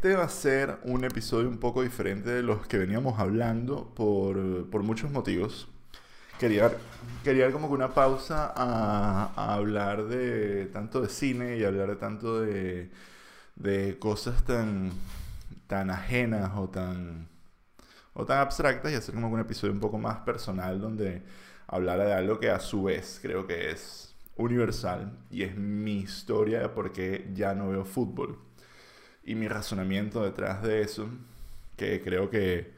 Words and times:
este 0.00 0.14
va 0.14 0.24
a 0.24 0.28
ser 0.30 0.78
un 0.84 1.04
episodio 1.04 1.46
un 1.46 1.58
poco 1.58 1.82
diferente 1.82 2.30
de 2.30 2.42
los 2.42 2.66
que 2.66 2.78
veníamos 2.78 3.20
hablando 3.20 3.92
por, 3.94 4.82
muchos 4.82 5.10
motivos. 5.10 5.68
Quería, 6.38 6.72
quería 7.22 7.52
como 7.52 7.68
que 7.68 7.74
una 7.74 7.92
pausa 7.92 8.50
a, 8.56 9.54
hablar 9.54 10.04
de 10.04 10.70
tanto 10.72 11.02
de 11.02 11.10
cine 11.10 11.58
y 11.58 11.64
hablar 11.64 11.90
de 11.90 11.96
tanto 11.96 12.40
de, 12.40 12.90
de 13.56 13.98
cosas 13.98 14.42
tan, 14.42 14.90
tan 15.66 15.90
ajenas 15.90 16.52
o 16.56 16.70
tan, 16.70 17.28
o 18.14 18.24
tan 18.24 18.38
abstractas 18.38 18.92
y 18.92 18.94
hacer 18.94 19.14
como 19.14 19.28
un 19.28 19.40
episodio 19.40 19.74
un 19.74 19.80
poco 19.80 19.98
más 19.98 20.20
personal 20.20 20.80
donde 20.80 21.24
hablara 21.66 22.06
de 22.06 22.14
algo 22.14 22.40
que 22.40 22.48
a 22.48 22.58
su 22.58 22.84
vez 22.84 23.18
creo 23.20 23.46
que 23.46 23.70
es 23.70 24.14
universal 24.36 25.18
y 25.30 25.42
es 25.42 25.54
mi 25.58 25.98
historia 25.98 26.60
de 26.60 26.70
por 26.70 26.90
qué 26.90 27.30
ya 27.34 27.54
no 27.54 27.68
veo 27.68 27.84
fútbol 27.84 28.49
y 29.24 29.34
mi 29.34 29.48
razonamiento 29.48 30.22
detrás 30.22 30.62
de 30.62 30.82
eso, 30.82 31.08
que 31.76 32.00
creo 32.02 32.30
que, 32.30 32.72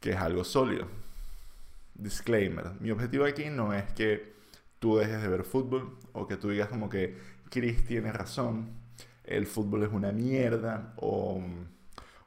que 0.00 0.10
es 0.10 0.16
algo 0.16 0.44
sólido. 0.44 0.86
Disclaimer, 1.94 2.72
mi 2.80 2.90
objetivo 2.90 3.24
aquí 3.24 3.46
no 3.50 3.74
es 3.74 3.84
que 3.92 4.32
tú 4.78 4.96
dejes 4.96 5.20
de 5.20 5.28
ver 5.28 5.44
fútbol 5.44 5.96
o 6.12 6.26
que 6.26 6.36
tú 6.36 6.48
digas 6.48 6.68
como 6.68 6.88
que 6.88 7.18
Chris 7.50 7.84
tiene 7.84 8.12
razón, 8.12 8.68
el 9.24 9.46
fútbol 9.46 9.84
es 9.84 9.92
una 9.92 10.12
mierda 10.12 10.94
o, 10.96 11.42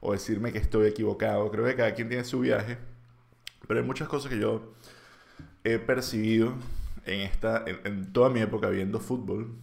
o 0.00 0.12
decirme 0.12 0.52
que 0.52 0.58
estoy 0.58 0.86
equivocado. 0.86 1.50
Creo 1.50 1.64
que 1.64 1.74
cada 1.74 1.94
quien 1.94 2.08
tiene 2.08 2.24
su 2.24 2.40
viaje, 2.40 2.78
pero 3.66 3.80
hay 3.80 3.86
muchas 3.86 4.08
cosas 4.08 4.30
que 4.30 4.38
yo 4.38 4.74
he 5.64 5.78
percibido 5.78 6.54
en, 7.06 7.20
esta, 7.20 7.64
en 7.66 8.12
toda 8.12 8.30
mi 8.30 8.40
época 8.40 8.68
viendo 8.68 9.00
fútbol 9.00 9.54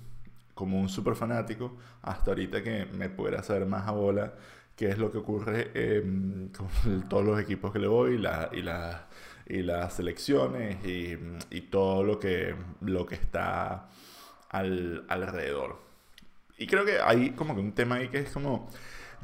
como 0.61 0.79
un 0.79 0.89
super 0.89 1.15
fanático 1.15 1.75
hasta 2.03 2.29
ahorita 2.31 2.61
que 2.61 2.85
me 2.85 3.09
pudiera 3.09 3.41
saber 3.41 3.65
más 3.65 3.87
a 3.87 3.91
bola 3.93 4.35
qué 4.75 4.89
es 4.89 4.99
lo 4.99 5.11
que 5.11 5.17
ocurre 5.17 5.71
con 6.55 7.01
todos 7.09 7.25
los 7.25 7.39
equipos 7.39 7.73
que 7.73 7.79
le 7.79 7.87
voy 7.87 8.13
y, 8.13 8.17
la, 8.19 8.51
y, 8.53 8.61
la, 8.61 9.07
y 9.47 9.63
las 9.63 9.95
selecciones 9.95 10.85
y, 10.85 11.17
y, 11.49 11.61
todo 11.61 12.03
lo 12.03 12.19
que, 12.19 12.53
lo 12.81 13.07
que 13.07 13.15
está 13.15 13.89
al, 14.49 15.03
alrededor. 15.09 15.79
Y 16.59 16.67
creo 16.67 16.85
que 16.85 16.99
hay 16.99 17.31
como 17.31 17.55
que 17.55 17.61
un 17.61 17.71
tema 17.73 17.95
ahí 17.95 18.09
que 18.09 18.19
es 18.19 18.29
como 18.29 18.69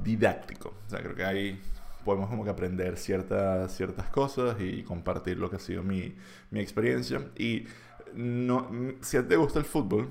didáctico. 0.04 0.74
O 0.88 0.90
sea, 0.90 1.04
creo 1.04 1.14
que 1.14 1.24
ahí 1.24 1.62
podemos 2.04 2.30
como 2.30 2.44
que 2.44 2.50
aprender 2.50 2.98
ciertas, 2.98 3.76
ciertas 3.76 4.10
cosas 4.10 4.60
y 4.60 4.82
compartir 4.82 5.38
lo 5.38 5.52
que 5.52 5.58
ha 5.58 5.60
sido 5.60 5.84
mi, 5.84 6.16
mi 6.50 6.62
experiencia. 6.62 7.30
Y 7.38 7.68
no, 8.16 8.68
si 9.02 9.22
te 9.22 9.36
gusta 9.36 9.60
el 9.60 9.66
fútbol, 9.66 10.10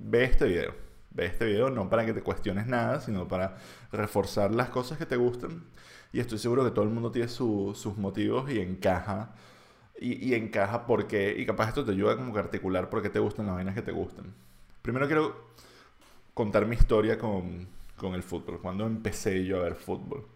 ve 0.00 0.24
este 0.24 0.46
video. 0.46 0.74
Ve 1.10 1.26
este 1.26 1.44
video 1.44 1.70
no 1.70 1.88
para 1.90 2.06
que 2.06 2.12
te 2.12 2.22
cuestiones 2.22 2.66
nada, 2.66 3.00
sino 3.00 3.28
para 3.28 3.56
reforzar 3.92 4.54
las 4.54 4.70
cosas 4.70 4.98
que 4.98 5.06
te 5.06 5.16
gustan. 5.16 5.64
Y 6.12 6.20
estoy 6.20 6.38
seguro 6.38 6.64
que 6.64 6.70
todo 6.70 6.84
el 6.84 6.90
mundo 6.90 7.10
tiene 7.10 7.28
sus 7.28 7.96
motivos 7.96 8.50
y 8.50 8.60
encaja. 8.60 9.34
Y, 10.02 10.32
encaja 10.32 10.86
porque, 10.86 11.34
y 11.36 11.44
capaz 11.44 11.68
esto 11.68 11.84
te 11.84 11.92
ayuda 11.92 12.16
como 12.16 12.32
que 12.32 12.38
articular 12.38 12.88
por 12.88 13.02
qué 13.02 13.10
te 13.10 13.18
gustan 13.18 13.46
las 13.46 13.56
vainas 13.56 13.74
que 13.74 13.82
te 13.82 13.92
gustan. 13.92 14.32
Primero 14.80 15.06
quiero 15.06 15.50
contar 16.32 16.64
mi 16.64 16.74
historia 16.74 17.18
con, 17.18 17.68
con 17.96 18.14
el 18.14 18.22
fútbol, 18.22 18.60
cuando 18.62 18.86
empecé 18.86 19.44
yo 19.44 19.58
a 19.60 19.64
ver 19.64 19.74
fútbol. 19.74 20.26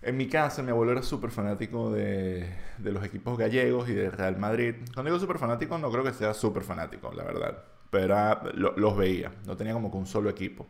En 0.00 0.16
mi 0.16 0.26
casa, 0.26 0.62
mi 0.62 0.70
abuelo 0.70 0.92
era 0.92 1.02
súper 1.02 1.30
fanático 1.30 1.92
de, 1.92 2.50
de, 2.78 2.92
los 2.92 3.04
equipos 3.04 3.36
gallegos 3.36 3.90
y 3.90 3.94
de 3.94 4.10
Real 4.10 4.38
Madrid. 4.38 4.76
Cuando 4.94 5.10
digo 5.10 5.20
súper 5.20 5.38
fanático, 5.38 5.76
no 5.76 5.90
creo 5.90 6.02
que 6.02 6.14
sea 6.14 6.32
súper 6.32 6.62
fanático, 6.62 7.12
la 7.12 7.24
verdad 7.24 7.62
pero 7.92 8.16
los 8.54 8.96
veía, 8.96 9.30
no 9.46 9.54
tenía 9.54 9.74
como 9.74 9.90
que 9.90 9.98
un 9.98 10.06
solo 10.06 10.30
equipo. 10.30 10.66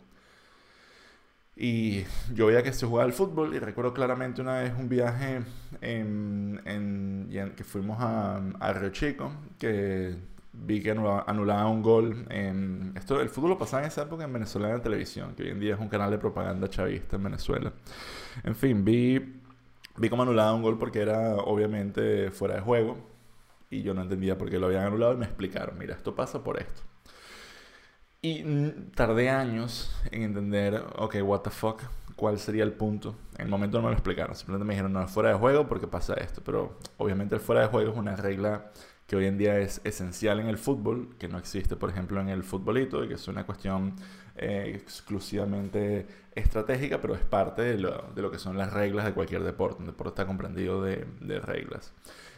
Y 1.54 2.02
yo 2.34 2.46
veía 2.46 2.64
que 2.64 2.72
se 2.72 2.84
jugaba 2.84 3.04
al 3.04 3.12
fútbol 3.12 3.54
y 3.54 3.60
recuerdo 3.60 3.94
claramente 3.94 4.40
una 4.40 4.58
vez 4.58 4.72
un 4.76 4.88
viaje 4.88 5.42
en, 5.80 7.30
que 7.56 7.62
fuimos 7.62 8.00
a, 8.00 8.42
a, 8.58 8.72
Río 8.72 8.90
Chico, 8.90 9.30
que 9.56 10.16
vi 10.52 10.82
que 10.82 10.90
anulaba, 10.90 11.68
un 11.68 11.80
gol. 11.82 12.26
Esto, 12.96 13.20
el 13.20 13.28
fútbol 13.28 13.50
lo 13.50 13.58
pasaba 13.58 13.84
en 13.84 13.88
esa 13.88 14.02
época 14.02 14.24
en 14.24 14.32
Venezuela 14.32 14.70
en 14.70 14.82
televisión, 14.82 15.36
que 15.36 15.44
hoy 15.44 15.50
en 15.50 15.60
día 15.60 15.74
es 15.74 15.80
un 15.80 15.88
canal 15.88 16.10
de 16.10 16.18
propaganda 16.18 16.68
chavista 16.68 17.14
en 17.14 17.22
Venezuela. 17.22 17.72
En 18.42 18.56
fin, 18.56 18.84
vi, 18.84 19.40
vi 19.96 20.08
cómo 20.08 20.24
anulaba 20.24 20.52
un 20.54 20.62
gol 20.62 20.76
porque 20.76 21.00
era 21.00 21.36
obviamente 21.36 22.32
fuera 22.32 22.56
de 22.56 22.62
juego 22.62 22.96
y 23.70 23.82
yo 23.82 23.94
no 23.94 24.02
entendía 24.02 24.36
por 24.36 24.50
qué 24.50 24.58
lo 24.58 24.66
habían 24.66 24.86
anulado 24.86 25.14
y 25.14 25.18
me 25.18 25.26
explicaron, 25.26 25.78
mira, 25.78 25.94
esto 25.94 26.16
pasa 26.16 26.42
por 26.42 26.58
esto. 26.60 26.82
Y 28.24 28.44
tardé 28.94 29.30
años 29.30 29.92
en 30.12 30.22
entender, 30.22 30.80
ok, 30.96 31.16
what 31.24 31.40
the 31.40 31.50
fuck, 31.50 31.82
cuál 32.14 32.38
sería 32.38 32.62
el 32.62 32.72
punto. 32.72 33.16
En 33.36 33.46
el 33.46 33.48
momento 33.48 33.78
no 33.78 33.82
me 33.82 33.88
lo 33.88 33.94
explicaron, 33.94 34.36
simplemente 34.36 34.64
me 34.64 34.74
dijeron, 34.74 34.92
no, 34.92 35.08
fuera 35.08 35.30
de 35.30 35.34
juego 35.34 35.66
porque 35.66 35.88
pasa 35.88 36.14
esto. 36.14 36.40
Pero 36.44 36.78
obviamente 36.98 37.34
el 37.34 37.40
fuera 37.40 37.62
de 37.62 37.66
juego 37.66 37.90
es 37.90 37.98
una 37.98 38.14
regla 38.14 38.70
que 39.08 39.16
hoy 39.16 39.26
en 39.26 39.38
día 39.38 39.58
es 39.58 39.80
esencial 39.82 40.38
en 40.38 40.46
el 40.46 40.56
fútbol, 40.56 41.16
que 41.18 41.26
no 41.26 41.36
existe, 41.36 41.74
por 41.74 41.90
ejemplo, 41.90 42.20
en 42.20 42.28
el 42.28 42.44
futbolito, 42.44 43.02
y 43.02 43.08
que 43.08 43.14
es 43.14 43.26
una 43.26 43.44
cuestión 43.44 43.96
eh, 44.36 44.70
exclusivamente 44.72 46.06
estratégica, 46.36 47.00
pero 47.00 47.16
es 47.16 47.22
parte 47.22 47.62
de 47.62 47.78
lo, 47.78 48.12
de 48.14 48.22
lo, 48.22 48.30
que 48.30 48.38
son 48.38 48.56
las 48.56 48.72
reglas 48.72 49.04
de 49.04 49.14
cualquier 49.14 49.42
deporte. 49.42 49.80
Un 49.80 49.86
deporte 49.86 50.10
está 50.10 50.26
comprendido 50.26 50.80
de, 50.80 51.06
de 51.20 51.40
reglas. 51.40 51.92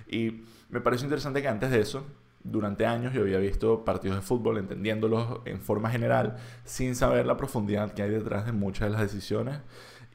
Y 0.09 0.45
me 0.71 0.81
pareció 0.81 1.05
interesante 1.05 1.43
que 1.43 1.49
antes 1.49 1.71
de 1.71 1.81
eso, 1.81 2.07
durante 2.45 2.87
años 2.87 3.15
yo 3.15 3.23
había 3.23 3.39
visto 3.39 3.85
partidos 3.85 4.17
de 4.19 4.23
fútbol 4.23 4.59
entendiéndolos 4.59 5.41
en 5.47 5.61
forma 5.61 5.91
general 5.91 6.37
sin 6.65 6.95
saber 6.95 7.27
la 7.27 7.37
profundidad 7.37 7.93
que 7.95 8.03
hay 8.03 8.11
detrás 8.11 8.47
de 8.47 8.53
muchas 8.53 8.89
de 8.89 8.91
las 8.91 9.01
decisiones 9.01 9.61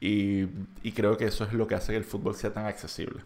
y, 0.00 0.46
creo 0.94 1.16
que 1.16 1.26
eso 1.26 1.44
es 1.44 1.52
lo 1.52 1.66
que 1.66 1.74
hace 1.74 1.92
que 1.92 1.98
el 1.98 2.04
fútbol 2.04 2.34
sea 2.34 2.54
tan 2.54 2.64
accesible. 2.64 3.20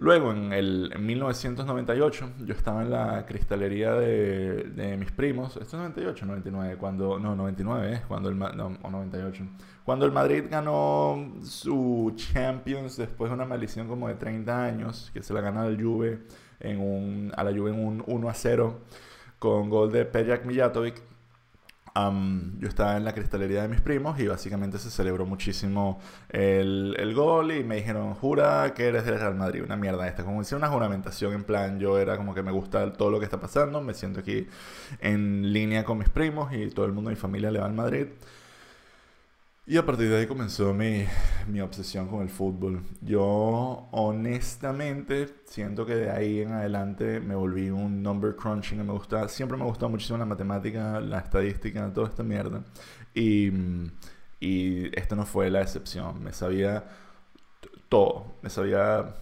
Luego, 0.00 0.32
en, 0.32 0.54
el, 0.54 0.94
1998, 0.98 2.30
yo 2.46 2.54
estaba 2.54 2.80
en 2.80 2.90
la 2.90 3.26
cristalería 3.26 3.92
de, 3.92 4.96
mis 4.98 5.12
primos. 5.12 5.58
¿Esto 5.58 5.76
es 5.76 5.82
98 5.82 6.24
99? 6.24 6.76
Cuando, 6.78 7.18
no, 7.18 7.36
99 7.36 7.92
es 7.92 8.00
cuando 8.06 8.30
el... 8.30 8.38
No, 8.38 8.78
o 8.82 8.90
98. 8.90 9.44
Cuando 9.84 10.06
el 10.06 10.12
Madrid 10.12 10.44
ganó 10.50 11.34
su 11.42 12.14
Champions 12.16 12.96
después 12.96 13.30
de 13.30 13.34
una 13.34 13.44
maldición 13.44 13.88
como 13.88 14.08
de 14.08 14.14
30 14.14 14.64
años, 14.64 15.10
que 15.12 15.22
se 15.22 15.34
la 15.34 15.42
gana 15.42 15.66
el 15.66 15.82
Juve 15.82 16.20
en 16.60 16.80
un, 16.80 17.32
a 17.36 17.44
la 17.44 17.50
Juve 17.50 17.70
en 17.70 17.86
un 17.86 18.02
1 18.06 18.28
a 18.30 18.34
0 18.34 18.80
con 19.38 19.68
gol 19.68 19.92
de 19.92 20.06
Pejak 20.06 20.46
Mijatovic. 20.46 20.94
Yo 21.94 22.68
estaba 22.68 22.96
en 22.96 23.04
la 23.04 23.12
cristalería 23.12 23.62
de 23.62 23.68
mis 23.68 23.80
primos 23.80 24.18
y 24.20 24.26
básicamente 24.26 24.78
se 24.78 24.90
celebró 24.90 25.26
muchísimo 25.26 26.00
el, 26.28 27.12
gol 27.14 27.52
y 27.52 27.64
me 27.64 27.76
dijeron, 27.76 28.14
jura 28.14 28.72
que 28.74 28.86
eres 28.86 29.04
del 29.04 29.18
Real 29.18 29.34
Madrid, 29.34 29.62
una 29.64 29.76
mierda 29.76 30.06
esta, 30.06 30.24
como 30.24 30.40
hice 30.42 30.54
una 30.54 30.68
juramentación 30.68 31.34
en 31.34 31.44
plan, 31.44 31.78
yo 31.80 31.98
era 31.98 32.16
como 32.16 32.34
que 32.34 32.42
me 32.42 32.52
gusta 32.52 32.92
todo 32.92 33.10
lo 33.10 33.18
que 33.18 33.24
está 33.24 33.40
pasando, 33.40 33.80
me 33.80 33.94
siento 33.94 34.20
aquí 34.20 34.46
en 35.00 35.52
línea 35.52 35.84
con 35.84 35.98
mis 35.98 36.08
primos 36.08 36.52
y 36.52 36.68
todo 36.70 36.86
el 36.86 36.92
mundo 36.92 37.10
de 37.10 37.16
mi 37.16 37.20
familia 37.20 37.50
le 37.50 37.58
va 37.58 37.66
al 37.66 37.74
Madrid. 37.74 38.06
Y 39.70 39.76
a 39.76 39.86
partir 39.86 40.10
de 40.10 40.16
ahí 40.16 40.26
comenzó 40.26 40.74
mi, 40.74 41.04
mi, 41.46 41.60
obsesión 41.60 42.08
con 42.08 42.22
el 42.22 42.28
fútbol. 42.28 42.82
Yo 43.02 43.86
honestamente 43.92 45.28
siento 45.44 45.86
que 45.86 45.94
de 45.94 46.10
ahí 46.10 46.40
en 46.40 46.50
adelante 46.50 47.20
me 47.20 47.36
volví 47.36 47.70
un 47.70 48.02
number 48.02 48.34
crunching. 48.34 48.84
Me 48.84 48.92
gusta, 48.92 49.28
siempre 49.28 49.56
me 49.56 49.62
gustó 49.62 49.88
muchísimo 49.88 50.18
la 50.18 50.24
matemática, 50.24 50.98
la 50.98 51.20
estadística, 51.20 51.88
toda 51.92 52.08
esta 52.08 52.24
mierda. 52.24 52.64
Y, 53.14 53.52
y 54.40 54.90
esto 54.98 55.14
no 55.14 55.24
fue 55.24 55.48
la 55.50 55.62
excepción. 55.62 56.20
Me 56.20 56.32
sabía 56.32 56.82
todo. 57.88 58.26
Me 58.42 58.50
sabía 58.50 59.14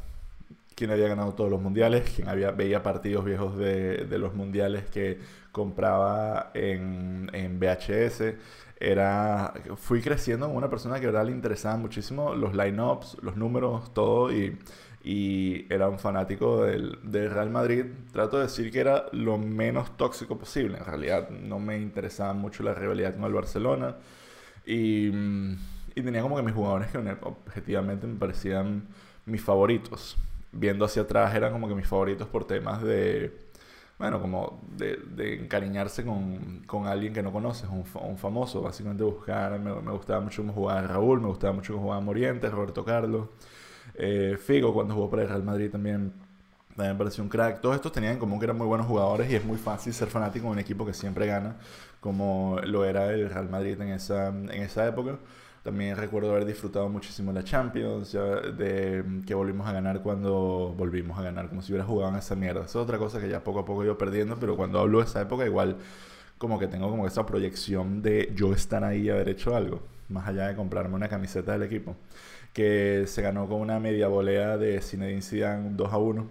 quién 0.75 0.91
había 0.91 1.08
ganado 1.08 1.34
todos 1.34 1.50
los 1.50 1.60
mundiales, 1.60 2.10
quién 2.16 2.26
había, 2.26 2.53
veía 2.53 2.82
partidos 2.82 3.22
viejos 3.22 3.58
de, 3.58 4.06
de 4.06 4.19
los 4.19 4.34
mundiales 4.34 4.87
que 4.87 5.19
compraba 5.52 6.52
en, 6.55 7.28
en 7.34 7.58
VHS 7.61 8.34
era, 8.80 9.54
fui 9.76 10.00
creciendo 10.00 10.46
como 10.46 10.58
una 10.58 10.70
persona 10.70 11.00
que 11.00 11.06
verdad 11.06 11.26
le 11.26 11.32
interesaba 11.32 11.76
muchísimo 11.76 12.34
los 12.34 12.54
line-ups, 12.54 13.16
los 13.22 13.36
números, 13.36 13.92
todo, 13.92 14.32
y, 14.32 14.56
y 15.02 15.66
era 15.72 15.88
un 15.88 15.98
fanático 15.98 16.62
del, 16.62 16.98
del, 17.02 17.30
Real 17.30 17.50
Madrid. 17.50 17.86
Trato 18.12 18.36
de 18.36 18.44
decir 18.44 18.70
que 18.70 18.80
era 18.80 19.06
lo 19.12 19.36
menos 19.36 19.96
tóxico 19.96 20.38
posible, 20.38 20.78
en 20.78 20.84
realidad 20.84 21.28
no 21.30 21.58
me 21.58 21.78
interesaba 21.78 22.32
mucho 22.34 22.62
la 22.62 22.75
rivalidad 22.75 23.14
con 23.16 23.25
el 23.25 23.32
Barcelona, 23.32 23.96
y, 24.64 25.08
y 25.08 26.02
tenía 26.02 26.22
como 26.22 26.36
que 26.36 26.42
mis 26.42 26.54
jugadores 26.54 26.90
que 26.90 26.98
objetivamente 27.22 28.06
me 28.06 28.19
parecían 28.19 28.86
mis 29.26 29.42
favoritos. 29.42 30.16
Viendo 30.52 30.84
hacia 30.84 31.02
atrás 31.02 31.34
eran 31.34 31.52
como 31.52 31.69
que 31.69 31.75
mis 31.75 31.86
favoritos 31.86 32.28
por 32.28 32.46
temas 32.46 32.82
de 32.82 33.48
bueno, 33.99 34.21
como 34.21 34.61
de, 34.77 35.35
encariñarse 35.35 36.05
con, 36.05 36.62
con, 36.67 36.87
alguien 36.87 37.12
que 37.12 37.23
no 37.23 37.33
conoces, 37.33 37.69
un, 37.69 37.85
un 38.03 38.19
famoso, 38.19 38.62
básicamente 38.62 39.03
buscar, 39.03 39.59
me, 39.59 39.73
gustaba 39.93 40.21
mucho 40.21 40.43
cómo 40.43 40.53
jugaba 40.53 40.83
Raúl, 40.83 41.21
me 41.21 41.29
gustaba 41.29 41.53
mucho 41.53 41.73
cómo 41.73 41.85
jugaba 41.87 42.00
Morientes, 42.00 42.50
Roberto 42.50 42.85
Carlos, 42.85 43.29
eh, 43.95 44.39
Figo 44.41 44.73
cuando 44.73 44.95
jugó 44.95 45.11
para 45.11 45.23
el 45.23 45.29
Real 45.29 45.43
Madrid 45.43 45.71
también, 45.71 46.12
también 46.77 46.97
pareció 46.97 47.25
un 47.25 47.29
crack. 47.29 47.61
Todos 47.61 47.75
estos 47.77 47.91
tenían 47.93 48.15
en 48.15 48.19
común 48.21 48.39
que 48.39 48.45
eran 48.45 48.56
muy 48.56 48.67
buenos 48.69 48.87
jugadores 48.87 49.31
y 49.31 49.35
es 49.35 49.45
muy 49.45 49.59
fácil 49.59 49.93
ser 49.93 50.09
fanático 50.09 50.47
de 50.47 50.53
un 50.53 50.59
equipo 50.61 50.87
que 50.87 50.95
siempre 50.95 51.27
gana, 51.27 51.56
como 52.00 52.61
lo 52.65 52.85
era 52.85 53.12
el 53.12 53.29
Real 53.29 53.49
Madrid 53.50 53.81
en 53.81 53.89
esa, 53.89 54.29
en 54.29 54.62
esa 54.62 54.87
época. 54.87 55.19
También 55.69 55.99
recuerdo 55.99 56.31
haber 56.31 56.47
disfrutado 56.47 56.88
muchísimo 56.88 57.31
la 57.31 57.44
Champions, 57.44 58.12
de 58.12 59.05
que 59.26 59.35
volvimos 59.35 59.69
a 59.69 59.73
ganar 59.75 60.00
cuando 60.00 60.75
volvimos 60.75 61.19
a 61.19 61.23
ganar, 61.23 61.50
como 61.50 61.61
si 61.61 61.73
hubiera 61.73 61.85
jugado 61.85 62.11
en 62.11 62.19
esa 62.19 62.35
mierda. 62.35 62.61
Esa 62.61 62.79
es 62.79 62.85
otra 62.85 62.97
cosa 62.97 63.20
que 63.20 63.29
ya 63.29 63.44
poco 63.44 63.59
a 63.59 63.65
poco 63.67 63.82
he 63.82 63.85
ido 63.85 63.99
perdiendo, 63.99 64.38
pero 64.41 64.56
cuando 64.56 64.81
hablo 64.81 65.00
de 65.00 65.05
esa 65.05 65.20
época 65.20 65.44
igual 65.44 65.76
como 66.38 66.59
que 66.59 66.69
tengo 66.69 66.88
como 66.88 67.06
esa 67.06 67.26
proyección 67.26 68.00
de 68.00 68.32
yo 68.35 68.55
estar 68.55 68.82
ahí 68.82 69.03
y 69.03 69.11
haber 69.11 69.29
hecho 69.29 69.55
algo, 69.55 69.82
más 70.09 70.26
allá 70.26 70.49
de 70.49 70.56
comprarme 70.56 70.94
una 70.94 71.11
camiseta 71.11 71.53
del 71.53 71.65
equipo, 71.65 71.97
que 72.55 73.05
se 73.06 73.21
ganó 73.21 73.47
con 73.47 73.61
una 73.61 73.79
media 73.79 74.09
volea 74.09 74.56
de 74.56 74.81
Zinedine 74.81 75.21
Zidane 75.21 75.73
2 75.73 75.93
a 75.93 75.99
1. 75.99 76.29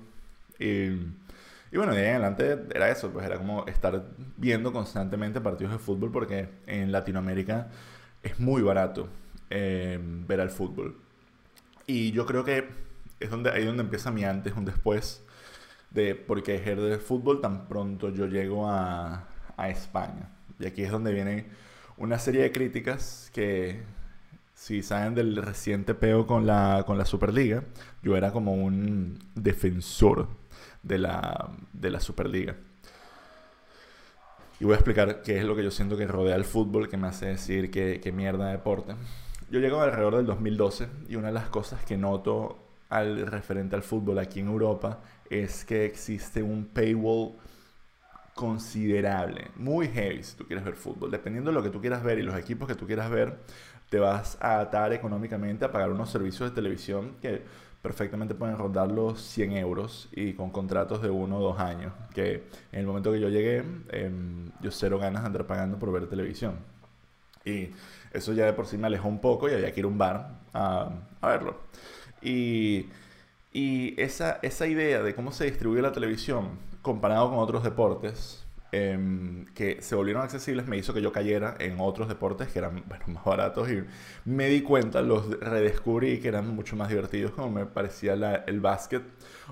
Y, 0.57 0.66
y 0.66 1.78
bueno, 1.78 1.94
de 1.94 2.00
ahí 2.00 2.07
en 2.07 2.24
adelante 2.24 2.57
era 2.74 2.90
eso, 2.90 3.12
pues 3.12 3.24
era 3.24 3.38
como 3.38 3.68
estar 3.68 4.04
viendo 4.36 4.74
constantemente 4.74 5.40
partidos 5.42 5.74
de 5.74 5.78
fútbol 5.78 6.12
porque 6.12 6.50
en 6.66 6.92
Latinoamérica 6.92 7.68
es 8.24 8.40
muy 8.40 8.63
barato 8.63 9.07
eh, 9.49 9.99
ver 10.01 10.41
al 10.41 10.49
fútbol. 10.49 10.97
Y 11.85 12.11
yo 12.11 12.25
creo 12.25 12.44
que 12.44 12.67
es 13.19 13.29
donde, 13.29 13.51
ahí 13.51 13.65
donde 13.65 13.83
empieza 13.83 14.11
mi 14.11 14.23
antes, 14.23 14.53
un 14.55 14.65
después 14.65 15.23
de 15.91 16.15
por 16.15 16.44
qué 16.44 16.55
ejercer 16.55 16.89
de 16.89 16.97
fútbol 16.97 17.41
tan 17.41 17.67
pronto 17.67 18.09
yo 18.09 18.27
llego 18.27 18.69
a, 18.69 19.27
a 19.55 19.69
España. 19.69 20.29
Y 20.59 20.65
aquí 20.65 20.83
es 20.83 20.91
donde 20.91 21.13
viene 21.13 21.45
una 21.97 22.19
serie 22.19 22.41
de 22.41 22.51
críticas 22.51 23.31
que, 23.33 23.83
si 24.57 24.81
saben 24.81 25.13
del 25.13 25.35
reciente 25.35 25.94
peo 25.94 26.25
con 26.25 26.47
la, 26.47 26.83
con 26.88 26.97
la 26.97 27.05
Superliga, 27.05 27.63
yo 28.01 28.17
era 28.17 28.31
como 28.31 28.55
un 28.55 29.19
defensor 29.35 30.27
de 30.81 30.97
la, 30.97 31.51
de 31.73 31.91
la 31.91 31.99
Superliga. 31.99 32.55
Y 34.59 34.65
voy 34.65 34.73
a 34.73 34.77
explicar 34.77 35.21
qué 35.21 35.38
es 35.38 35.45
lo 35.45 35.55
que 35.55 35.63
yo 35.63 35.69
siento 35.69 35.95
que 35.95 36.07
rodea 36.07 36.35
el 36.35 36.44
fútbol, 36.44 36.89
que 36.89 36.97
me 36.97 37.07
hace 37.07 37.27
decir 37.27 37.69
que, 37.69 38.01
que 38.01 38.11
mierda 38.11 38.47
de 38.47 38.53
deporte. 38.53 38.95
Yo 39.49 39.61
llego 39.61 39.81
alrededor 39.81 40.17
del 40.17 40.25
2012 40.25 40.88
y 41.07 41.15
una 41.15 41.27
de 41.27 41.33
las 41.33 41.47
cosas 41.47 41.85
que 41.85 41.95
noto 41.95 42.57
al 42.89 43.25
referente 43.27 43.77
al 43.77 43.81
fútbol 43.81 44.19
aquí 44.19 44.41
en 44.41 44.47
Europa 44.47 44.99
es 45.29 45.63
que 45.63 45.85
existe 45.85 46.44
un 46.44 46.65
paywall 46.65 47.31
considerable, 48.35 49.47
muy 49.55 49.88
heavy 49.88 50.21
si 50.21 50.35
tú 50.35 50.45
quieres 50.45 50.65
ver 50.65 50.75
fútbol. 50.75 51.11
Dependiendo 51.11 51.51
de 51.51 51.55
lo 51.55 51.63
que 51.63 51.69
tú 51.69 51.79
quieras 51.79 52.03
ver 52.03 52.19
y 52.19 52.23
los 52.23 52.38
equipos 52.38 52.67
que 52.67 52.75
tú 52.75 52.85
quieras 52.85 53.09
ver, 53.09 53.38
te 53.89 53.99
vas 53.99 54.38
a 54.41 54.59
atar 54.59 54.91
económicamente 54.91 55.63
a 55.63 55.71
pagar 55.71 55.91
unos 55.91 56.09
servicios 56.09 56.49
de 56.49 56.55
televisión 56.55 57.15
que 57.21 57.41
perfectamente 57.81 58.35
pueden 58.35 58.57
rondar 58.57 58.91
los 58.91 59.21
100 59.21 59.53
euros 59.53 60.09
y 60.11 60.33
con 60.33 60.51
contratos 60.51 61.01
de 61.01 61.09
uno 61.09 61.39
o 61.39 61.41
dos 61.41 61.59
años. 61.59 61.94
Que 62.13 62.44
en 62.73 62.81
el 62.81 62.85
momento 62.85 63.13
que 63.13 63.21
yo 63.21 63.29
llegué, 63.29 63.63
em, 63.89 64.51
yo 64.61 64.71
cero 64.71 64.99
ganas 64.99 65.21
de 65.21 65.27
andar 65.27 65.47
pagando 65.47 65.79
por 65.79 65.94
ver 65.94 66.07
televisión. 66.07 66.55
Y 67.45 67.69
eso 68.13 68.33
ya 68.33 68.45
de 68.45 68.54
por 68.54 68.68
sí 68.68 68.77
me 68.77 68.88
alejó 68.88 69.07
un 69.07 69.19
poco 69.19 69.50
y 69.50 69.54
había 69.54 69.71
que 69.71 69.80
ir 69.81 69.86
a 69.86 69.89
un 69.89 69.98
bar 69.98 70.39
a, 70.54 70.92
a 71.21 71.27
verlo. 71.27 71.57
Y, 72.21 72.88
y 73.54 74.00
esa, 74.00 74.39
esa 74.42 74.68
idea 74.68 75.01
de 75.01 75.15
cómo 75.15 75.31
se 75.31 75.45
distribuye 75.45 75.81
la 75.81 75.92
televisión 75.92 76.59
comparado 76.81 77.30
con 77.30 77.39
otros 77.39 77.63
deportes 77.63 78.45
em, 78.71 79.45
que 79.54 79.81
se 79.81 79.95
volvieron 79.95 80.24
accesibles, 80.24 80.68
me 80.68 80.77
hizo 80.77 80.94
que 80.94 81.01
yo 81.01 81.12
cayera 81.12 81.56
en 81.59 81.77
otros 81.80 82.07
deportes 82.07 82.50
que 82.50 82.59
eran 82.59 82.83
bueno, 82.88 83.06
más 83.07 83.24
baratos 83.25 83.69
y 83.69 83.83
me 84.25 84.48
di 84.48 84.62
cuenta, 84.62 85.01
los 85.01 85.30
redescubrí 85.39 86.19
que 86.19 86.27
eran 86.27 86.54
mucho 86.56 86.75
más 86.75 86.89
divertidos, 86.89 87.31
como 87.31 87.50
me 87.50 87.65
parecía 87.65 88.13
el 88.45 88.59
básquet 88.59 89.04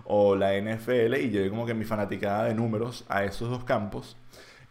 o 0.06 0.36
la 0.36 0.54
NFL, 0.57 1.16
y 1.16 1.30
llegué 1.30 1.50
como 1.50 1.66
que 1.66 1.74
mi 1.74 1.86
fanaticada 1.86 2.46
de 2.46 2.56
números 2.56 3.06
a 3.10 3.24
esos 3.24 3.50
dos 3.50 3.63
campos. 3.63 4.18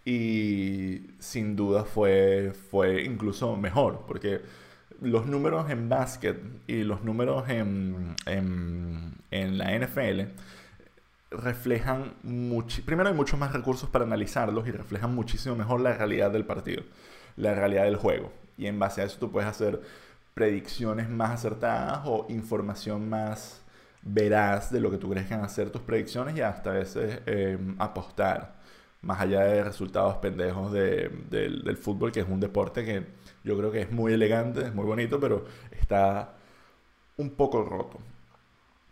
Y 0.04 1.02
sin 1.18 1.56
duda 1.56 1.84
fue, 1.84 2.52
fue 2.70 3.04
incluso 3.04 3.56
mejor, 3.56 4.04
porque 4.06 4.42
los 5.00 5.26
números 5.26 5.70
en 5.70 5.88
básquet 5.88 6.38
y 6.66 6.82
los 6.82 7.02
números 7.04 7.48
en, 7.48 8.14
en, 8.26 9.14
en 9.30 9.58
la 9.58 9.78
NFL 9.78 10.20
reflejan 11.30 12.14
mucho, 12.22 12.82
primero 12.84 13.08
hay 13.08 13.14
muchos 13.14 13.38
más 13.38 13.52
recursos 13.52 13.88
para 13.88 14.04
analizarlos 14.04 14.66
y 14.66 14.70
reflejan 14.70 15.14
muchísimo 15.14 15.56
mejor 15.56 15.80
la 15.80 15.92
realidad 15.94 16.30
del 16.30 16.44
partido, 16.44 16.82
la 17.36 17.54
realidad 17.54 17.84
del 17.84 17.96
juego. 17.96 18.32
Y 18.56 18.66
en 18.66 18.78
base 18.78 19.02
a 19.02 19.04
eso 19.04 19.18
tú 19.18 19.30
puedes 19.30 19.48
hacer 19.48 19.80
predicciones 20.34 21.08
más 21.08 21.30
acertadas 21.30 22.02
o 22.04 22.26
información 22.28 23.08
más 23.08 23.62
veraz 24.02 24.70
de 24.70 24.80
lo 24.80 24.90
que 24.90 24.98
tú 24.98 25.10
crees 25.10 25.26
que 25.26 25.34
van 25.34 25.44
a 25.44 25.48
ser 25.48 25.70
tus 25.70 25.82
predicciones 25.82 26.36
y 26.36 26.40
hasta 26.40 26.70
a 26.70 26.74
veces 26.74 27.20
em, 27.26 27.74
apostar, 27.78 28.54
más 29.04 29.20
allá 29.20 29.42
de 29.42 29.64
resultados 29.64 30.16
pendejos 30.16 30.72
del 30.72 31.78
fútbol, 31.80 32.12
que 32.12 32.20
es 32.20 32.28
un 32.28 32.40
deporte 32.40 32.84
que 32.84 33.06
yo 33.44 33.56
creo 33.58 33.70
que 33.70 33.82
es 33.82 33.92
muy 33.92 34.12
elegante, 34.12 34.62
es 34.62 34.74
muy 34.74 34.84
bonito, 34.84 35.20
pero 35.20 35.44
está 35.70 36.34
un 37.16 37.30
poco 37.30 37.62
roto. 37.62 37.98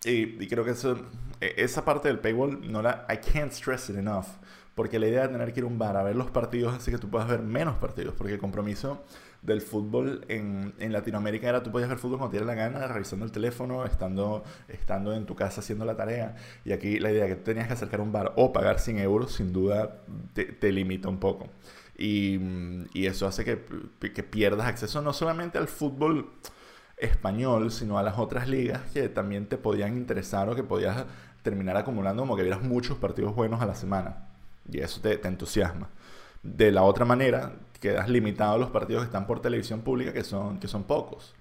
Y, 0.05 0.47
creo 0.49 0.65
que 0.65 0.73
eso, 0.73 0.97
e, 1.41 1.55
esa 1.59 1.85
parte 1.85 2.09
del 2.09 2.19
paywall 2.19 2.71
no 2.71 2.83
la. 2.83 3.07
I 3.09 3.17
can't 3.19 3.53
stress 3.53 3.89
it 3.91 3.97
enough. 3.97 4.27
Porque 4.75 4.99
la 4.99 5.07
idea 5.07 5.23
de 5.23 5.29
tener 5.29 5.53
que 5.53 5.61
ir 5.61 5.65
a 5.65 5.69
un 5.69 5.79
bar 5.79 5.97
a 5.97 6.03
ver 6.03 6.17
los 6.17 6.31
partidos 6.31 6.75
hace 6.75 6.91
que 6.91 6.99
tú 6.99 7.11
puedas 7.11 7.29
ver 7.29 7.41
menos 7.43 7.77
partidos. 7.77 8.15
Porque 8.15 8.35
el 8.35 8.41
compromiso 8.41 9.05
del 9.43 9.61
fútbol 9.61 10.25
en, 10.29 10.73
en 10.79 10.93
Latinoamérica 10.93 11.49
era 11.49 11.63
tú 11.63 11.71
podías 11.71 11.89
ver 11.89 11.99
fútbol 11.99 12.19
cuando 12.19 12.31
tienes 12.31 12.47
la 12.47 12.55
gana, 12.55 12.87
revisando 12.87 13.25
el 13.25 13.33
teléfono, 13.33 13.85
estando, 13.85 14.45
estando 14.69 15.13
en 15.13 15.27
tu 15.27 15.35
casa 15.35 15.61
haciendo 15.61 15.85
la 15.85 15.97
tarea. 15.97 16.37
Y 16.65 16.73
aquí 16.73 16.99
la 16.99 17.11
idea 17.11 17.27
que 17.27 17.37
tenías 17.37 17.67
que 17.67 17.75
acercar 17.75 18.01
un 18.01 18.13
bar 18.13 18.33
o 18.37 18.53
pagar 18.53 18.79
100 18.79 18.99
euros, 19.01 19.33
sin 19.33 19.53
duda 19.53 19.99
te, 20.33 20.45
te 20.45 20.73
limita 20.73 21.09
un 21.09 21.19
poco. 21.19 21.49
Y, 21.99 22.39
y 22.95 23.07
eso 23.07 23.27
hace 23.27 23.45
que, 23.45 23.65
que 24.13 24.23
pierdas 24.23 24.67
acceso 24.67 25.03
no 25.03 25.13
solamente 25.13 25.59
al 25.59 25.69
fútbol 25.69 26.31
español, 26.97 27.71
sino 27.71 27.99
a 27.99 28.03
las 28.03 28.19
otras 28.19 28.49
ligas 28.49 28.83
que 28.93 29.09
también 29.09 29.47
te 29.47 29.59
podían 29.59 29.97
interesar 29.97 30.49
o 30.49 30.55
que 30.55 30.63
podías 30.63 31.05
terminar 31.43 31.77
acumulando 31.77 32.23
como 32.23 32.37
que 32.37 32.43
vieras 32.43 32.63
muchos 32.63 32.97
partidos 32.99 33.35
buenos 33.35 33.61
a 33.61 33.67
la 33.67 33.75
semana. 33.75 34.29
Y 34.71 34.81
eso 34.81 35.01
te, 35.01 35.21
entusiasma. 35.27 35.89
De 36.43 36.71
la 36.71 36.83
otra 36.83 37.05
manera, 37.05 37.53
quedas 37.83 38.09
limitado 38.09 38.55
a 38.55 38.59
los 38.59 38.71
partidos 38.71 39.03
que 39.03 39.09
están 39.09 39.27
por 39.27 39.43
televisión 39.43 39.83
pública, 39.83 40.15
que 40.15 40.25
son, 40.25 40.59
que 40.59 40.69
son 40.69 40.85
pocos. 40.85 41.35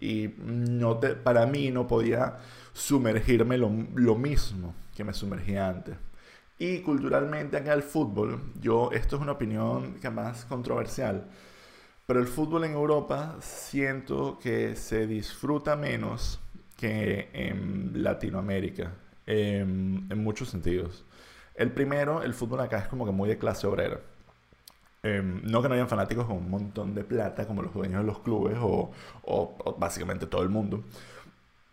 Y 0.00 0.30
no 0.38 0.96
te, 0.96 1.10
para 1.16 1.44
mí 1.44 1.70
no 1.70 1.86
podía 1.86 2.38
sumergirme 2.72 3.58
lo, 3.58 3.70
lo 3.94 4.14
mismo 4.14 4.74
que 4.96 5.04
me 5.04 5.12
sumergía 5.12 5.68
antes. 5.68 5.96
Y 6.58 6.80
culturalmente 6.80 7.56
acá 7.56 7.72
el 7.72 7.82
fútbol, 7.82 8.40
yo, 8.60 8.90
esto 8.92 9.16
es 9.16 9.22
una 9.22 9.32
opinión 9.32 9.94
que 9.94 10.10
más 10.10 10.44
controversial, 10.44 11.26
pero 12.06 12.20
el 12.20 12.26
fútbol 12.26 12.64
en 12.64 12.72
Europa 12.72 13.36
siento 13.40 14.38
que 14.38 14.76
se 14.76 15.06
disfruta 15.06 15.76
menos 15.76 16.40
que 16.76 17.28
en 17.32 18.02
Latinoamérica, 18.02 18.92
en, 19.26 20.08
muchos 20.22 20.48
sentidos. 20.48 21.04
El 21.54 21.72
primero, 21.72 22.22
el 22.22 22.34
fútbol 22.34 22.60
acá 22.60 22.78
es 22.78 22.88
como 22.88 23.06
que 23.06 23.12
muy 23.12 23.28
de 23.28 23.38
clase 23.38 23.66
obrera. 23.66 24.00
Em, 25.02 25.40
no 25.44 25.62
que 25.62 25.68
no 25.68 25.74
hayan 25.74 25.88
fanáticos 25.88 26.26
con 26.26 26.36
un 26.36 26.50
montón 26.50 26.94
de 26.94 27.04
plata 27.04 27.46
como 27.46 27.62
los 27.62 27.72
dueños 27.72 28.00
de 28.02 28.06
los 28.06 28.18
clubes 28.20 28.58
o, 28.60 28.90
o, 29.22 29.76
básicamente 29.78 30.26
todo 30.26 30.42
el 30.42 30.50
mundo. 30.50 30.84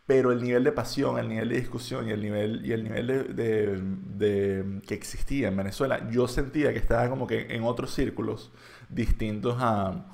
Pero 0.05 0.31
el 0.31 0.41
nivel 0.41 0.63
de 0.63 0.71
pasión, 0.71 1.19
el 1.19 1.27
nivel 1.27 1.49
de 1.49 1.57
discusión 1.59 2.07
y 2.07 2.11
el 2.11 2.21
nivel, 2.21 2.65
y 2.65 2.71
el 2.71 2.83
nivel 2.83 3.07
de, 3.07 3.81
de, 4.17 4.81
que 4.87 4.93
existía 4.93 5.49
en 5.49 5.57
Venezuela, 5.57 6.09
yo 6.09 6.27
sentía 6.29 6.71
que 6.71 6.79
estaba 6.79 7.09
como 7.09 7.27
que 7.27 7.47
en 7.53 7.63
otros 7.63 7.93
círculos 7.93 8.51
distintos 8.89 9.57
a, 9.59 10.05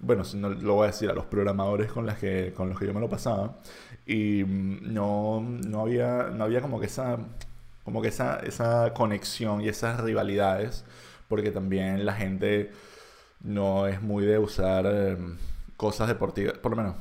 bueno, 0.00 0.22
no, 0.36 0.50
lo 0.50 0.74
voy 0.74 0.84
a 0.84 0.86
decir 0.88 1.10
a 1.10 1.14
los 1.14 1.24
programadores 1.26 1.90
con, 1.92 2.04
las 2.06 2.18
que, 2.18 2.52
con 2.54 2.68
los 2.68 2.78
que 2.78 2.86
yo 2.86 2.94
me 2.94 3.00
lo 3.00 3.08
pasaba, 3.08 3.56
y 4.06 4.44
mm, 4.44 4.92
no, 4.92 5.40
no, 5.40 5.80
había, 5.80 6.24
no 6.24 6.44
había 6.44 6.60
como 6.60 6.78
que 6.80 6.86
esa, 6.86 7.18
como 7.84 8.02
que 8.02 8.08
esa, 8.08 8.36
esa 8.40 8.92
conexión 8.94 9.62
y 9.62 9.68
esas 9.68 10.00
rivalidades, 10.00 10.84
porque 11.28 11.50
también 11.50 12.04
la 12.04 12.14
gente 12.14 12.72
no 13.40 13.86
es 13.86 14.02
muy 14.02 14.24
de 14.24 14.38
usar 14.38 14.86
em, 14.86 15.36
cosas 15.76 16.08
deportivas, 16.08 16.58
por 16.58 16.72
lo 16.72 16.76
menos. 16.76 16.96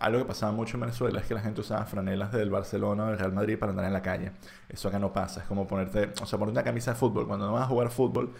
Algo 0.00 0.18
que 0.18 0.24
pasaba 0.24 0.50
mucho 0.50 0.76
en 0.76 0.80
Venezuela 0.80 1.20
es 1.20 1.26
que 1.26 1.34
la 1.34 1.40
gente 1.40 1.60
usaba 1.60 1.84
franelas 1.86 2.32
del 2.32 2.50
Barcelona 2.50 3.04
o 3.04 3.06
del 3.08 3.18
Real 3.18 3.32
Madrid 3.32 3.56
para 3.56 3.70
andar 3.70 3.84
en 3.84 3.92
la 3.92 4.02
calle. 4.02 4.32
Eso 4.68 4.88
acá 4.88 4.98
no 4.98 5.12
pasa. 5.12 5.42
Es 5.42 5.46
como 5.46 5.66
ponerte, 5.66 6.10
o 6.20 6.26
sea, 6.26 6.38
ponerte 6.40 6.58
una 6.58 6.64
camisa 6.64 6.92
de 6.92 6.96
fútbol. 6.96 7.28
Cuando 7.28 7.46
no 7.46 7.52
vas 7.52 7.62
a 7.62 7.66
jugar 7.66 7.90
fútbol, 7.90 8.32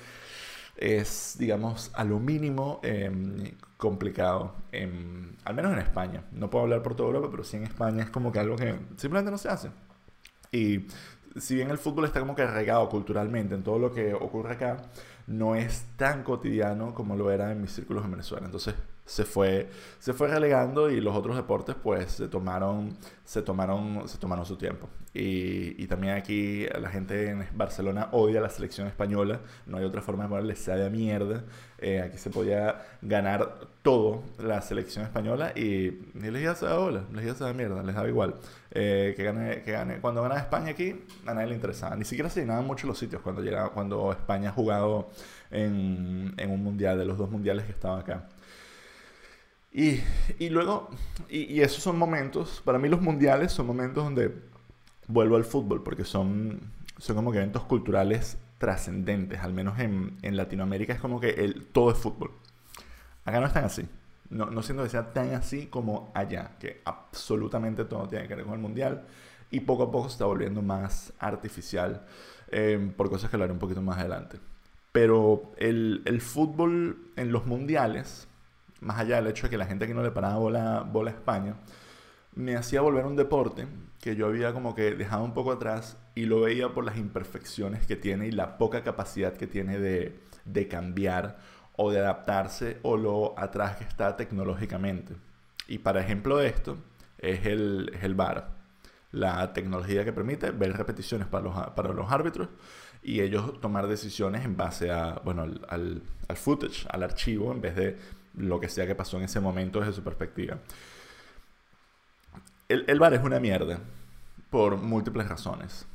es, 0.76 1.36
digamos, 1.38 1.92
a 1.94 2.02
lo 2.02 2.18
mínimo 2.18 2.80
em, 2.82 3.52
complicado, 3.76 4.54
al 4.72 5.54
menos 5.54 5.72
en 5.72 5.78
España. 5.78 6.24
No 6.32 6.50
puedo 6.50 6.64
hablar 6.64 6.82
por 6.82 6.96
toda 6.96 7.08
Europa, 7.10 7.28
pero 7.30 7.44
sí 7.44 7.56
en 7.58 7.64
España 7.64 8.02
es 8.02 8.10
como 8.10 8.32
que 8.32 8.40
algo 8.40 8.56
que 8.56 8.74
simplemente 8.96 9.30
no 9.30 9.38
se 9.38 9.48
hace. 9.48 9.70
Y 10.50 10.86
si 11.36 11.54
bien 11.54 11.70
el 11.70 11.78
fútbol 11.78 12.04
está 12.04 12.20
como 12.20 12.34
que 12.34 12.46
regado 12.46 12.88
culturalmente 12.88 13.54
en 13.54 13.62
todo 13.62 13.78
lo 13.78 13.92
que 13.92 14.14
ocurre 14.14 14.54
acá, 14.54 14.78
no 15.26 15.54
es 15.54 15.84
tan 15.96 16.22
cotidiano 16.22 16.94
como 16.94 17.16
lo 17.16 17.30
era 17.30 17.52
en 17.52 17.60
mis 17.60 17.72
círculos 17.72 18.04
en 18.04 18.12
Venezuela. 18.12 18.46
Entonces, 18.46 18.74
se 19.04 19.24
fue, 19.24 19.68
se 19.98 20.12
fue 20.12 20.28
relegando 20.28 20.90
y 20.90 21.00
los 21.00 21.14
otros 21.14 21.36
deportes 21.36 21.74
pues 21.74 22.12
se 22.12 22.28
tomaron, 22.28 22.96
se 23.24 23.42
tomaron, 23.42 24.08
se 24.08 24.18
tomaron 24.18 24.46
su 24.46 24.56
tiempo. 24.56 24.88
Y, 25.14 25.86
también 25.88 26.14
aquí 26.14 26.66
la 26.80 26.88
gente 26.88 27.28
en 27.28 27.46
Barcelona 27.52 28.08
odia 28.12 28.40
la 28.40 28.48
selección 28.48 28.86
española, 28.86 29.40
no 29.66 29.76
hay 29.76 29.84
otra 29.84 30.00
forma 30.00 30.24
de 30.24 30.30
ponerle 30.30 30.56
sabe 30.56 30.86
a 30.86 30.90
mierda. 30.90 31.44
Eh, 31.78 32.00
aquí 32.00 32.16
se 32.16 32.30
podía 32.30 32.80
ganar 33.02 33.58
todo 33.82 34.22
la 34.38 34.62
selección 34.62 35.04
española 35.04 35.52
y, 35.54 36.00
ni 36.14 36.30
les 36.30 36.42
iba 36.42 36.52
a 36.52 36.90
les 37.12 37.24
iba 37.24 37.48
a 37.48 37.52
mierda, 37.52 37.82
les 37.82 37.94
daba 37.94 38.08
igual. 38.08 38.36
Eh, 38.70 39.12
que, 39.14 39.22
gane, 39.24 39.62
que 39.62 39.72
gane. 39.72 39.98
Cuando 40.00 40.22
ganaba 40.22 40.40
España 40.40 40.70
aquí, 40.70 41.04
a 41.26 41.34
nadie 41.34 41.48
le 41.48 41.56
interesaba. 41.56 41.94
Ni 41.96 42.04
siquiera 42.06 42.30
se 42.30 42.40
llenaban 42.40 42.66
mucho 42.66 42.86
los 42.86 42.98
sitios 42.98 43.20
cuando, 43.20 43.42
llegaba, 43.42 43.70
cuando 43.70 44.12
España 44.12 44.48
ha 44.48 44.52
jugado 44.52 45.10
en, 45.50 46.32
en 46.38 46.50
un 46.50 46.62
mundial, 46.62 46.98
de 46.98 47.04
los 47.04 47.18
dos 47.18 47.30
mundiales 47.30 47.66
que 47.66 47.72
estaban 47.72 48.00
acá. 48.00 48.28
Y, 49.72 50.00
y 50.38 50.50
luego, 50.50 50.90
y, 51.30 51.44
y, 51.54 51.62
esos 51.62 51.82
son 51.82 51.98
momentos, 51.98 52.60
para 52.64 52.78
mí 52.78 52.88
los 52.88 53.00
mundiales 53.00 53.52
son 53.52 53.66
momentos 53.66 54.04
donde 54.04 54.34
vuelvo 55.08 55.36
al 55.36 55.44
fútbol, 55.44 55.82
porque 55.82 56.04
son, 56.04 56.60
son 56.98 57.16
como 57.16 57.32
que 57.32 57.38
eventos 57.38 57.64
culturales 57.64 58.36
trascendentes, 58.58 59.40
al 59.40 59.54
menos 59.54 59.78
en, 59.78 60.18
en, 60.22 60.36
Latinoamérica 60.36 60.92
es 60.92 61.00
como 61.00 61.20
que 61.20 61.30
el, 61.30 61.66
todo 61.66 61.90
es 61.90 61.98
fútbol. 61.98 62.32
Acá 63.24 63.40
no 63.40 63.46
es 63.46 63.52
tan 63.54 63.64
así, 63.64 63.88
no, 64.28 64.46
no 64.50 64.62
siento 64.62 64.82
que 64.82 64.90
sea 64.90 65.12
tan 65.12 65.34
así 65.34 65.66
como 65.66 66.12
allá, 66.14 66.52
que 66.60 66.82
absolutamente 66.84 67.84
todo 67.86 68.06
tiene 68.08 68.28
que 68.28 68.34
ver 68.34 68.44
con 68.44 68.54
el 68.54 68.60
mundial 68.60 69.06
y 69.50 69.60
poco 69.60 69.84
a 69.84 69.90
poco 69.90 70.08
se 70.08 70.14
está 70.14 70.26
volviendo 70.26 70.60
más 70.60 71.12
artificial 71.18 72.06
eh, 72.50 72.92
por 72.96 73.08
cosas 73.08 73.30
que 73.30 73.36
hablaré 73.36 73.52
un 73.52 73.58
poquito 73.58 73.80
más 73.80 73.98
adelante. 73.98 74.38
Pero 74.92 75.52
el, 75.56 76.02
el 76.04 76.20
fútbol 76.20 77.10
en 77.16 77.32
los 77.32 77.46
mundiales 77.46 78.28
más 78.82 78.98
allá 78.98 79.16
del 79.16 79.28
hecho 79.28 79.44
de 79.44 79.50
que 79.50 79.56
la 79.56 79.66
gente 79.66 79.84
aquí 79.84 79.94
no 79.94 80.02
le 80.02 80.10
paraba 80.10 80.36
bola, 80.36 80.80
bola 80.80 81.10
a 81.10 81.14
España, 81.14 81.56
me 82.34 82.56
hacía 82.56 82.80
volver 82.80 83.06
un 83.06 83.16
deporte 83.16 83.66
que 84.00 84.16
yo 84.16 84.26
había 84.26 84.52
como 84.52 84.74
que 84.74 84.94
dejado 84.94 85.24
un 85.24 85.34
poco 85.34 85.52
atrás 85.52 85.96
y 86.14 86.26
lo 86.26 86.40
veía 86.40 86.70
por 86.70 86.84
las 86.84 86.96
imperfecciones 86.96 87.86
que 87.86 87.96
tiene 87.96 88.26
y 88.26 88.32
la 88.32 88.58
poca 88.58 88.82
capacidad 88.82 89.34
que 89.34 89.46
tiene 89.46 89.78
de, 89.78 90.18
de 90.44 90.68
cambiar 90.68 91.38
o 91.76 91.90
de 91.90 92.00
adaptarse 92.00 92.78
o 92.82 92.96
lo 92.96 93.38
atrás 93.38 93.76
que 93.76 93.84
está 93.84 94.16
tecnológicamente. 94.16 95.14
Y 95.68 95.78
para 95.78 96.00
ejemplo 96.00 96.36
de 96.36 96.48
esto 96.48 96.78
es 97.18 97.46
el, 97.46 97.96
el 98.02 98.14
VAR, 98.14 98.50
la 99.12 99.52
tecnología 99.52 100.04
que 100.04 100.12
permite 100.12 100.50
ver 100.50 100.76
repeticiones 100.76 101.28
para 101.28 101.44
los, 101.44 101.54
para 101.70 101.92
los 101.92 102.10
árbitros 102.10 102.48
y 103.02 103.20
ellos 103.20 103.60
tomar 103.60 103.86
decisiones 103.86 104.44
en 104.44 104.56
base 104.56 104.90
a, 104.90 105.20
bueno, 105.24 105.42
al, 105.42 106.02
al 106.28 106.36
footage, 106.36 106.86
al 106.90 107.02
archivo, 107.02 107.52
en 107.52 107.60
vez 107.60 107.76
de 107.76 107.96
lo 108.34 108.60
que 108.60 108.68
sea 108.68 108.86
que 108.86 108.94
pasó 108.94 109.18
en 109.18 109.24
ese 109.24 109.40
momento 109.40 109.80
desde 109.80 109.92
su 109.92 110.02
perspectiva. 110.02 110.58
El, 112.68 112.84
el 112.88 112.98
bar 112.98 113.14
es 113.14 113.22
una 113.22 113.40
mierda 113.40 113.80
por 114.50 114.76
múltiples 114.76 115.28
razones. 115.28 115.86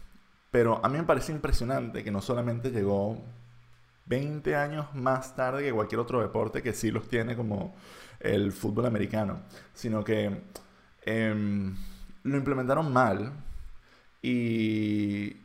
Pero 0.52 0.84
a 0.84 0.90
mí 0.90 0.98
me 0.98 1.04
parece 1.04 1.32
impresionante 1.32 2.04
que 2.04 2.12
no 2.12 2.22
solamente 2.22 2.72
llegó 2.72 3.22
20 4.08 4.56
años 4.56 4.94
más 4.96 5.36
tarde 5.36 5.64
que 5.64 5.74
cualquier 5.74 6.00
otro 6.00 6.22
deporte 6.22 6.64
que 6.64 6.74
sí 6.74 6.92
los 6.92 7.08
tiene 7.08 7.36
como 7.36 7.76
el 8.20 8.52
fútbol 8.52 8.86
americano, 8.86 9.42
sino 9.74 10.04
que 10.04 10.42
eh, 11.06 11.74
lo 12.24 12.38
implementaron 12.38 12.92
mal 12.92 13.34
y 14.22 15.38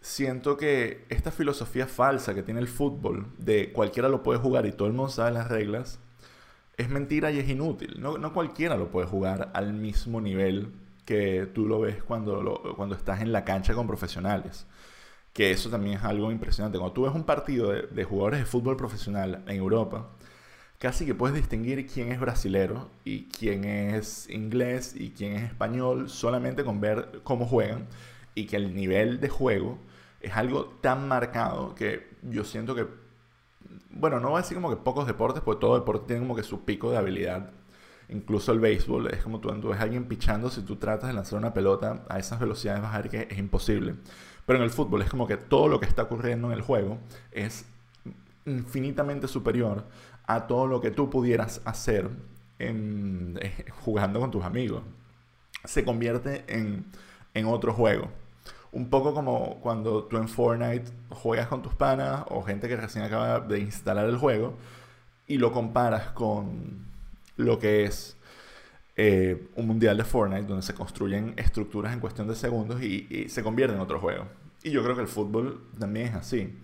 siento 0.00 0.56
que 0.56 1.06
esta 1.08 1.30
filosofía 1.30 1.86
falsa 1.86 2.34
que 2.34 2.42
tiene 2.42 2.60
el 2.60 2.68
fútbol 2.68 3.26
de 3.38 3.72
cualquiera 3.72 4.08
lo 4.08 4.22
puede 4.22 4.38
jugar 4.38 4.66
y 4.66 4.72
todo 4.72 4.86
el 4.86 4.94
mundo 4.94 5.10
sabe 5.10 5.32
las 5.32 5.48
reglas, 5.48 5.98
es 6.76 6.88
mentira 6.88 7.30
y 7.30 7.38
es 7.38 7.48
inútil. 7.48 7.96
No, 8.00 8.18
no, 8.18 8.32
cualquiera 8.32 8.76
lo 8.76 8.90
puede 8.90 9.06
jugar 9.06 9.50
al 9.54 9.72
mismo 9.72 10.20
nivel 10.20 10.72
que 11.04 11.48
tú 11.54 11.66
lo 11.66 11.80
ves 11.80 12.02
cuando, 12.02 12.74
cuando 12.76 12.94
estás 12.94 13.20
en 13.20 13.32
la 13.32 13.44
cancha 13.44 13.74
con 13.74 13.86
profesionales. 13.86 14.66
Que 15.32 15.50
eso 15.50 15.70
también 15.70 15.98
es 15.98 16.04
algo 16.04 16.30
impresionante. 16.30 16.78
Cuando 16.78 16.94
tú 16.94 17.02
ves 17.02 17.14
un 17.14 17.24
partido 17.24 17.70
de, 17.72 17.82
de 17.82 18.04
jugadores 18.04 18.40
de 18.40 18.46
fútbol 18.46 18.76
profesional 18.76 19.42
en 19.46 19.56
Europa, 19.56 20.10
casi 20.78 21.06
que 21.06 21.14
puedes 21.14 21.36
distinguir 21.36 21.86
quién 21.86 22.12
es 22.12 22.20
brasilero 22.20 22.90
y 23.04 23.24
quién 23.28 23.64
es 23.64 24.28
inglés 24.30 24.94
y 24.96 25.10
quién 25.10 25.34
es 25.34 25.42
español 25.44 26.08
solamente 26.08 26.64
con 26.64 26.80
ver 26.80 27.20
cómo 27.24 27.46
juegan 27.46 27.86
y 28.34 28.46
que 28.46 28.56
el 28.56 28.74
nivel 28.74 29.20
de 29.20 29.28
juego 29.28 29.78
es 30.20 30.32
algo 30.36 30.66
tan 30.80 31.06
marcado 31.08 31.74
que 31.74 32.08
yo 32.22 32.44
siento 32.44 32.74
que 32.74 32.86
bueno, 33.90 34.20
no 34.20 34.30
voy 34.30 34.38
a 34.38 34.42
decir 34.42 34.56
como 34.56 34.70
que 34.70 34.76
pocos 34.76 35.06
deportes, 35.06 35.42
porque 35.42 35.60
todo 35.60 35.74
deporte 35.78 36.06
tiene 36.06 36.22
como 36.22 36.36
que 36.36 36.42
su 36.42 36.64
pico 36.64 36.90
de 36.90 36.96
habilidad. 36.96 37.50
Incluso 38.08 38.52
el 38.52 38.60
béisbol, 38.60 39.08
es 39.12 39.22
como 39.22 39.40
tú, 39.40 39.48
tú 39.60 39.68
ves 39.68 39.80
a 39.80 39.82
alguien 39.82 40.04
pichando, 40.06 40.50
si 40.50 40.62
tú 40.62 40.76
tratas 40.76 41.08
de 41.08 41.14
lanzar 41.14 41.38
una 41.38 41.54
pelota 41.54 42.04
a 42.08 42.18
esas 42.18 42.38
velocidades 42.38 42.82
vas 42.82 42.94
a 42.94 43.00
ver 43.00 43.10
que 43.10 43.28
es 43.30 43.38
imposible. 43.38 43.94
Pero 44.46 44.58
en 44.58 44.64
el 44.64 44.70
fútbol 44.70 45.02
es 45.02 45.10
como 45.10 45.26
que 45.26 45.36
todo 45.36 45.68
lo 45.68 45.80
que 45.80 45.86
está 45.86 46.02
ocurriendo 46.02 46.48
en 46.48 46.54
el 46.54 46.60
juego 46.60 46.98
es 47.32 47.64
infinitamente 48.44 49.26
superior 49.26 49.84
a 50.26 50.46
todo 50.46 50.66
lo 50.66 50.80
que 50.80 50.90
tú 50.90 51.08
pudieras 51.08 51.62
hacer 51.64 52.10
en, 52.58 53.38
jugando 53.84 54.20
con 54.20 54.30
tus 54.30 54.44
amigos. 54.44 54.82
Se 55.64 55.84
convierte 55.84 56.44
en, 56.48 56.84
en 57.32 57.46
otro 57.46 57.72
juego 57.72 58.10
un 58.74 58.90
poco 58.90 59.14
como 59.14 59.60
cuando 59.60 60.04
tú 60.04 60.16
en 60.16 60.28
Fortnite 60.28 60.90
juegas 61.08 61.46
con 61.46 61.62
tus 61.62 61.74
panas 61.74 62.24
o 62.28 62.42
gente 62.42 62.68
que 62.68 62.76
recién 62.76 63.04
acaba 63.04 63.40
de 63.40 63.60
instalar 63.60 64.06
el 64.06 64.18
juego 64.18 64.54
y 65.26 65.38
lo 65.38 65.52
comparas 65.52 66.10
con 66.10 66.84
lo 67.36 67.58
que 67.58 67.84
es 67.84 68.16
eh, 68.96 69.48
un 69.54 69.68
mundial 69.68 69.96
de 69.96 70.04
Fortnite 70.04 70.46
donde 70.46 70.62
se 70.62 70.74
construyen 70.74 71.34
estructuras 71.36 71.92
en 71.92 72.00
cuestión 72.00 72.26
de 72.28 72.34
segundos 72.34 72.82
y, 72.82 73.28
se 73.28 73.42
convierte 73.42 73.74
en 73.74 73.80
otro 73.80 74.00
juego. 74.00 74.26
Y 74.62 74.70
yo 74.70 74.82
creo 74.82 74.96
que 74.96 75.02
el 75.02 75.08
fútbol 75.08 75.62
también 75.78 76.08
es 76.08 76.14
así. 76.14 76.58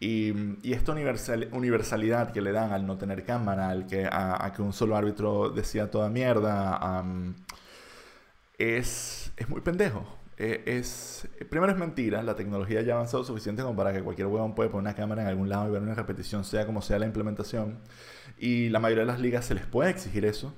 Y, 0.00 0.32
esta 0.72 0.92
universalidad 0.92 2.32
que 2.32 2.40
le 2.40 2.52
dan 2.52 2.72
al 2.72 2.86
no 2.86 2.96
tener 2.96 3.24
cámara, 3.24 3.68
al 3.68 3.86
que, 3.86 4.08
a, 4.10 4.50
que 4.56 4.62
un 4.62 4.72
solo 4.72 4.96
árbitro 4.96 5.50
decía 5.50 5.90
toda 5.90 6.08
mierda, 6.08 7.04
es, 8.58 9.32
es 9.36 9.48
muy 9.48 9.60
pendejo. 9.60 10.19
Eh, 10.42 10.78
es, 10.78 11.28
primero 11.50 11.70
es 11.70 11.78
mentira, 11.78 12.22
la 12.22 12.34
tecnología 12.34 12.80
ya 12.80 12.94
ha 12.94 12.96
avanzado 12.96 13.22
suficiente 13.24 13.60
como 13.60 13.76
para 13.76 13.92
que 13.92 14.02
cualquier 14.02 14.26
huevón 14.26 14.54
pueda 14.54 14.70
poner 14.70 14.84
una 14.84 14.94
cámara 14.94 15.20
en 15.20 15.28
algún 15.28 15.50
lado 15.50 15.68
y 15.68 15.72
ver 15.72 15.82
una 15.82 15.94
repetición, 15.94 16.44
sea 16.44 16.64
como 16.64 16.80
sea 16.80 16.98
la 16.98 17.04
implementación. 17.04 17.78
Y 18.38 18.70
la 18.70 18.78
mayoría 18.80 19.02
de 19.04 19.08
las 19.12 19.20
ligas 19.20 19.44
se 19.44 19.54
les 19.54 19.66
puede 19.66 19.90
exigir 19.90 20.24
eso. 20.24 20.54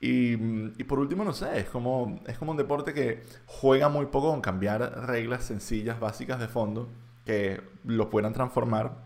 Y, 0.00 0.32
y, 0.76 0.84
por 0.84 0.98
último, 0.98 1.22
no 1.24 1.32
sé, 1.34 1.60
es 1.60 1.66
como, 1.66 2.20
es 2.26 2.36
como 2.36 2.50
un 2.50 2.56
deporte 2.56 2.94
que 2.94 3.22
juega 3.46 3.88
muy 3.88 4.06
poco 4.06 4.32
con 4.32 4.40
cambiar 4.40 5.06
reglas 5.06 5.44
sencillas, 5.44 6.00
básicas 6.00 6.40
de 6.40 6.48
fondo, 6.48 6.88
que 7.24 7.60
lo 7.84 8.10
puedan 8.10 8.32
transformar 8.32 8.96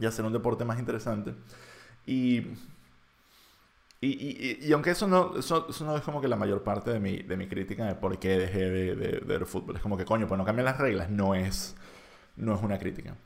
y 0.00 0.06
hacer 0.06 0.24
un 0.24 0.32
deporte 0.32 0.64
más 0.64 0.80
interesante. 0.80 1.32
Y 2.06 2.42
y, 4.06 4.58
y, 4.60 4.72
aunque 4.72 4.90
eso 4.90 5.06
no, 5.06 5.38
eso, 5.38 5.68
no 5.80 5.96
es 5.96 6.02
como 6.02 6.20
que 6.20 6.28
la 6.28 6.36
mayor 6.36 6.62
parte 6.62 6.90
de 6.90 7.00
mi, 7.00 7.18
de 7.18 7.36
mi 7.36 7.46
crítica 7.46 7.86
de 7.86 7.94
por 7.94 8.18
qué 8.18 8.38
dejé 8.38 8.70
de, 8.70 8.96
de, 8.96 9.20
ver 9.20 9.46
fútbol. 9.46 9.76
Es 9.76 9.82
como 9.82 9.96
que, 9.96 10.04
coño, 10.04 10.26
pues 10.26 10.36
no 10.38 10.44
cambian 10.44 10.64
las 10.64 10.78
reglas. 10.78 11.10
No 11.10 11.34
es, 11.34 11.76
no 12.36 12.54
es 12.54 12.62
una 12.62 12.78
crítica. 12.78 13.16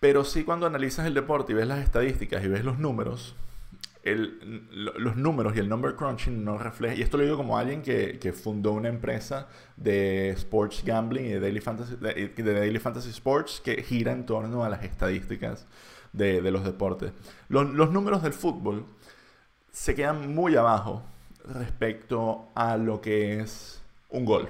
Pero 0.00 0.24
sí 0.24 0.44
cuando 0.44 0.66
analizas 0.66 1.06
el 1.06 1.14
deporte 1.14 1.52
y 1.52 1.54
ves 1.54 1.66
las 1.66 1.80
estadísticas 1.80 2.42
y 2.42 2.48
ves 2.48 2.64
los 2.64 2.78
números, 2.78 3.36
el, 4.02 4.66
los 4.72 5.16
números 5.16 5.54
y 5.56 5.58
el 5.58 5.68
number 5.68 5.94
crunching 5.94 6.44
no 6.44 6.58
refleja. 6.58 6.94
Y 6.94 7.02
esto 7.02 7.18
lo 7.18 7.24
digo 7.24 7.36
como 7.36 7.58
alguien 7.58 7.82
que, 7.82 8.18
que 8.18 8.32
fundó 8.32 8.72
una 8.72 8.88
empresa 8.88 9.48
de 9.76 10.30
sports 10.30 10.82
gambling 10.84 11.26
y 11.26 11.28
de 11.30 11.40
Daily 11.40 11.60
Fantasy, 11.60 11.96
de, 11.96 12.54
Daily 12.54 12.78
Fantasy 12.78 13.10
Sports 13.10 13.60
que 13.62 13.82
gira 13.82 14.12
en 14.12 14.24
torno 14.24 14.64
a 14.64 14.70
las 14.70 14.82
estadísticas 14.84 15.66
de, 16.12 16.40
de 16.40 16.50
los 16.50 16.64
deportes. 16.64 17.12
Los, 17.48 17.68
los 17.70 17.92
números 17.92 18.22
del 18.22 18.32
fútbol 18.32 18.86
se 19.72 19.94
quedan 19.94 20.34
muy 20.34 20.56
abajo 20.56 21.02
respecto 21.44 22.48
a 22.54 22.76
lo 22.76 23.00
que 23.00 23.40
es 23.40 23.82
un 24.08 24.24
gol. 24.24 24.48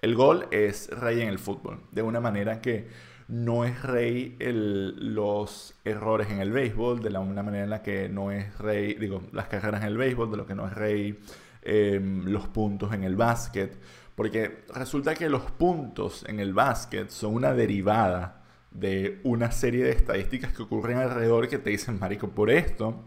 El 0.00 0.14
gol 0.14 0.46
es 0.50 0.90
rey 0.90 1.20
en 1.22 1.28
el 1.28 1.38
fútbol, 1.38 1.80
de 1.92 2.02
una 2.02 2.20
manera 2.20 2.60
que 2.60 2.88
no 3.26 3.64
es 3.64 3.82
rey 3.82 4.36
los 4.38 5.74
errores 5.84 6.30
en 6.30 6.40
el 6.40 6.52
béisbol, 6.52 7.02
de 7.02 7.10
la 7.10 7.20
una 7.20 7.42
manera 7.42 7.64
en 7.64 7.70
la 7.70 7.82
que 7.82 8.08
no 8.08 8.30
es 8.30 8.58
rey, 8.58 8.94
digo, 8.94 9.22
las 9.32 9.46
carreras 9.46 9.82
en 9.82 9.88
el 9.88 9.96
béisbol, 9.96 10.30
de 10.30 10.36
lo 10.36 10.46
que 10.46 10.54
no 10.54 10.66
es 10.66 10.74
rey 10.74 11.18
em, 11.62 12.26
los 12.26 12.46
puntos 12.48 12.92
en 12.92 13.04
el 13.04 13.16
básquet, 13.16 13.78
porque 14.14 14.64
resulta 14.74 15.14
que 15.14 15.28
los 15.30 15.50
puntos 15.50 16.24
en 16.28 16.38
el 16.38 16.52
básquet 16.52 17.08
son 17.08 17.34
una 17.34 17.54
derivada 17.54 18.42
de 18.70 19.20
una 19.24 19.50
serie 19.52 19.84
de 19.84 19.92
estadísticas 19.92 20.52
que 20.52 20.62
ocurren 20.62 20.98
alrededor 20.98 21.48
que 21.48 21.58
te 21.58 21.70
dicen, 21.70 21.98
marico, 21.98 22.28
por 22.28 22.50
esto 22.50 23.02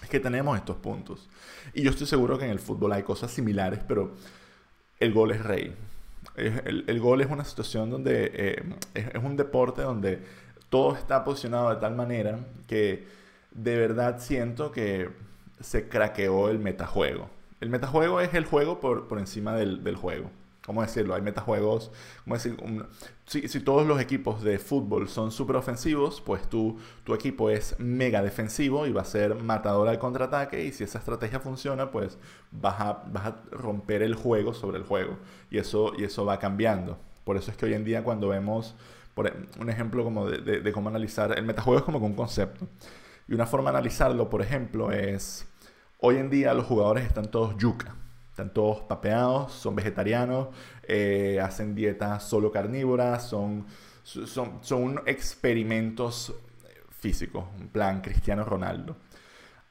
es 0.00 0.08
que 0.08 0.20
tenemos 0.20 0.56
estos 0.56 0.76
puntos. 0.76 1.28
Y 1.74 1.82
yo 1.82 1.90
estoy 1.90 2.06
seguro 2.06 2.38
que 2.38 2.44
en 2.44 2.50
el 2.50 2.58
fútbol 2.58 2.92
hay 2.92 3.02
cosas 3.02 3.30
similares, 3.30 3.80
pero 3.86 4.12
el 5.00 5.12
gol 5.12 5.32
es 5.32 5.42
rey. 5.42 5.74
El, 6.36 6.84
el 6.86 7.00
gol 7.00 7.20
es 7.20 7.30
una 7.30 7.44
situación 7.44 7.90
donde 7.90 8.30
eh, 8.32 8.62
es, 8.94 9.22
un 9.22 9.36
deporte 9.36 9.82
donde 9.82 10.20
todo 10.70 10.94
está 10.94 11.24
posicionado 11.24 11.70
de 11.70 11.76
tal 11.76 11.94
manera 11.94 12.38
que 12.66 13.06
de 13.50 13.76
verdad 13.76 14.18
siento 14.20 14.72
que 14.72 15.10
se 15.60 15.88
craqueó 15.88 16.48
el 16.48 16.58
metajuego. 16.58 17.28
El 17.60 17.68
metajuego 17.68 18.20
es 18.20 18.32
el 18.34 18.44
juego 18.44 18.80
por, 18.80 19.08
por 19.08 19.18
encima 19.18 19.54
del, 19.54 19.84
del 19.84 19.96
juego. 19.96 20.30
¿Cómo 20.64 20.82
decirlo? 20.82 21.14
Hay 21.14 21.22
metajuegos, 21.22 21.90
¿cómo 22.24 22.36
si, 22.38 23.60
todos 23.60 23.86
los 23.86 24.00
equipos 24.00 24.42
de 24.42 24.58
fútbol 24.58 25.08
son 25.08 25.32
súper 25.32 25.56
ofensivos, 25.56 26.20
pues 26.20 26.48
tu, 26.48 26.78
tu 27.04 27.14
equipo 27.14 27.50
es 27.50 27.78
mega 27.78 28.22
defensivo 28.22 28.86
y 28.86 28.92
va 28.92 29.02
a 29.02 29.06
ser 29.06 29.34
matador 29.36 29.88
al 29.88 29.98
contraataque 29.98 30.64
y 30.64 30.72
si 30.72 30.84
esa 30.84 30.98
estrategia 30.98 31.40
funciona, 31.40 31.90
pues 31.90 32.18
vas 32.50 32.80
a, 32.80 33.04
vas 33.12 33.26
a 33.26 33.42
romper 33.50 34.02
el 34.02 34.14
juego 34.14 34.54
sobre 34.54 34.78
el 34.78 34.84
juego 34.84 35.18
y 35.50 35.58
eso, 35.58 35.92
y 35.96 36.04
eso 36.04 36.24
va 36.24 36.38
cambiando. 36.38 36.98
Por 37.24 37.36
eso 37.36 37.50
es 37.50 37.56
que 37.56 37.66
hoy 37.66 37.74
en 37.74 37.84
día 37.84 38.04
cuando 38.04 38.28
vemos 38.28 38.74
por 39.14 39.26
e, 39.26 39.32
un 39.60 39.68
ejemplo 39.68 40.04
como 40.04 40.28
de, 40.28 40.60
de, 40.60 40.72
cómo 40.72 40.88
analizar, 40.88 41.36
el 41.36 41.44
metajuego 41.44 41.78
es 41.80 41.84
como 41.84 41.98
un 41.98 42.14
concepto. 42.14 42.66
Y 43.28 43.34
una 43.34 43.46
forma 43.46 43.70
de 43.70 43.78
analizarlo, 43.78 44.28
por 44.28 44.42
ejemplo, 44.42 44.90
es, 44.90 45.46
hoy 45.98 46.16
en 46.16 46.30
día 46.30 46.54
los 46.54 46.66
jugadores 46.66 47.04
están 47.04 47.30
todos 47.30 47.56
yuca 47.56 47.94
están 48.42 48.54
todos 48.54 48.80
papeados, 48.80 49.52
son 49.52 49.76
vegetarianos, 49.76 50.48
eh, 50.82 51.40
hacen 51.40 51.74
dietas 51.74 52.28
solo 52.28 52.50
carnívoras, 52.50 53.28
son, 53.28 53.66
son, 54.02 54.58
son 54.62 55.00
experimentos 55.06 56.34
físicos, 56.90 57.44
un 57.60 57.68
plan 57.68 58.00
Cristiano 58.00 58.44
Ronaldo. 58.44 58.96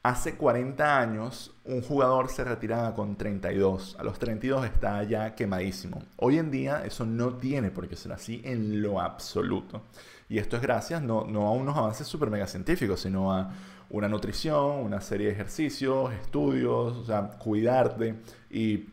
Hace 0.03 0.35
40 0.35 0.99
años 0.99 1.53
un 1.65 1.81
jugador 1.81 2.29
se 2.29 2.43
retiraba 2.43 2.95
con 2.95 3.17
32, 3.17 3.97
a 3.99 4.03
los 4.03 4.17
32 4.17 4.65
está 4.65 5.03
ya 5.03 5.35
quemadísimo. 5.35 6.01
Hoy 6.15 6.39
en 6.39 6.49
día 6.49 6.83
eso 6.85 7.05
no 7.05 7.35
tiene 7.35 7.69
por 7.71 7.87
qué 7.87 7.95
ser 7.95 8.13
así 8.13 8.41
en 8.45 8.81
lo 8.81 8.99
absoluto. 9.01 9.83
Y 10.27 10.39
esto 10.39 10.55
es 10.55 10.61
gracias 10.61 11.01
no, 11.01 11.25
no 11.25 11.47
a 11.47 11.51
unos 11.51 11.77
avances 11.77 12.07
super 12.07 12.31
mega 12.31 12.47
científicos, 12.47 13.01
sino 13.01 13.33
a 13.33 13.51
una 13.91 14.07
nutrición, 14.07 14.77
una 14.77 15.01
serie 15.01 15.27
de 15.27 15.33
ejercicios, 15.33 16.13
estudios, 16.13 16.97
o 16.97 17.03
sea, 17.03 17.27
cuidarte 17.37 18.15
y, 18.51 18.89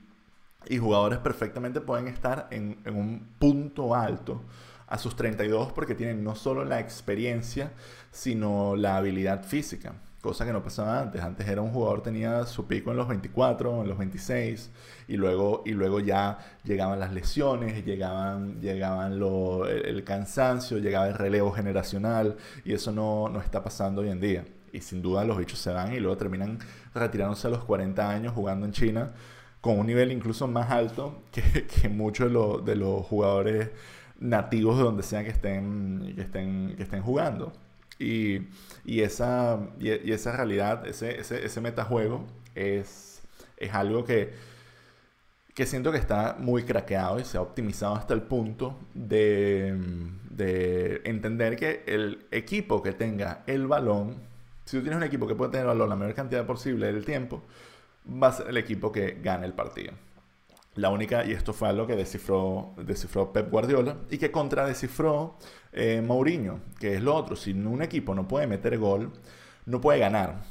y 0.66 0.78
jugadores 0.78 1.18
perfectamente 1.18 1.80
pueden 1.80 2.08
estar 2.08 2.48
en, 2.50 2.78
en, 2.84 2.96
un 2.96 3.28
punto 3.38 3.94
alto 3.94 4.42
a 4.86 4.98
sus 4.98 5.16
32 5.16 5.72
porque 5.72 5.94
tienen 5.94 6.24
no 6.24 6.34
solo 6.34 6.64
la 6.64 6.80
experiencia, 6.80 7.72
sino 8.10 8.74
la 8.76 8.96
habilidad 8.96 9.44
física, 9.44 9.94
cosa 10.22 10.46
que 10.46 10.52
no 10.52 10.62
pasaba 10.62 11.00
antes. 11.00 11.22
Antes 11.22 11.46
era 11.46 11.60
un 11.60 11.70
jugador 11.70 12.02
tenía 12.02 12.44
su 12.44 12.66
pico 12.66 12.90
en 12.90 12.96
los 12.96 13.08
24, 13.08 13.82
en 13.82 13.88
los 13.88 13.98
26 13.98 14.70
y 15.08 15.16
luego 15.16 15.62
y 15.66 15.72
luego 15.72 16.00
ya 16.00 16.38
llegaban 16.64 16.98
las 17.00 17.12
lesiones, 17.12 17.84
llegaban 17.84 18.60
llegaban 18.60 19.18
lo, 19.18 19.66
el, 19.66 19.84
el, 19.86 20.04
cansancio, 20.04 20.78
llegaba 20.78 21.08
el 21.08 21.14
relevo 21.14 21.52
generacional 21.52 22.36
y 22.64 22.72
eso 22.72 22.92
no, 22.92 23.28
no 23.28 23.40
está 23.40 23.62
pasando 23.62 24.00
hoy 24.02 24.10
en 24.10 24.20
día 24.20 24.44
y 24.72 24.80
sin 24.80 25.02
duda 25.02 25.24
los 25.24 25.38
bichos 25.38 25.58
se 25.58 25.72
van 25.72 25.94
y 25.94 26.00
luego 26.00 26.16
terminan 26.16 26.58
retirándose 26.94 27.46
a 27.46 27.50
los 27.50 27.64
40 27.64 28.08
años 28.08 28.32
jugando 28.32 28.66
en 28.66 28.72
China 28.72 29.12
con 29.68 29.78
un 29.80 29.86
nivel 29.86 30.10
incluso 30.12 30.48
más 30.48 30.70
alto 30.70 31.20
que, 31.30 31.88
muchos 31.90 32.32
de, 32.32 32.72
de, 32.72 32.74
los 32.74 33.04
jugadores 33.04 33.68
nativos 34.18 34.78
de 34.78 34.82
donde 34.82 35.02
sea 35.02 35.22
que 35.22 35.28
estén, 35.28 36.14
que 36.16 36.22
estén, 36.22 36.74
que 36.74 36.82
estén 36.82 37.02
jugando. 37.02 37.52
Y, 37.98 38.48
y 38.86 39.02
esa, 39.02 39.60
y, 39.78 39.90
esa 40.10 40.32
realidad, 40.32 40.86
ese, 40.86 41.20
ese, 41.20 41.44
ese 41.44 41.60
metajuego 41.60 42.24
es, 42.54 43.20
es 43.58 43.74
algo 43.74 44.06
que, 44.06 44.32
que 45.54 45.66
siento 45.66 45.92
que 45.92 45.98
está 45.98 46.36
muy 46.38 46.62
craqueado 46.62 47.20
y 47.20 47.24
se 47.26 47.36
ha 47.36 47.42
optimizado 47.42 47.94
hasta 47.94 48.14
el 48.14 48.22
punto 48.22 48.78
de, 48.94 49.76
de 50.30 51.02
entender 51.04 51.56
que 51.56 51.82
el 51.86 52.26
equipo 52.30 52.82
que 52.82 52.92
tenga 52.94 53.42
el 53.46 53.66
balón 53.66 54.28
si 54.68 54.76
tú 54.76 54.82
tienes 54.82 54.98
un 54.98 55.02
equipo 55.02 55.26
que 55.26 55.34
puede 55.34 55.50
tener 55.50 55.66
valor 55.66 55.88
la 55.88 55.96
mayor 55.96 56.14
cantidad 56.14 56.44
posible 56.44 56.92
del 56.92 57.02
tiempo, 57.02 57.42
va 58.10 58.28
a 58.28 58.32
ser 58.32 58.48
el 58.48 58.56
equipo 58.56 58.90
que 58.92 59.18
gane 59.22 59.46
el 59.46 59.54
partido. 59.54 59.92
La 60.74 60.90
única, 60.90 61.24
y 61.24 61.32
esto 61.32 61.52
fue 61.52 61.68
algo 61.68 61.86
que 61.86 61.96
descifró, 61.96 62.72
descifró 62.76 63.32
Pep 63.32 63.50
Guardiola 63.50 63.96
y 64.10 64.18
que 64.18 64.30
contradescifró 64.30 65.36
eh, 65.72 66.00
Mourinho, 66.06 66.60
que 66.78 66.94
es 66.94 67.02
lo 67.02 67.14
otro. 67.16 67.34
Si 67.34 67.52
un 67.52 67.82
equipo 67.82 68.14
no 68.14 68.28
puede 68.28 68.46
meter 68.46 68.78
gol, 68.78 69.12
no 69.66 69.80
puede 69.80 69.98
ganar. 69.98 70.42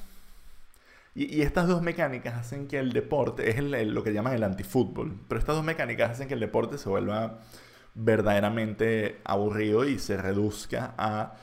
Y, 1.15 1.41
estas 1.41 1.67
dos 1.67 1.81
mecánicas 1.81 2.35
hacen 2.35 2.67
que 2.67 2.77
el 2.77 2.91
deporte, 2.93 3.49
es 3.49 3.87
lo 3.87 4.03
que 4.03 4.13
llaman 4.13 4.33
el 4.33 4.43
antifútbol, 4.43 5.17
pero 5.27 5.39
estas 5.39 5.55
dos 5.55 5.65
mecánicas 5.65 6.11
hacen 6.11 6.27
que 6.27 6.35
el 6.35 6.39
deporte 6.39 6.77
se 6.77 6.89
vuelva 6.89 7.39
verdaderamente 7.95 9.19
aburrido 9.23 9.85
y 9.85 9.97
se 9.97 10.17
reduzca 10.17 10.93
a 10.97 11.35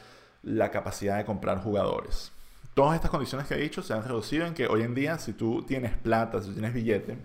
la 0.42 0.70
capacidad 0.70 1.16
de 1.16 1.24
comprar 1.24 1.58
jugadores. 1.60 2.33
Todas 2.74 2.96
estas 2.96 3.10
condiciones 3.10 3.46
que 3.46 3.54
he 3.54 3.58
dicho 3.58 3.82
se 3.82 3.92
han 3.92 4.02
reducido 4.02 4.46
en 4.46 4.54
que 4.54 4.66
hoy 4.66 4.82
en 4.82 4.94
día, 4.94 5.16
si 5.18 5.32
tú 5.32 5.62
tienes 5.62 5.96
plata, 5.96 6.42
si 6.42 6.50
tienes 6.50 6.74
billete, 6.74 7.16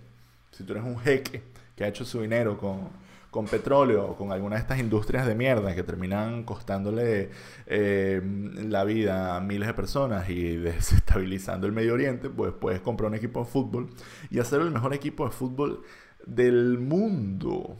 si 0.51 0.63
tú 0.63 0.73
eres 0.73 0.83
un 0.83 0.99
jeque 0.99 1.41
que 1.75 1.83
ha 1.83 1.87
hecho 1.87 2.05
su 2.05 2.21
dinero 2.21 2.57
con, 2.57 2.89
con 3.31 3.45
petróleo 3.45 4.05
o 4.05 4.15
con 4.15 4.31
alguna 4.31 4.55
de 4.55 4.61
estas 4.61 4.79
industrias 4.79 5.25
de 5.25 5.35
mierda 5.35 5.73
que 5.73 5.83
terminan 5.83 6.43
costándole 6.43 7.29
eh, 7.65 8.21
la 8.67 8.83
vida 8.83 9.35
a 9.35 9.39
miles 9.39 9.67
de 9.67 9.73
personas 9.73 10.29
y 10.29 10.55
desestabilizando 10.57 11.67
el 11.67 11.73
Medio 11.73 11.93
Oriente, 11.93 12.29
pues 12.29 12.53
puedes 12.53 12.81
comprar 12.81 13.09
un 13.09 13.15
equipo 13.15 13.39
de 13.39 13.45
fútbol 13.45 13.89
y 14.29 14.39
hacer 14.39 14.61
el 14.61 14.71
mejor 14.71 14.93
equipo 14.93 15.25
de 15.25 15.31
fútbol 15.31 15.81
del 16.25 16.77
mundo. 16.77 17.77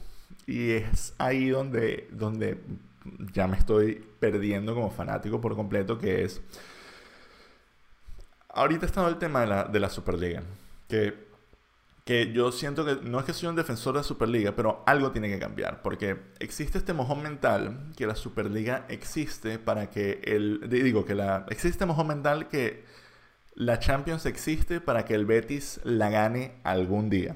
Y 0.47 0.71
es 0.71 1.13
ahí 1.19 1.49
donde, 1.49 2.07
donde 2.11 2.57
ya 3.33 3.47
me 3.47 3.57
estoy 3.57 4.03
perdiendo 4.19 4.73
como 4.73 4.89
fanático 4.89 5.39
por 5.39 5.55
completo, 5.55 5.97
que 5.99 6.23
es 6.23 6.41
ahorita 8.49 8.85
está 8.85 9.07
el 9.07 9.17
tema 9.17 9.41
de 9.41 9.47
la, 9.47 9.63
de 9.65 9.79
la 9.79 9.89
Superliga. 9.89 10.43
Que, 10.87 11.27
que 12.05 12.31
yo 12.33 12.51
siento 12.51 12.85
que 12.85 12.97
no 13.07 13.19
es 13.19 13.25
que 13.25 13.33
soy 13.33 13.49
un 13.49 13.55
defensor 13.55 13.93
de 13.93 13.99
la 13.99 14.03
Superliga, 14.03 14.55
pero 14.55 14.83
algo 14.85 15.11
tiene 15.11 15.29
que 15.29 15.39
cambiar. 15.39 15.81
Porque 15.81 16.17
existe 16.39 16.77
este 16.77 16.93
mojón 16.93 17.21
mental 17.21 17.91
que 17.95 18.07
la 18.07 18.15
Superliga 18.15 18.85
existe 18.89 19.59
para 19.59 19.89
que 19.89 20.21
el. 20.23 20.69
Digo, 20.69 21.05
que 21.05 21.15
la. 21.15 21.45
Existe 21.49 21.69
este 21.69 21.85
mojón 21.85 22.07
mental 22.07 22.47
que 22.47 22.83
la 23.55 23.79
Champions 23.79 24.25
existe 24.25 24.81
para 24.81 25.05
que 25.05 25.13
el 25.15 25.25
Betis 25.25 25.79
la 25.83 26.09
gane 26.09 26.53
algún 26.63 27.09
día. 27.09 27.35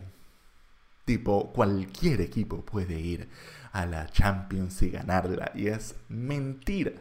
Tipo, 1.06 1.52
cualquier 1.52 2.22
equipo 2.22 2.62
puede 2.62 3.00
ir 3.00 3.28
a 3.74 3.86
la 3.86 4.08
Champions 4.08 4.82
y 4.82 4.90
ganarla. 4.90 5.52
Y 5.54 5.68
es 5.68 5.96
mentira 6.08 6.94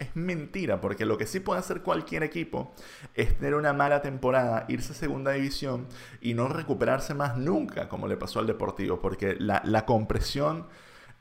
es 0.00 0.16
mentira, 0.16 0.80
porque 0.80 1.04
lo 1.04 1.18
que 1.18 1.26
sí 1.26 1.38
puede 1.40 1.60
hacer 1.60 1.82
cualquier 1.82 2.22
equipo 2.22 2.74
es 3.14 3.36
tener 3.36 3.54
una 3.54 3.72
mala 3.72 4.02
temporada, 4.02 4.64
irse 4.68 4.92
a 4.92 4.96
segunda 4.96 5.32
división 5.32 5.86
y 6.20 6.34
no 6.34 6.48
recuperarse 6.48 7.14
más 7.14 7.36
nunca, 7.36 7.88
como 7.88 8.08
le 8.08 8.16
pasó 8.16 8.40
al 8.40 8.46
Deportivo, 8.46 9.00
porque 9.00 9.36
la, 9.38 9.60
la 9.64 9.84
compresión 9.84 10.66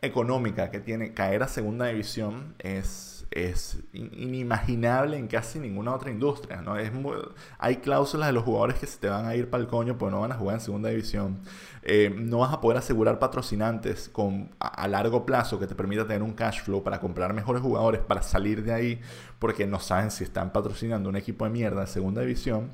económica 0.02 0.72
que 0.72 0.80
tiene 0.80 1.14
caer 1.14 1.44
a 1.44 1.50
segunda 1.50 1.88
división 1.88 2.56
es 2.60 3.19
es 3.32 3.80
inimaginable 3.94 5.18
en 5.18 5.28
casi 5.28 5.60
ninguna 5.60 5.94
otra 5.94 6.12
industria. 6.12 6.62
¿no? 6.62 6.78
Es 6.78 6.92
hay 7.58 7.78
cláusulas 7.78 8.28
de 8.28 8.34
los 8.34 8.44
jugadores 8.44 8.80
que 8.80 8.88
se 8.88 8.98
te 8.98 9.10
van 9.10 9.26
a 9.26 9.36
ir 9.36 9.50
para 9.50 9.62
el 9.62 9.70
coño 9.70 9.98
porque 9.98 10.16
no 10.16 10.22
van 10.22 10.32
a 10.32 10.36
jugar 10.36 10.56
en 10.56 10.62
segunda 10.62 10.90
división. 10.90 11.40
Eh, 11.82 12.14
no 12.16 12.40
vas 12.40 12.54
a 12.54 12.60
poder 12.60 12.78
asegurar 12.78 13.20
patrocinantes 13.20 14.10
con, 14.10 14.50
a, 14.60 14.88
largo 14.88 15.26
plazo 15.26 15.60
que 15.60 15.68
te 15.68 15.76
permita 15.76 16.06
tener 16.06 16.24
un 16.24 16.34
cash 16.34 16.62
flow 16.62 16.84
para 16.84 17.00
comprar 17.00 17.34
mejores 17.34 17.62
jugadores, 17.62 18.02
para 18.02 18.22
salir 18.22 18.64
de 18.64 18.74
ahí, 18.74 19.02
porque 19.40 19.66
no 19.66 19.80
saben 19.80 20.12
si 20.12 20.24
están 20.24 20.52
patrocinando 20.52 21.10
un 21.10 21.16
equipo 21.16 21.46
de 21.46 21.52
mierda 21.52 21.82
en 21.82 21.88
segunda 21.88 22.22
división. 22.22 22.72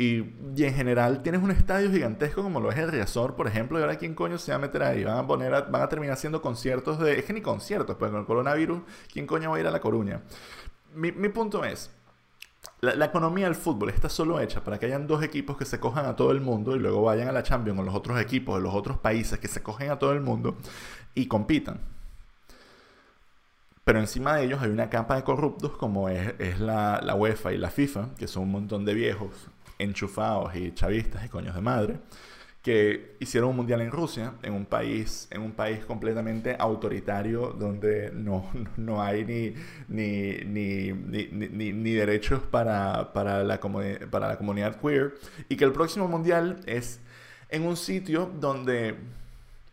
Y, 0.00 0.24
en 0.56 0.72
general 0.72 1.22
tienes 1.22 1.42
un 1.42 1.50
estadio 1.50 1.90
gigantesco 1.90 2.42
como 2.42 2.58
lo 2.58 2.70
es 2.70 2.78
el 2.78 2.90
Riazor, 2.90 3.36
por 3.36 3.46
ejemplo, 3.46 3.78
y 3.78 3.82
ahora 3.82 3.98
quién 3.98 4.14
coño 4.14 4.38
se 4.38 4.50
va 4.50 4.56
a 4.56 4.58
meter 4.58 4.82
ahí. 4.82 5.04
Van 5.04 5.42
a, 5.42 5.82
a 5.82 5.88
terminar 5.90 6.14
haciendo 6.14 6.40
conciertos 6.40 6.98
de... 6.98 7.18
Es 7.18 7.26
que 7.26 7.34
ni 7.34 7.42
conciertos, 7.42 7.96
pues 7.98 8.10
con 8.10 8.20
el 8.20 8.26
coronavirus, 8.26 8.80
¿quién 9.12 9.26
coño 9.26 9.50
va 9.50 9.58
a 9.58 9.60
ir 9.60 9.66
a 9.66 9.70
La 9.70 9.80
Coruña? 9.80 10.22
Mi, 10.94 11.10
punto 11.28 11.66
es, 11.66 11.90
la, 12.80 13.04
economía 13.04 13.44
del 13.44 13.54
fútbol 13.54 13.90
está 13.90 14.08
solo 14.08 14.40
hecha 14.40 14.64
para 14.64 14.78
que 14.78 14.86
hayan 14.86 15.06
dos 15.06 15.22
equipos 15.22 15.58
que 15.58 15.66
se 15.66 15.78
cojan 15.78 16.06
a 16.06 16.16
todo 16.16 16.30
el 16.30 16.40
mundo 16.40 16.74
y 16.74 16.78
luego 16.78 17.02
vayan 17.02 17.28
a 17.28 17.32
la 17.32 17.42
Champions 17.42 17.76
con 17.76 17.84
los 17.84 17.94
otros 17.94 18.18
equipos 18.18 18.56
de 18.56 18.62
los 18.62 18.74
otros 18.74 18.96
países 18.96 19.38
que 19.38 19.48
se 19.48 19.62
cogen 19.62 19.90
a 19.90 19.98
todo 19.98 20.12
el 20.12 20.22
mundo 20.22 20.56
y 21.14 21.26
compitan. 21.26 21.78
Pero 23.84 23.98
encima 23.98 24.36
de 24.36 24.44
ellos 24.44 24.62
hay 24.62 24.70
una 24.70 24.88
capa 24.88 25.16
de 25.16 25.24
corruptos 25.24 25.72
como 25.72 26.08
es, 26.08 26.58
la 26.58 27.14
UEFA 27.14 27.52
y 27.52 27.58
la 27.58 27.68
FIFA, 27.68 28.14
que 28.16 28.28
son 28.28 28.44
un 28.44 28.52
montón 28.52 28.86
de 28.86 28.94
viejos 28.94 29.50
enchufados 29.80 30.54
y 30.56 30.72
chavistas 30.72 31.24
y 31.24 31.28
coños 31.28 31.54
de 31.54 31.60
madre, 31.60 31.98
que 32.62 33.16
hicieron 33.20 33.50
un 33.50 33.56
mundial 33.56 33.80
en 33.80 33.90
Rusia, 33.90 34.34
en 34.42 34.52
un 34.52 34.66
país, 34.66 35.28
en 35.30 35.40
un 35.40 35.52
país 35.52 35.84
completamente 35.84 36.56
autoritario 36.58 37.54
donde 37.58 38.10
no, 38.12 38.50
no 38.76 39.02
hay 39.02 39.24
ni, 39.24 39.54
ni, 39.88 40.44
ni, 40.44 40.92
ni, 40.92 41.72
ni 41.72 41.92
derechos 41.92 42.42
para, 42.42 43.12
para, 43.12 43.42
la 43.42 43.58
para 43.58 44.28
la 44.28 44.36
comunidad 44.36 44.76
queer, 44.80 45.14
y 45.48 45.56
que 45.56 45.64
el 45.64 45.72
próximo 45.72 46.06
mundial 46.08 46.60
es 46.66 47.00
en 47.48 47.66
un 47.66 47.76
sitio 47.76 48.30
donde 48.38 48.96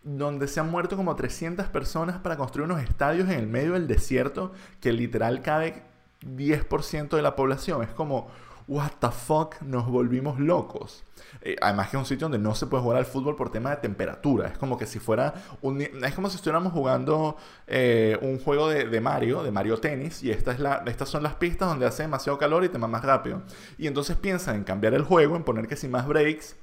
donde 0.03 0.47
se 0.47 0.61
han 0.61 0.71
muerto 0.71 0.95
como 0.95 1.17
300 1.17 1.67
personas 1.67 2.17
para 2.19 2.37
construir 2.37 2.65
unos 2.65 2.81
estadios 2.81 3.27
en 3.29 3.39
el 3.39 3.47
medio 3.47 3.73
del 3.73 3.87
desierto 3.87 4.53
que 4.79 4.93
literal 4.93 5.41
cabe 5.41 5.83
10% 6.21 7.09
de 7.09 7.21
la 7.21 7.35
población. 7.35 7.83
Es 7.83 7.89
como 7.89 8.29
what 8.67 8.91
the 8.99 9.09
fuck, 9.09 9.61
nos 9.61 9.87
volvimos 9.87 10.39
locos. 10.39 11.03
Eh, 11.41 11.55
además 11.61 11.89
que 11.89 11.97
es 11.97 12.01
un 12.01 12.05
sitio 12.05 12.25
donde 12.25 12.39
no 12.39 12.55
se 12.55 12.67
puede 12.67 12.83
jugar 12.83 12.97
al 12.97 13.05
fútbol 13.05 13.35
por 13.35 13.51
tema 13.51 13.69
de 13.71 13.77
temperatura. 13.77 14.47
Es 14.47 14.57
como 14.57 14.77
que 14.77 14.85
si 14.85 14.99
fuera 14.99 15.33
un, 15.61 15.81
es 15.81 16.13
como 16.13 16.29
si 16.29 16.35
estuviéramos 16.35 16.73
jugando 16.73 17.37
eh, 17.67 18.17
un 18.21 18.39
juego 18.39 18.69
de, 18.69 19.01
Mario, 19.01 19.43
de 19.43 19.51
Mario 19.51 19.77
Tennis, 19.77 20.23
y 20.23 20.31
estas 20.31 21.09
son 21.09 21.23
las 21.23 21.35
pistas 21.35 21.69
donde 21.69 21.85
hace 21.85 22.03
demasiado 22.03 22.37
calor 22.37 22.63
y 22.63 22.69
te 22.69 22.77
más 22.77 23.03
rápido. 23.03 23.41
Y 23.77 23.87
entonces 23.87 24.15
piensa 24.17 24.55
en 24.55 24.63
cambiar 24.63 24.93
el 24.93 25.03
juego, 25.03 25.35
en 25.35 25.43
poner 25.43 25.67
que 25.67 25.75
si 25.75 25.87
más 25.87 26.07
breaks 26.07 26.55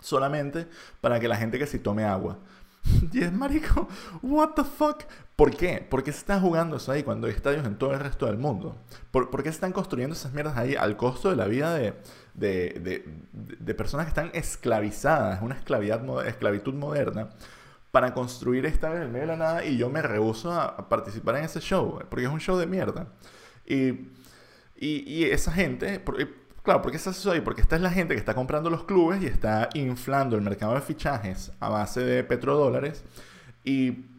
solamente 0.00 0.66
para 1.00 1.18
que 1.18 1.28
la 1.28 1.36
gente 1.36 1.58
que 1.58 1.66
si 1.66 1.78
tome 1.78 2.04
agua. 2.04 2.38
Y 3.12 3.22
es 3.22 3.32
marico, 3.32 3.88
what 4.22 4.50
the 4.50 4.64
fuck. 4.64 5.04
¿Por 5.36 5.56
qué? 5.56 5.84
¿Por 5.88 6.04
qué 6.04 6.12
se 6.12 6.18
está 6.18 6.38
jugando 6.38 6.76
eso 6.76 6.92
ahí 6.92 7.02
cuando 7.02 7.26
hay 7.26 7.32
estadios 7.32 7.66
en 7.66 7.76
todo 7.76 7.92
el 7.92 7.98
resto 7.98 8.26
del 8.26 8.38
mundo? 8.38 8.76
¿Por, 9.10 9.30
qué 9.42 9.48
se 9.48 9.56
están 9.56 9.72
construyendo 9.72 10.14
esas 10.14 10.32
mierdas 10.32 10.56
ahí 10.56 10.76
al 10.76 10.96
costo 10.96 11.30
de 11.30 11.36
la 11.36 11.46
vida 11.46 11.74
de, 11.74 11.94
de, 12.34 13.04
de, 13.32 13.74
personas 13.74 14.06
que 14.06 14.10
están 14.10 14.30
esclavizadas, 14.32 15.42
una 15.42 15.56
esclavidad, 15.56 16.26
esclavitud 16.26 16.74
moderna, 16.74 17.30
para 17.90 18.14
construir 18.14 18.64
esta 18.66 19.02
en 19.02 19.10
medio 19.10 19.22
de 19.22 19.26
la 19.26 19.36
nada? 19.36 19.64
Y 19.64 19.76
yo 19.76 19.90
me 19.90 20.02
rehuso 20.02 20.52
a, 20.52 20.88
participar 20.88 21.36
en 21.36 21.44
ese 21.44 21.60
show, 21.60 21.98
porque 22.08 22.26
es 22.26 22.30
un 22.30 22.40
show 22.40 22.56
de 22.56 22.66
mierda. 22.66 23.08
Y, 23.66 24.10
y, 24.76 25.24
esa 25.24 25.50
gente, 25.50 26.00
Claro, 26.62 26.80
¿por 26.80 26.92
qué 26.92 26.98
se 26.98 27.10
hace 27.10 27.30
ahí? 27.30 27.40
Porque 27.40 27.60
esta 27.60 27.76
es 27.76 27.82
la 27.82 27.90
gente 27.90 28.14
que 28.14 28.20
está 28.20 28.34
comprando 28.34 28.70
los 28.70 28.84
clubes 28.84 29.22
y 29.22 29.26
está 29.26 29.68
inflando 29.74 30.36
el 30.36 30.42
mercado 30.42 30.74
de 30.74 30.80
fichajes 30.80 31.52
a 31.60 31.68
base 31.68 32.00
de 32.00 32.24
petrodólares. 32.24 33.04
Y 33.64 34.13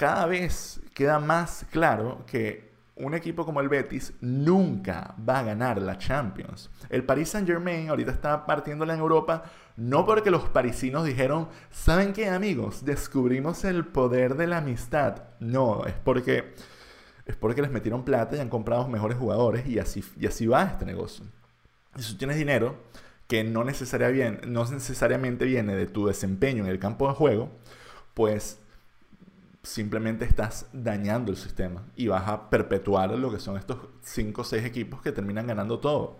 cada 0.00 0.24
vez 0.24 0.80
queda 0.94 1.18
más 1.18 1.66
claro 1.70 2.24
que 2.24 2.70
un 2.96 3.12
equipo 3.12 3.44
como 3.44 3.60
el 3.60 3.68
Betis 3.68 4.14
nunca 4.22 5.14
va 5.28 5.40
a 5.40 5.42
ganar 5.42 5.82
la 5.82 5.98
Champions. 5.98 6.70
El 6.88 7.04
Paris 7.04 7.28
Saint 7.28 7.46
Germain 7.46 7.90
ahorita 7.90 8.10
está 8.10 8.46
partiéndola 8.46 8.94
en 8.94 9.00
Europa 9.00 9.42
no 9.76 10.06
porque 10.06 10.30
los 10.30 10.48
parisinos 10.48 11.04
dijeron, 11.04 11.50
¿saben 11.70 12.14
qué 12.14 12.30
amigos? 12.30 12.82
Descubrimos 12.82 13.62
el 13.64 13.84
poder 13.84 14.36
de 14.36 14.46
la 14.46 14.56
amistad. 14.56 15.24
No, 15.38 15.84
es 15.84 15.92
porque, 16.02 16.54
es 17.26 17.36
porque 17.36 17.60
les 17.60 17.70
metieron 17.70 18.02
plata 18.02 18.36
y 18.36 18.40
han 18.40 18.48
comprado 18.48 18.88
mejores 18.88 19.18
jugadores 19.18 19.66
y 19.66 19.78
así, 19.80 20.02
y 20.18 20.26
así 20.26 20.46
va 20.46 20.62
este 20.62 20.86
negocio. 20.86 21.26
Y 21.98 22.00
si 22.00 22.12
tú 22.12 22.18
tienes 22.20 22.38
dinero 22.38 22.74
que 23.26 23.44
no, 23.44 23.64
necesariamente, 23.64 24.46
no 24.46 24.64
necesariamente 24.64 25.44
viene 25.44 25.76
de 25.76 25.86
tu 25.86 26.06
desempeño 26.06 26.64
en 26.64 26.70
el 26.70 26.78
campo 26.78 27.06
de 27.06 27.12
juego, 27.12 27.50
pues 28.14 28.59
simplemente 29.62 30.24
estás 30.24 30.68
dañando 30.72 31.30
el 31.30 31.36
sistema 31.36 31.84
y 31.96 32.08
vas 32.08 32.26
a 32.28 32.48
perpetuar 32.48 33.10
lo 33.10 33.30
que 33.30 33.38
son 33.38 33.56
estos 33.58 33.78
5 34.02 34.40
o 34.40 34.44
6 34.44 34.64
equipos 34.64 35.02
que 35.02 35.12
terminan 35.12 35.46
ganando 35.46 35.78
todo. 35.78 36.18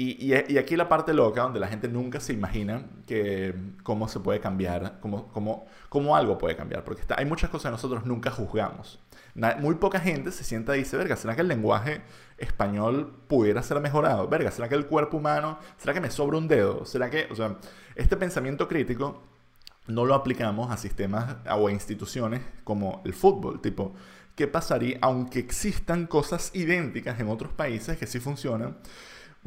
Y, 0.00 0.32
y, 0.32 0.58
aquí 0.58 0.76
la 0.76 0.88
parte 0.88 1.12
loca, 1.12 1.42
donde 1.42 1.58
la 1.58 1.66
gente 1.66 1.88
nunca 1.88 2.20
se 2.20 2.32
imagina 2.32 2.86
que 3.04 3.52
cómo 3.82 4.06
se 4.06 4.20
puede 4.20 4.38
cambiar, 4.38 5.00
cómo, 5.00 5.26
cómo, 5.32 5.66
cómo 5.88 6.14
algo 6.14 6.38
puede 6.38 6.54
cambiar, 6.54 6.84
porque 6.84 7.00
está, 7.00 7.16
hay 7.18 7.24
muchas 7.24 7.50
cosas 7.50 7.70
que 7.70 7.72
nosotros 7.72 8.06
nunca 8.06 8.30
juzgamos. 8.30 9.00
muy 9.58 9.74
poca 9.74 9.98
gente 9.98 10.30
se 10.30 10.44
sienta 10.44 10.76
y 10.76 10.80
dice, 10.80 10.96
verga, 10.96 11.16
¿será 11.16 11.34
que 11.34 11.40
el 11.40 11.48
lenguaje 11.48 12.02
español 12.36 13.12
pudiera 13.26 13.60
ser 13.64 13.80
mejorado? 13.80 14.28
Verga, 14.28 14.52
¿será 14.52 14.68
que 14.68 14.76
el 14.76 14.86
cuerpo 14.86 15.16
humano, 15.16 15.58
será 15.78 15.94
que 15.94 16.00
me 16.00 16.12
sobra 16.12 16.38
un 16.38 16.46
dedo? 16.46 16.84
¿Será 16.84 17.10
que, 17.10 17.26
o 17.32 17.34
sea, 17.34 17.56
este 17.96 18.16
pensamiento 18.16 18.68
crítico 18.68 19.24
no 19.88 20.04
lo 20.04 20.14
aplicamos 20.14 20.70
a 20.70 20.76
sistemas 20.76 21.36
o 21.50 21.68
a 21.68 21.72
instituciones 21.72 22.42
como 22.64 23.02
el 23.04 23.14
fútbol, 23.14 23.60
tipo, 23.60 23.94
¿qué 24.36 24.46
pasaría 24.46 24.98
aunque 25.00 25.40
existan 25.40 26.06
cosas 26.06 26.50
idénticas 26.54 27.18
en 27.20 27.28
otros 27.28 27.52
países 27.52 27.98
que 27.98 28.06
sí 28.06 28.20
funcionan? 28.20 28.76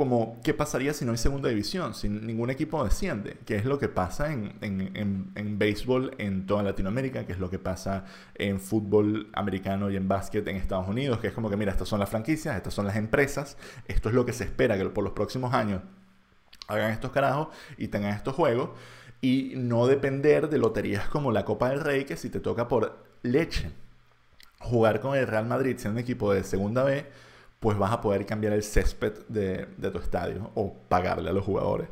como 0.01 0.39
qué 0.41 0.54
pasaría 0.54 0.93
si 0.93 1.06
no 1.06 1.12
hay 1.12 1.17
segunda 1.17 1.49
división, 1.49 1.93
si 1.93 2.08
ningún 2.08 2.49
equipo 2.49 2.84
desciende, 2.84 3.38
que 3.45 3.56
es 3.56 3.65
lo 3.65 3.77
que 3.77 3.89
pasa 3.89 4.32
en, 4.32 4.54
en, 4.62 5.32
en, 5.36 5.60
béisbol 5.60 6.15
en 6.17 6.45
toda 6.45 6.63
Latinoamérica, 6.63 7.25
que 7.25 7.34
es 7.34 7.39
lo 7.39 7.49
que 7.49 7.60
pasa 7.60 8.06
en 8.36 8.60
fútbol 8.60 9.30
americano 9.34 9.91
y 9.91 9.97
en 9.97 10.08
básquet 10.08 10.47
en 10.47 10.56
Estados 10.56 10.88
Unidos, 10.88 11.19
que 11.19 11.27
es 11.27 11.34
como 11.34 11.49
que 11.49 11.58
mira, 11.58 11.71
estas 11.71 11.89
son 11.89 11.99
las 11.99 12.10
franquicias, 12.10 12.56
estas 12.56 12.73
son 12.73 12.88
las 12.88 12.95
empresas, 12.95 13.58
esto 13.88 14.10
es 14.10 14.15
lo 14.15 14.25
que 14.25 14.34
se 14.34 14.45
espera 14.45 14.77
que 14.77 14.86
por 14.86 15.04
los 15.04 15.13
próximos 15.13 15.54
años 15.54 15.82
hagan 16.67 16.91
estos 16.91 17.12
carajos 17.12 17.49
y 17.77 17.89
tengan 17.89 18.15
estos 18.15 18.34
juegos 18.34 18.71
y 19.21 19.53
no 19.55 19.88
depender 19.88 20.49
de 20.49 20.57
loterías 20.57 21.07
como 21.07 21.31
la 21.31 21.45
Copa 21.45 21.69
del 21.69 21.79
Rey, 21.79 22.05
que 22.05 22.17
si 22.17 22.29
te 22.29 22.39
toca 22.39 22.67
por 22.67 22.97
leche 23.21 23.71
jugar 24.60 24.99
con 24.99 25.15
el 25.15 25.27
Real 25.27 25.45
Madrid 25.45 25.75
siendo 25.77 25.99
un 25.99 26.03
equipo 26.03 26.34
de 26.34 26.43
segunda 26.43 26.84
B, 26.84 27.05
pues 27.60 27.77
vas 27.77 27.91
a 27.91 28.01
poder 28.01 28.25
cambiar 28.25 28.53
el 28.53 28.63
césped 28.63 29.13
de, 29.27 29.67
tu 29.91 29.99
estadio 29.99 30.51
o 30.55 30.73
pagarle 30.89 31.29
a 31.29 31.34
los 31.34 31.45
jugadores. 31.45 31.88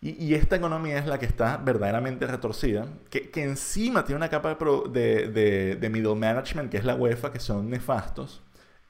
Y, 0.00 0.34
esta 0.34 0.56
economía 0.56 0.98
es 0.98 1.06
la 1.06 1.20
que 1.20 1.26
está 1.26 1.58
verdaderamente 1.58 2.26
retorcida, 2.26 2.88
que, 3.08 3.30
encima 3.36 4.04
tiene 4.04 4.16
una 4.16 4.28
capa 4.28 4.56
de, 4.90 5.76
de, 5.78 5.90
middle 5.90 6.16
management, 6.16 6.72
que 6.72 6.78
es 6.78 6.84
la 6.84 6.96
UEFA, 6.96 7.32
que 7.32 7.38
son 7.38 7.70
nefastos. 7.70 8.42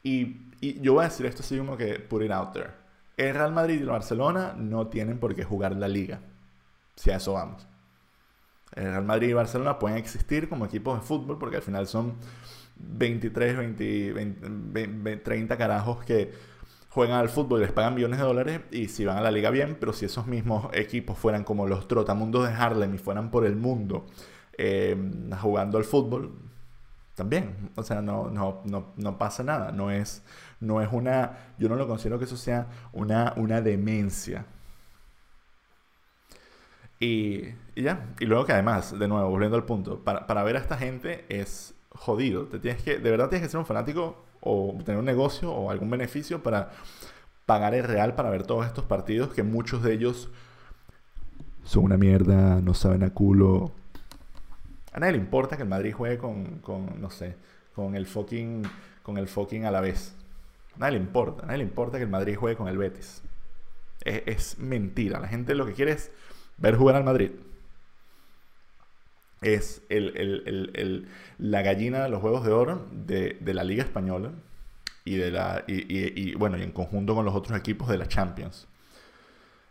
Y, 0.02 0.50
yo 0.80 0.94
voy 0.94 1.04
a 1.04 1.08
decir 1.08 1.26
esto 1.26 1.42
así 1.42 1.58
como 1.58 1.76
que 1.76 1.98
put 1.98 2.22
it 2.22 2.30
out 2.30 2.52
there. 2.54 2.70
El 3.18 3.34
Real 3.34 3.52
Madrid 3.52 3.74
y 3.74 3.82
el 3.82 3.88
Barcelona 3.88 4.54
no 4.56 4.86
tienen 4.86 5.18
por 5.18 5.34
qué 5.34 5.44
jugar 5.44 5.76
la 5.76 5.88
liga, 5.88 6.20
si 6.96 7.10
a 7.10 7.16
eso 7.16 7.34
vamos. 7.34 7.66
El 8.74 8.84
Real 8.84 9.04
Madrid 9.04 9.28
y 9.28 9.32
Barcelona 9.34 9.78
pueden 9.78 9.98
existir 9.98 10.48
como 10.48 10.64
equipos 10.64 10.98
de 10.98 11.06
fútbol 11.06 11.38
porque 11.38 11.56
al 11.56 11.62
final 11.62 11.86
son 11.86 12.14
23, 12.76 13.56
20, 13.56 15.16
30 15.18 15.58
carajos 15.58 16.04
que 16.04 16.32
juegan 16.88 17.18
al 17.18 17.28
fútbol 17.28 17.60
les 17.60 17.72
pagan 17.72 17.94
millones 17.94 18.18
de 18.18 18.24
dólares 18.24 18.60
y 18.70 18.88
si 18.88 19.04
van 19.04 19.16
a 19.16 19.22
la 19.22 19.30
liga 19.30 19.50
bien, 19.50 19.76
pero 19.80 19.92
si 19.92 20.04
esos 20.04 20.26
mismos 20.26 20.68
equipos 20.72 21.18
fueran 21.18 21.44
como 21.44 21.66
los 21.66 21.88
trotamundos 21.88 22.46
de 22.46 22.54
Harlem 22.54 22.94
y 22.94 22.98
fueran 22.98 23.30
por 23.30 23.46
el 23.46 23.56
mundo 23.56 24.06
eh, 24.58 24.96
jugando 25.40 25.78
al 25.78 25.84
fútbol, 25.84 26.32
también, 27.14 27.70
o 27.76 27.82
sea, 27.82 28.00
no, 28.00 28.30
no, 28.30 28.62
no, 28.64 28.92
no, 28.96 29.18
pasa 29.18 29.42
nada, 29.42 29.70
no 29.70 29.90
es, 29.90 30.22
no 30.60 30.80
es 30.80 30.88
una, 30.92 31.52
yo 31.58 31.68
no 31.68 31.76
lo 31.76 31.86
considero 31.86 32.18
que 32.18 32.24
eso 32.24 32.36
sea 32.36 32.66
una, 32.92 33.34
una 33.36 33.60
demencia. 33.60 34.46
Y, 37.02 37.56
ya, 37.74 38.14
y 38.20 38.26
luego 38.26 38.44
que 38.44 38.52
además, 38.52 38.96
de 38.96 39.08
nuevo, 39.08 39.28
volviendo 39.28 39.56
al 39.56 39.64
punto, 39.64 39.98
para, 40.04 40.28
para 40.28 40.44
ver 40.44 40.54
a 40.54 40.60
esta 40.60 40.76
gente 40.76 41.24
es 41.28 41.74
jodido. 41.88 42.44
Te 42.44 42.60
tienes 42.60 42.80
que, 42.80 42.98
de 42.98 43.10
verdad 43.10 43.28
tienes 43.28 43.44
que 43.44 43.50
ser 43.50 43.58
un 43.58 43.66
fanático 43.66 44.24
o 44.40 44.78
tener 44.84 45.00
un 45.00 45.04
negocio 45.04 45.50
o 45.50 45.72
algún 45.72 45.90
beneficio 45.90 46.44
para 46.44 46.70
pagar 47.44 47.74
el 47.74 47.82
real 47.82 48.14
para 48.14 48.30
ver 48.30 48.44
todos 48.44 48.66
estos 48.66 48.84
partidos 48.84 49.34
que 49.34 49.42
muchos 49.42 49.82
de 49.82 49.94
ellos 49.94 50.30
son 51.64 51.82
una 51.82 51.96
mierda, 51.96 52.60
no 52.60 52.72
saben 52.72 53.02
a 53.02 53.10
culo. 53.10 53.72
A 54.92 55.00
nadie 55.00 55.14
le 55.14 55.18
importa 55.18 55.56
que 55.56 55.64
el 55.64 55.68
Madrid 55.68 55.92
juegue 55.92 56.18
con, 56.18 56.60
con 56.60 57.00
no 57.00 57.10
sé, 57.10 57.34
con 57.74 57.96
el 57.96 58.06
fucking, 58.06 58.62
con 59.02 59.18
el 59.18 59.26
fucking 59.26 59.64
a 59.64 59.72
la 59.72 59.80
vez. 59.80 60.14
A 60.76 60.78
nadie 60.78 60.98
le 60.98 61.04
importa, 61.04 61.42
a 61.42 61.46
nadie 61.46 61.58
le 61.58 61.64
importa 61.64 61.98
que 61.98 62.04
el 62.04 62.10
Madrid 62.10 62.36
juegue 62.36 62.56
con 62.56 62.68
el 62.68 62.78
Betis. 62.78 63.22
Es, 64.04 64.22
es 64.26 64.58
mentira. 64.60 65.18
La 65.18 65.26
gente 65.26 65.56
lo 65.56 65.66
que 65.66 65.72
quiere 65.72 65.90
es 65.90 66.12
ver 66.58 66.76
jugar 66.76 66.96
al 66.96 67.04
Madrid 67.04 67.30
es 69.42 69.82
la 71.38 71.62
gallina 71.62 72.04
de 72.04 72.08
los 72.08 72.22
huevos 72.22 72.44
de 72.44 72.52
oro 72.52 72.86
de, 72.92 73.36
la 73.44 73.64
Liga 73.64 73.82
Española 73.82 74.30
y, 75.04 75.16
de 75.16 75.30
la, 75.30 75.64
y, 75.66 76.34
bueno, 76.36 76.56
y 76.56 76.62
en 76.62 76.70
conjunto 76.70 77.14
con 77.14 77.24
los 77.24 77.34
otros 77.34 77.58
equipos 77.58 77.88
de 77.88 77.98
la 77.98 78.06
Champions. 78.06 78.68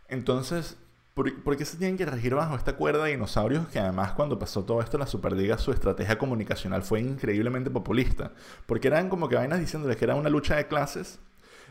Entonces, 0.08 0.76
¿por, 1.14 1.56
qué 1.56 1.64
se 1.64 1.78
tienen 1.78 1.96
que 1.96 2.04
regir 2.04 2.34
bajo 2.34 2.54
esta 2.54 2.76
cuerda 2.76 3.04
de 3.04 3.12
dinosaurios 3.12 3.66
que 3.68 3.78
además 3.78 4.12
cuando 4.12 4.38
pasó 4.38 4.64
todo 4.64 4.80
esto 4.82 4.98
en 4.98 5.00
la 5.00 5.06
Superliga 5.06 5.56
su 5.56 5.72
estrategia 5.72 6.18
comunicacional 6.18 6.82
fue 6.82 7.00
increíblemente 7.00 7.70
populista? 7.70 8.32
Porque 8.66 8.88
eran 8.88 9.08
como 9.08 9.28
que 9.28 9.36
vainas 9.36 9.58
diciéndoles 9.58 9.96
que 9.96 10.04
era 10.04 10.16
una 10.16 10.28
lucha 10.28 10.56
de 10.56 10.68
clases 10.68 11.18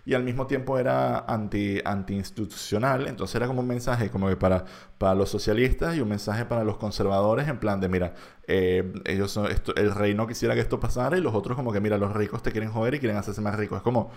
y 0.06 0.14
al 0.14 0.24
mismo 0.24 0.48
tiempo 0.48 0.80
era 0.80 1.20
anti, 1.20 1.80
anti-institucional, 1.86 3.08
entonces 3.08 3.36
era 3.36 3.48
como 3.48 3.62
un 3.62 3.68
mensaje 3.68 4.10
como 4.10 4.28
que 4.28 4.36
para, 4.36 4.66
para 4.98 5.14
los 5.14 5.30
socialistas 5.30 5.96
y 5.96 6.02
un 6.02 6.10
mensaje 6.10 6.46
para 6.46 6.64
los 6.64 6.78
conservadores 6.78 7.48
en 7.48 7.60
plan 7.60 7.80
de, 7.80 7.90
mira, 7.90 8.14
eh, 8.48 8.92
ellos 9.06 9.32
son, 9.32 9.52
esto, 9.52 9.76
el 9.76 9.94
rey 9.94 10.16
no 10.16 10.28
quisiera 10.28 10.56
que 10.56 10.62
esto 10.62 10.80
pasara 10.80 11.18
y 11.18 11.22
los 11.22 11.36
otros 11.36 11.56
como 11.56 11.72
que, 11.72 11.80
mira, 11.80 11.98
los 11.98 12.14
ricos 12.14 12.42
te 12.42 12.52
quieren 12.52 12.72
joder 12.72 12.96
y 12.96 13.00
quieren 13.00 13.18
hacerse 13.18 13.42
más 13.42 13.56
ricos. 13.56 13.78
Es 13.78 13.84
como, 13.84 14.12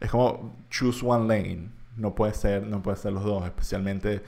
es 0.00 0.10
como 0.10 0.64
choose 0.68 1.04
one 1.06 1.28
lane, 1.28 1.70
no 1.96 2.14
puede 2.14 2.34
ser, 2.34 2.66
no 2.66 2.82
puede 2.82 2.96
ser 2.96 3.12
los 3.12 3.24
dos, 3.24 3.44
especialmente, 3.44 4.22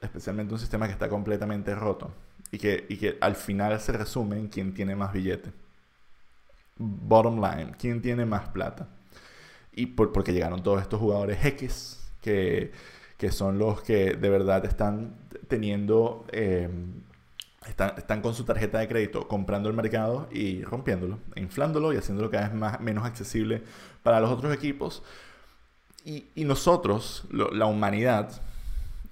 especialmente 0.00 0.54
un 0.54 0.60
sistema 0.60 0.86
que 0.86 0.92
está 0.92 1.08
completamente 1.08 1.74
roto 1.74 2.10
y 2.50 2.58
que, 2.58 2.86
y 2.88 2.96
que 2.96 3.16
al 3.20 3.36
final 3.36 3.78
se 3.80 3.92
resume 3.92 4.38
en 4.38 4.48
quién 4.48 4.74
tiene 4.74 4.96
más 4.96 5.12
billete. 5.12 5.52
Bottom 6.78 7.40
line, 7.40 7.74
quién 7.78 8.00
tiene 8.02 8.24
más 8.24 8.48
plata 8.50 8.88
y 9.78 9.86
porque 9.86 10.32
llegaron 10.32 10.62
todos 10.64 10.82
estos 10.82 10.98
jugadores 10.98 11.44
X 11.44 12.10
que, 12.20 12.72
que, 13.16 13.30
son 13.30 13.58
los 13.58 13.80
que 13.80 14.14
de 14.14 14.28
verdad 14.28 14.64
están 14.64 15.14
teniendo, 15.46 16.26
em, 16.32 17.02
están, 17.64 17.92
están, 17.96 18.20
con 18.20 18.34
su 18.34 18.44
tarjeta 18.44 18.80
de 18.80 18.88
crédito 18.88 19.28
comprando 19.28 19.68
el 19.68 19.76
mercado 19.76 20.28
y 20.32 20.62
rompiéndolo, 20.64 21.20
inflándolo 21.36 21.92
y 21.92 21.96
haciéndolo 21.96 22.28
cada 22.28 22.48
vez 22.48 22.54
más, 22.54 22.80
menos 22.80 23.04
accesible 23.04 23.62
para 24.02 24.18
los 24.18 24.30
otros 24.30 24.52
equipos. 24.52 25.02
y, 26.04 26.44
nosotros, 26.44 27.24
la 27.30 27.66
humanidad, 27.66 28.30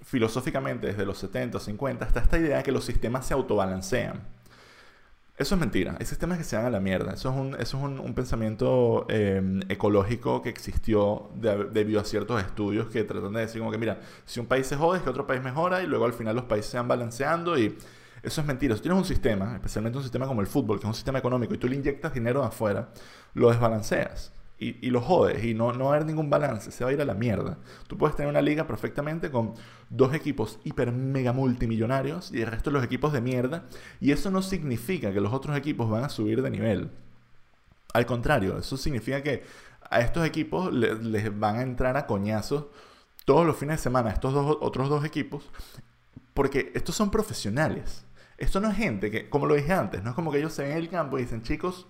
filosóficamente 0.02 0.86
desde 0.88 1.04
los 1.04 1.18
70 1.18 1.58
o 1.58 1.60
50, 1.60 2.06
está 2.06 2.20
esta 2.20 2.38
idea 2.38 2.56
de 2.58 2.62
que 2.62 2.72
los 2.72 2.84
sistemas 2.84 3.26
se 3.26 3.34
autobalancean. 3.34 4.35
Eso 5.38 5.54
es 5.54 5.60
mentira. 5.60 5.96
Hay 6.00 6.06
sistemas 6.06 6.38
que 6.38 6.44
se 6.44 6.56
dan 6.56 6.64
a 6.64 6.70
la 6.70 6.80
mierda. 6.80 7.12
Eso 7.12 7.28
es 7.30 7.36
un, 7.36 7.54
eso 7.60 7.76
es 7.76 8.00
un, 8.00 8.14
pensamiento 8.14 9.06
em, 9.10 9.60
ecológico 9.68 10.40
que 10.40 10.48
existió 10.48 11.28
debido 11.34 12.00
a 12.00 12.04
ciertos 12.04 12.40
estudios 12.40 12.88
que 12.88 13.04
tratan 13.04 13.34
de 13.34 13.40
decir 13.40 13.60
como 13.60 13.70
que, 13.70 13.76
mira, 13.76 14.00
si 14.24 14.40
un 14.40 14.46
país 14.46 14.66
se 14.66 14.76
jode 14.76 14.98
es 14.98 15.04
que 15.04 15.10
otro 15.10 15.26
país 15.26 15.42
mejora 15.42 15.82
y 15.82 15.86
luego 15.86 16.06
al 16.06 16.14
final 16.14 16.36
los 16.36 16.46
países 16.46 16.70
se 16.70 16.78
van 16.78 16.88
balanceando 16.88 17.58
y 17.58 17.76
eso 18.22 18.40
es 18.40 18.46
mentira. 18.46 18.74
Si 18.76 18.80
tienes 18.82 18.98
un 18.98 19.04
sistema, 19.04 19.54
especialmente 19.54 19.98
un 19.98 20.04
sistema 20.04 20.26
como 20.26 20.40
el 20.40 20.46
fútbol, 20.46 20.78
que 20.78 20.86
es 20.86 20.88
un 20.88 20.94
sistema 20.94 21.18
económico, 21.18 21.54
y 21.54 21.58
tú 21.58 21.68
le 21.68 21.76
inyectas 21.76 22.14
dinero 22.14 22.40
de 22.40 22.46
afuera, 22.46 22.88
lo 23.34 23.50
desbalanceas 23.50 24.32
y, 24.58 24.88
lo 24.88 25.02
jodes 25.02 25.44
y 25.44 25.52
no, 25.52 25.72
no 25.72 25.84
va 25.84 25.92
a 25.92 25.94
haber 25.96 26.06
ningún 26.06 26.30
balance, 26.30 26.70
se 26.70 26.82
va 26.82 26.90
a 26.90 26.92
ir 26.92 27.00
a 27.00 27.04
la 27.04 27.14
mierda. 27.14 27.58
Tú 27.88 27.98
puedes 27.98 28.16
tener 28.16 28.30
una 28.30 28.40
liga 28.40 28.66
perfectamente 28.66 29.30
con 29.30 29.52
dos 29.90 30.14
equipos 30.14 30.58
hiper 30.64 30.92
mega 30.92 31.32
multimillonarios 31.32 32.32
y 32.32 32.40
el 32.40 32.46
resto 32.46 32.70
de 32.70 32.74
los 32.74 32.84
equipos 32.84 33.12
de 33.12 33.20
mierda 33.20 33.64
y 34.00 34.12
eso 34.12 34.30
no 34.30 34.40
significa 34.40 35.12
que 35.12 35.20
los 35.20 35.34
otros 35.34 35.56
equipos 35.58 35.90
van 35.90 36.04
a 36.04 36.08
subir 36.08 36.40
de 36.40 36.50
nivel. 36.50 36.90
Al 37.92 38.06
contrario, 38.06 38.56
eso 38.56 38.78
significa 38.78 39.22
que 39.22 39.44
a 39.90 40.00
estos 40.00 40.26
equipos 40.26 40.72
les, 40.72 41.38
van 41.38 41.56
a 41.56 41.62
entrar 41.62 41.96
a 41.98 42.06
coñazos 42.06 42.66
todos 43.26 43.46
los 43.46 43.56
fines 43.56 43.78
de 43.78 43.82
semana, 43.82 44.10
estos 44.10 44.32
dos, 44.32 44.56
otros 44.60 44.88
dos 44.88 45.04
equipos, 45.04 45.50
porque 46.32 46.72
estos 46.74 46.94
son 46.94 47.10
profesionales. 47.10 48.04
Esto 48.38 48.60
no 48.60 48.68
es 48.68 48.76
gente 48.76 49.10
que, 49.10 49.28
como 49.30 49.46
lo 49.46 49.54
dije 49.54 49.72
antes, 49.72 50.02
no 50.02 50.10
es 50.10 50.16
como 50.16 50.30
que 50.30 50.38
ellos 50.38 50.52
se 50.52 50.62
ven 50.62 50.72
en 50.72 50.78
el 50.78 50.88
campo 50.88 51.18
y 51.18 51.22
dicen, 51.22 51.42
chicos, 51.42 51.86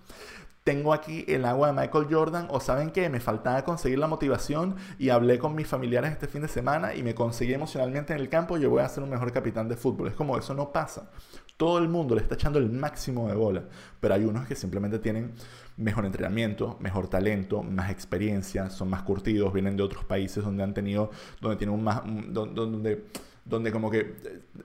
tengo 0.66 0.92
aquí 0.92 1.24
el 1.28 1.44
agua 1.44 1.68
de 1.68 1.74
Michael 1.74 2.08
Jordan 2.10 2.48
o 2.50 2.58
saben 2.58 2.90
que 2.90 3.08
me 3.08 3.20
faltaba 3.20 3.62
conseguir 3.64 4.00
la 4.00 4.08
motivación 4.08 4.74
y 4.98 5.10
hablé 5.10 5.38
con 5.38 5.54
mis 5.54 5.68
familiares 5.68 6.10
este 6.10 6.26
fin 6.26 6.42
de 6.42 6.48
semana 6.48 6.92
y 6.92 7.04
me 7.04 7.14
conseguí 7.14 7.54
emocionalmente 7.54 8.12
en 8.12 8.18
el 8.18 8.28
campo, 8.28 8.58
yo 8.58 8.68
voy 8.68 8.82
a 8.82 8.88
ser 8.88 9.04
un 9.04 9.10
mejor 9.10 9.30
capitán 9.30 9.68
de 9.68 9.76
fútbol. 9.76 10.08
Es 10.08 10.14
como 10.14 10.36
eso 10.36 10.54
no 10.54 10.72
pasa. 10.72 11.08
Todo 11.56 11.78
el 11.78 11.88
mundo 11.88 12.16
le 12.16 12.22
está 12.22 12.34
echando 12.34 12.58
el 12.58 12.68
máximo 12.68 13.28
de 13.28 13.36
bola, 13.36 13.62
pero 14.00 14.14
hay 14.14 14.24
unos 14.24 14.48
que 14.48 14.56
simplemente 14.56 14.98
tienen 14.98 15.34
mejor 15.76 16.04
entrenamiento, 16.04 16.76
mejor 16.80 17.06
talento, 17.06 17.62
más 17.62 17.92
experiencia, 17.92 18.68
son 18.68 18.90
más 18.90 19.04
curtidos, 19.04 19.52
vienen 19.52 19.76
de 19.76 19.84
otros 19.84 20.04
países 20.04 20.42
donde 20.42 20.64
han 20.64 20.74
tenido, 20.74 21.12
donde 21.40 21.58
tienen 21.58 21.76
un 21.76 21.84
más, 21.84 22.02
donde, 22.04 23.04
donde 23.44 23.70
como 23.70 23.88
que 23.88 24.16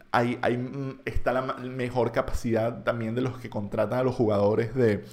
hay, 0.10 0.40
hay, 0.42 0.98
está 1.06 1.32
la 1.32 1.44
mejor 1.44 2.12
capacidad 2.12 2.84
también 2.84 3.14
de 3.14 3.22
los 3.22 3.38
que 3.38 3.52
contratan 3.52 4.00
a 4.00 4.04
los 4.04 4.16
jugadores 4.16 4.74
de 4.74 5.04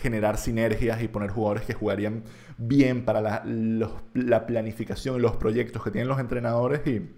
generar 0.00 0.38
sinergias 0.38 1.02
y 1.02 1.08
poner 1.08 1.30
jugadores 1.30 1.64
que 1.64 1.74
jugarían 1.74 2.24
bien 2.56 3.04
para 3.04 3.20
la, 3.20 3.42
la 4.14 4.46
planificación 4.46 5.16
y 5.16 5.20
los 5.20 5.36
proyectos 5.36 5.82
que 5.82 5.90
tienen 5.90 6.08
los 6.08 6.18
entrenadores 6.18 6.86
y, 6.86 7.14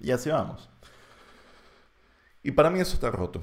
y 0.00 0.10
así 0.10 0.30
vamos. 0.30 0.70
Y 2.42 2.52
para 2.52 2.70
mí 2.70 2.80
eso 2.80 2.94
está 2.94 3.10
roto. 3.10 3.42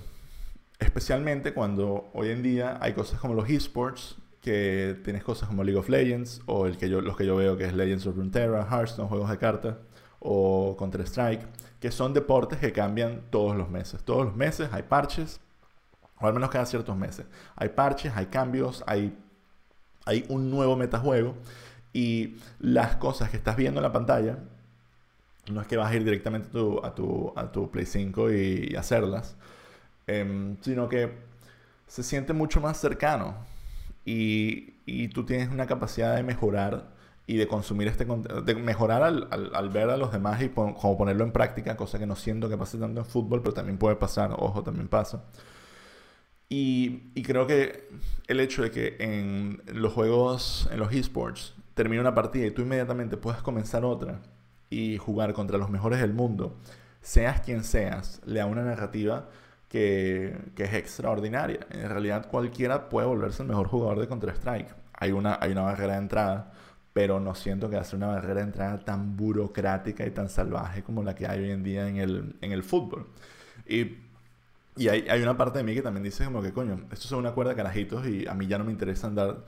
Especialmente 0.80 1.54
cuando 1.54 2.10
hoy 2.14 2.30
en 2.30 2.44
día 2.44 2.78
hay 2.82 2.94
cosas 2.94 3.20
como 3.20 3.34
los 3.34 3.50
esports, 3.50 4.18
que 4.42 4.98
tienes 5.04 5.24
cosas 5.24 5.50
como 5.50 5.64
League 5.64 5.78
of 5.78 5.90
Legends, 5.90 6.42
o 6.46 6.66
el 6.66 6.78
que 6.78 6.90
yo, 6.90 7.02
los 7.02 7.18
que 7.18 7.26
yo 7.26 7.36
veo 7.36 7.58
que 7.58 7.66
es 7.66 7.74
Legends 7.74 8.08
of 8.08 8.16
Runeterra, 8.16 8.68
Hearthstone, 8.70 9.10
juegos 9.10 9.30
de 9.30 9.38
cartas, 9.38 9.76
o 10.20 10.76
Counter-Strike, 10.78 11.42
que 11.80 11.92
son 11.92 12.14
deportes 12.14 12.60
que 12.60 12.72
cambian 12.72 13.24
todos 13.30 13.56
los 13.56 13.70
meses. 13.70 14.04
Todos 14.04 14.26
los 14.26 14.36
meses 14.36 14.70
hay 14.72 14.84
parches 14.84 15.40
o 16.20 16.28
al 16.28 16.34
menos 16.34 16.50
cada 16.50 16.66
ciertos 16.66 16.96
meses. 16.98 17.26
Hay 17.56 17.70
parches, 17.70 18.14
hay 18.16 18.28
cambios, 18.28 18.84
hay, 18.88 19.18
hay 20.06 20.26
un 20.30 20.50
nuevo 20.50 20.76
metajuego 20.76 21.36
y 21.94 22.38
las 22.60 22.96
cosas 22.98 23.30
que 23.30 23.38
estás 23.38 23.56
viendo 23.56 23.80
en 23.80 23.84
la 23.84 23.92
pantalla 23.92 24.38
no 25.52 25.62
es 25.62 25.68
que 25.68 25.78
vas 25.78 25.92
a 25.92 25.96
ir 25.96 26.04
directamente 26.04 26.50
a 26.50 26.94
tu, 26.94 27.34
a 27.36 27.52
tu, 27.52 27.72
Play 27.72 27.86
5 27.86 28.32
y, 28.32 28.76
hacerlas, 28.76 29.36
em, 30.08 30.58
sino 30.62 30.88
que 30.90 31.12
se 31.88 32.04
siente 32.04 32.34
mucho 32.34 32.62
más 32.62 32.78
cercano 32.78 33.36
y, 34.06 34.76
y, 34.86 35.08
tú 35.10 35.26
tienes 35.26 35.50
una 35.50 35.66
capacidad 35.66 36.16
de 36.16 36.24
mejorar 36.24 36.90
y 37.26 37.38
de 37.38 37.48
consumir 37.48 37.88
este 37.88 38.06
de 38.06 38.56
mejorar 38.56 39.04
al, 39.04 39.28
al, 39.32 39.70
ver 39.70 39.90
a 39.90 39.98
los 39.98 40.12
demás 40.12 40.42
y 40.42 40.50
como 40.50 40.98
ponerlo 40.98 41.24
en 41.24 41.32
práctica, 41.32 41.78
cosa 41.78 42.00
que 42.00 42.08
no 42.08 42.16
siento 42.16 42.50
que 42.50 42.58
pase 42.58 42.78
tanto 42.78 43.02
en 43.02 43.06
fútbol, 43.06 43.42
pero 43.42 43.54
también 43.54 43.78
puede 43.78 43.96
pasar, 43.96 44.34
ojo, 44.38 44.64
también 44.64 44.88
pasa. 44.88 45.24
Y, 46.50 47.12
creo 47.24 47.46
que 47.46 47.88
el 48.28 48.40
hecho 48.40 48.64
de 48.64 48.72
que 48.72 48.98
en 49.00 49.62
los 49.72 49.94
juegos, 49.94 50.68
en 50.72 50.80
los 50.80 50.92
esports, 50.92 51.54
termine 51.76 52.02
una 52.02 52.16
partida 52.16 52.48
y 52.48 52.52
tú 52.52 52.64
inmediatamente 52.64 53.18
puedas 53.18 53.44
comenzar 53.44 53.86
otra 53.86 54.20
y 54.70 54.98
jugar 54.98 55.34
contra 55.34 55.60
los 55.60 55.70
mejores 55.70 56.02
del 56.02 56.14
mundo, 56.14 56.58
seas 57.02 57.42
quien 57.42 57.64
seas, 57.64 58.22
le 58.26 58.40
da 58.40 58.48
una 58.48 58.64
narrativa 58.64 59.30
que, 59.70 60.36
es 60.58 60.74
extraordinaria. 60.74 61.60
En 61.70 61.88
realidad 61.90 62.28
cualquiera 62.28 62.90
puede 62.90 63.08
volverse 63.08 63.44
el 63.44 63.50
mejor 63.50 63.68
jugador 63.68 64.00
de 64.00 64.08
Counter-Strike. 64.08 64.76
Hay 64.94 65.12
una, 65.12 65.38
hay 65.40 65.52
una 65.52 65.62
barrera 65.62 65.94
de 65.94 66.00
entrada, 66.00 66.52
pero 66.94 67.20
no 67.20 67.36
siento 67.36 67.70
que 67.70 67.78
hace 67.78 67.96
una 67.96 68.08
barrera 68.08 68.36
de 68.36 68.42
entrada 68.42 68.84
tan 68.84 69.16
burocrática 69.16 70.06
y 70.06 70.12
tan 70.12 70.30
salvaje 70.30 70.84
como 70.84 71.04
la 71.04 71.14
que 71.14 71.28
hay 71.28 71.42
hoy 71.42 71.52
en 71.52 71.64
día 71.64 71.88
en 71.88 71.98
el, 71.98 72.36
en 72.42 72.52
el 72.52 72.64
fútbol. 72.64 73.08
Y 73.68 74.09
y 74.76 74.88
hay, 74.88 75.08
hay, 75.10 75.22
una 75.22 75.38
parte 75.38 75.58
de 75.58 75.64
mí 75.64 75.74
que 75.74 75.82
también 75.82 76.04
dice 76.04 76.26
como 76.26 76.42
que, 76.42 76.54
coño, 76.54 76.86
esto 76.92 77.06
es 77.06 77.12
una 77.12 77.32
cuerda 77.32 77.52
de 77.52 77.58
carajitos 77.58 78.08
y 78.08 78.28
a 78.28 78.34
mí 78.34 78.48
ya 78.48 78.58
no 78.58 78.64
me 78.64 78.72
interesa 78.72 79.08
andar 79.08 79.44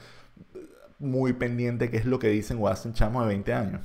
muy 1.01 1.33
pendiente 1.33 1.89
qué 1.89 1.97
es 1.97 2.05
lo 2.05 2.19
que 2.19 2.29
dicen 2.29 2.57
o 2.61 2.67
hacen 2.67 2.93
chamos 2.93 3.23
de 3.23 3.29
20 3.29 3.53
años. 3.53 3.81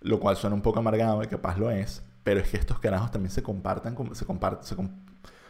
Lo 0.00 0.20
cual 0.20 0.36
suena 0.36 0.54
un 0.54 0.62
poco 0.62 0.78
amargado 0.78 1.22
y 1.22 1.26
capaz 1.26 1.58
lo 1.58 1.70
es, 1.70 2.02
pero 2.22 2.40
es 2.40 2.48
que 2.48 2.56
estos 2.56 2.78
carajos 2.78 3.10
también 3.10 3.30
se 3.30 3.42
compartan, 3.42 3.94
como, 3.94 4.14
se, 4.14 4.24
comparten, 4.24 4.64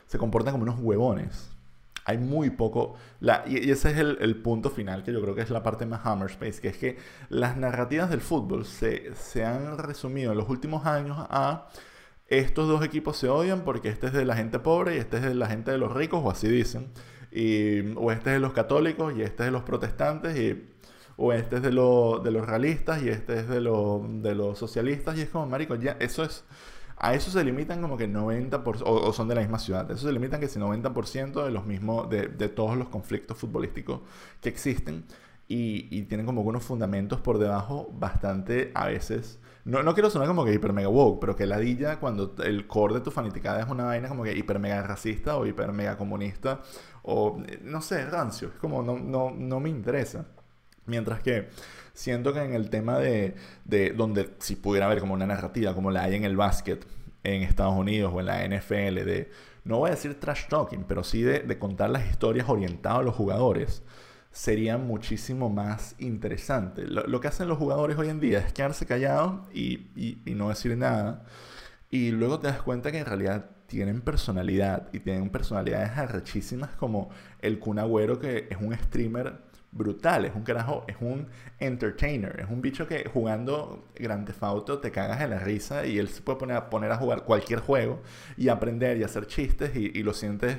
se, 0.07 0.19
comportan 0.19 0.53
como 0.53 0.65
unos 0.65 0.81
huevones. 0.81 1.51
Hay 2.05 2.19
muy 2.19 2.51
poco... 2.51 2.95
Y, 3.47 3.71
ese 3.71 3.91
es 3.91 3.99
el, 3.99 4.37
punto 4.37 4.71
final 4.71 5.03
que 5.03 5.13
yo 5.13 5.21
creo 5.21 5.35
que 5.35 5.43
es 5.43 5.51
la 5.51 5.63
parte 5.63 5.85
más 5.85 6.07
Hammerspace, 6.07 6.61
que 6.61 6.69
es 6.69 6.79
que 6.79 6.99
las 7.29 7.57
narrativas 7.57 8.09
del 8.09 8.21
fútbol 8.21 8.65
se, 8.65 9.15
se 9.15 9.45
han 9.45 9.77
resumido 9.79 10.33
en 10.33 10.39
los 10.39 10.49
últimos 10.49 10.87
años 10.87 11.19
a 11.19 11.69
estos 12.29 12.69
dos 12.69 12.85
equipos 12.85 13.17
se 13.17 13.29
odian 13.29 13.63
porque 13.63 13.89
este 13.89 14.09
es 14.09 14.13
de 14.13 14.25
la 14.25 14.37
gente 14.37 14.59
pobre 14.59 14.97
y 14.97 14.99
este 14.99 15.19
es 15.19 15.23
de 15.23 15.35
la 15.35 15.47
gente 15.47 15.71
de 15.71 15.79
los 15.79 15.93
ricos, 15.93 16.21
o 16.25 16.31
así 16.31 16.49
dicen. 16.49 16.89
Y, 17.31 17.93
o 17.97 18.11
este 18.11 18.31
es 18.31 18.35
de 18.37 18.41
los 18.41 18.53
católicos 18.53 19.15
y 19.17 19.23
este 19.23 19.45
es 19.45 19.47
de 19.47 19.51
los 19.51 19.63
protestantes, 19.63 20.37
y, 20.37 20.69
o 21.17 21.33
este 21.33 21.57
es 21.57 21.63
de, 21.63 21.71
de 21.71 22.31
los 22.31 22.47
realistas 22.47 23.03
y 23.03 23.09
este 23.09 23.41
es 23.41 23.49
de, 23.49 23.57
de 23.57 24.35
los 24.35 24.59
socialistas. 24.59 25.17
Y 25.19 25.23
es 25.23 25.29
como, 25.29 25.47
marico, 25.47 25.77
ya 25.77 25.97
eso 26.01 26.25
es... 26.25 26.45
A 26.99 27.15
eso 27.15 27.31
se 27.31 27.45
limitan 27.45 27.83
como 27.83 27.99
que 27.99 28.09
90%, 28.09 28.83
o, 28.87 29.13
son 29.13 29.29
de 29.29 29.35
la 29.35 29.43
misma 29.43 29.59
ciudad, 29.59 29.91
eso 29.91 30.07
se 30.07 30.13
limitan 30.15 30.41
que 30.41 30.49
si 30.49 30.59
90% 30.59 31.45
de 31.45 31.51
los 31.51 31.67
mismos, 31.67 32.09
de, 32.09 32.29
de 32.29 32.49
todos 32.49 32.75
los 32.79 32.89
conflictos 32.89 33.37
futbolísticos 33.37 34.01
que 34.41 34.49
existen 34.49 35.05
y, 35.49 35.89
y 35.91 36.03
tienen 36.03 36.27
como 36.27 36.43
unos 36.43 36.65
fundamentos 36.65 37.21
por 37.21 37.39
debajo 37.39 37.91
bastante 37.93 38.73
a 38.75 38.87
veces 38.87 39.39
no, 39.67 39.83
no 39.83 39.95
quiero 39.95 40.11
sonar 40.11 40.29
como 40.29 40.45
que 40.45 40.55
hiper 40.55 40.73
mega 40.73 40.89
woke, 40.89 41.19
pero 41.21 41.35
que 41.35 41.45
ladilla 41.45 41.99
cuando 41.99 42.37
el 42.45 42.69
core 42.69 42.95
de 42.95 43.01
tu 43.01 43.11
fanaticada 43.11 43.61
es 43.61 43.69
una 43.69 43.85
vaina 43.85 44.09
como 44.09 44.23
que 44.23 44.33
hiper 44.33 44.61
mega 44.61 44.81
racista 44.83 45.37
o 45.37 45.45
hiper 45.45 45.73
mega 45.73 45.99
comunista 45.99 46.61
o 47.03 47.43
no 47.63 47.83
sé, 47.83 48.07
rancio. 48.07 48.49
Es 48.55 48.61
como 48.61 48.85
no, 48.85 48.97
no, 48.97 49.33
no 49.33 49.59
me 49.59 49.69
interesa. 49.69 50.25
Mientras 50.87 51.21
que 51.21 51.49
siento 51.95 52.33
que 52.33 52.45
en 52.45 52.55
el 52.55 52.71
tema 52.71 53.01
de, 53.01 53.35
de 53.65 53.91
donde 53.91 54.35
si 54.39 54.55
pudiera 54.55 54.87
haber 54.87 55.01
como 55.01 55.15
una 55.15 55.27
narrativa 55.27 55.75
como 55.75 55.91
la 55.91 56.05
hay 56.05 56.15
en 56.15 56.23
el 56.25 56.37
básquet 56.37 56.87
en 57.25 57.43
Estados 57.43 57.75
Unidos 57.75 58.13
o 58.15 58.21
en 58.21 58.27
la 58.27 58.47
NFL 58.47 59.05
de, 59.05 59.33
no 59.65 59.79
voy 59.79 59.89
a 59.89 59.95
decir 59.95 60.21
trash 60.21 60.47
talking, 60.49 60.85
pero 60.85 61.03
sí 61.03 61.23
de, 61.23 61.41
de 61.41 61.59
contar 61.59 61.91
las 61.91 62.09
historias 62.09 62.49
orientadas 62.49 63.01
a 63.01 63.03
los 63.03 63.17
jugadores 63.17 63.83
sería 64.37 64.77
muchísimo 64.77 65.49
más 65.49 65.95
interesante. 65.99 66.87
Lo, 66.87 67.21
que 67.23 67.29
hacen 67.29 67.49
los 67.49 67.57
jugadores 67.57 67.97
hoy 67.97 68.11
en 68.11 68.21
día 68.21 68.41
es 68.41 68.53
quedarse 68.53 68.85
callados 68.85 69.41
y, 69.55 69.87
y, 69.97 70.35
no 70.35 70.51
decir 70.51 70.77
nada. 70.77 71.25
Y 71.91 72.11
luego 72.11 72.39
te 72.39 72.49
das 72.49 72.61
cuenta 72.61 72.93
que 72.93 72.99
en 72.99 73.07
realidad 73.07 73.47
tienen 73.67 74.03
personalidad 74.03 74.89
y 74.93 75.01
tienen 75.01 75.31
personalidades 75.31 75.97
arrechísimas 75.97 76.69
como 76.73 77.09
el 77.41 77.59
Kun 77.59 77.79
Agüero 77.79 78.21
que 78.21 78.47
es 78.51 78.59
un 78.61 78.75
streamer 78.75 79.39
brutal, 79.73 80.27
es 80.27 80.35
un 80.35 80.43
carajo, 80.43 80.85
es 80.87 80.97
un 81.01 81.29
entertainer, 81.59 82.39
es 82.39 82.51
un 82.51 82.61
bicho 82.61 82.87
que 82.87 83.09
jugando 83.09 83.87
Grand 83.95 84.27
Theft 84.27 84.43
Auto 84.43 84.79
te 84.81 84.91
cagas 84.91 85.19
de 85.19 85.29
la 85.29 85.39
risa 85.39 85.87
y 85.87 85.99
él 85.99 86.09
se 86.09 86.21
puede 86.21 86.39
poner 86.39 86.59
a, 86.59 86.69
poner 86.69 86.93
a 86.93 86.99
jugar 86.99 87.25
cualquier 87.25 87.61
juego 87.61 88.03
y 88.37 88.49
aprender 88.49 88.99
y 88.99 89.03
hacer 89.03 89.27
chistes 89.27 89.75
y, 89.75 89.99
y 89.99 90.03
lo 90.03 90.13
sientes 90.13 90.59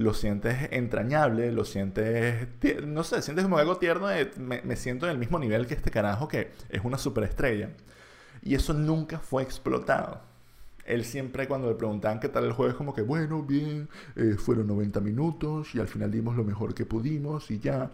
lo 0.00 0.14
sientes 0.14 0.68
entrañable, 0.70 1.52
lo 1.52 1.66
sientes, 1.66 2.48
no 2.86 3.04
sé, 3.04 3.20
sientes 3.20 3.44
como 3.44 3.58
algo 3.58 3.76
tierno, 3.76 4.08
me, 4.38 4.76
siento 4.76 5.04
en 5.04 5.12
el 5.12 5.18
mismo 5.18 5.38
nivel 5.38 5.66
que 5.66 5.74
este 5.74 5.90
carajo 5.90 6.26
que 6.26 6.52
es 6.70 6.82
una 6.82 6.96
superestrella. 6.96 7.68
Y 8.42 8.54
eso 8.54 8.72
nunca 8.72 9.18
fue 9.18 9.42
explotado. 9.42 10.22
Él 10.86 11.04
siempre 11.04 11.46
cuando 11.46 11.68
le 11.68 11.74
preguntaban 11.74 12.18
qué 12.18 12.30
tal 12.30 12.46
el 12.46 12.52
juego 12.52 12.70
es 12.70 12.76
como 12.76 12.94
que, 12.94 13.02
bueno, 13.02 13.42
bien, 13.42 13.90
eh, 14.16 14.36
fueron 14.38 14.68
90 14.68 15.00
minutos 15.00 15.74
y 15.74 15.80
al 15.80 15.88
final 15.88 16.10
dimos 16.10 16.34
lo 16.34 16.44
mejor 16.44 16.74
que 16.74 16.86
pudimos 16.86 17.50
y 17.50 17.58
ya. 17.58 17.90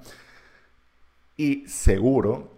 Y 1.37 1.67
seguro 1.67 2.56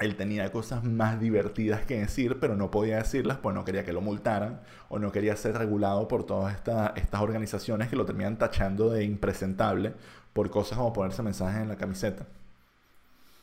él 0.00 0.16
tenía 0.16 0.50
cosas 0.50 0.82
más 0.84 1.20
divertidas 1.20 1.84
que 1.86 2.00
decir, 2.00 2.38
pero 2.40 2.56
no 2.56 2.70
podía 2.70 2.96
decirlas, 2.96 3.38
pues 3.38 3.54
no 3.54 3.64
quería 3.64 3.84
que 3.84 3.92
lo 3.92 4.00
multaran 4.00 4.60
o 4.88 4.98
no 4.98 5.12
quería 5.12 5.36
ser 5.36 5.56
regulado 5.56 6.08
por 6.08 6.24
todas 6.24 6.54
estas 6.54 7.20
organizaciones 7.20 7.88
que 7.88 7.96
lo 7.96 8.04
terminan 8.04 8.36
tachando 8.36 8.90
de 8.90 9.04
impresentable 9.04 9.94
por 10.32 10.50
cosas 10.50 10.78
como 10.78 10.92
ponerse 10.92 11.22
mensajes 11.22 11.62
en 11.62 11.68
la 11.68 11.76
camiseta. 11.76 12.26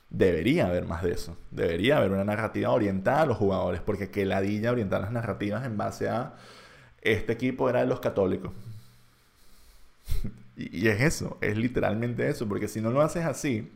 Debería 0.09 0.67
haber 0.67 0.85
más 0.85 1.03
de 1.03 1.13
eso. 1.13 1.37
Debería 1.51 1.97
haber 1.97 2.11
una 2.11 2.25
narrativa 2.25 2.71
orientada 2.71 3.21
a 3.21 3.25
los 3.25 3.37
jugadores, 3.37 3.79
porque 3.81 4.09
que 4.09 4.25
ladilla 4.25 4.71
orientar 4.71 5.01
las 5.01 5.11
narrativas 5.11 5.65
en 5.65 5.77
base 5.77 6.09
a 6.09 6.33
este 7.01 7.31
equipo 7.31 7.69
era 7.69 7.79
de 7.79 7.85
los 7.87 8.01
católicos. 8.01 8.51
y, 10.57 10.85
y 10.85 10.89
es 10.89 10.99
eso, 11.01 11.37
es 11.39 11.55
literalmente 11.55 12.27
eso, 12.27 12.45
porque 12.47 12.67
si 12.67 12.81
no 12.81 12.91
lo 12.91 13.01
haces 13.01 13.25
así, 13.25 13.71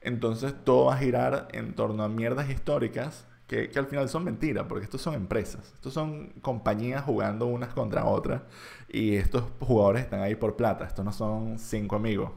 entonces 0.00 0.54
todo 0.64 0.86
va 0.86 0.94
a 0.94 0.98
girar 0.98 1.48
en 1.52 1.74
torno 1.74 2.02
a 2.02 2.08
mierdas 2.08 2.50
históricas 2.50 3.26
que, 3.48 3.70
al 3.76 3.86
final 3.86 4.08
son 4.08 4.24
mentiras, 4.24 4.66
porque 4.68 4.84
estos 4.84 5.00
son 5.00 5.14
empresas, 5.14 5.72
estos 5.74 5.94
son 5.94 6.28
compañías 6.42 7.02
jugando 7.02 7.46
unas 7.46 7.72
contra 7.72 8.04
otras 8.04 8.42
y 8.88 9.16
estos 9.16 9.44
jugadores 9.60 10.02
están 10.02 10.20
ahí 10.20 10.34
por 10.34 10.56
plata, 10.56 10.84
estos 10.84 11.04
no 11.04 11.12
son 11.12 11.58
cinco 11.58 11.96
amigos. 11.96 12.30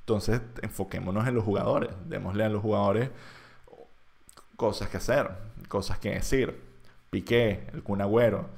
Entonces 0.00 0.40
enfoquémonos 0.62 1.26
en 1.28 1.34
los 1.34 1.44
jugadores, 1.44 1.90
démosle 2.08 2.44
a 2.44 2.48
los 2.48 2.60
jugadores 2.60 3.10
cosas 4.56 4.88
que 4.88 4.96
hacer, 4.96 5.30
cosas 5.68 5.98
que 5.98 6.10
decir. 6.10 6.72
Piqué, 7.10 7.66
el 7.74 7.82
Kun 7.82 8.00
Agüero, 8.00 8.48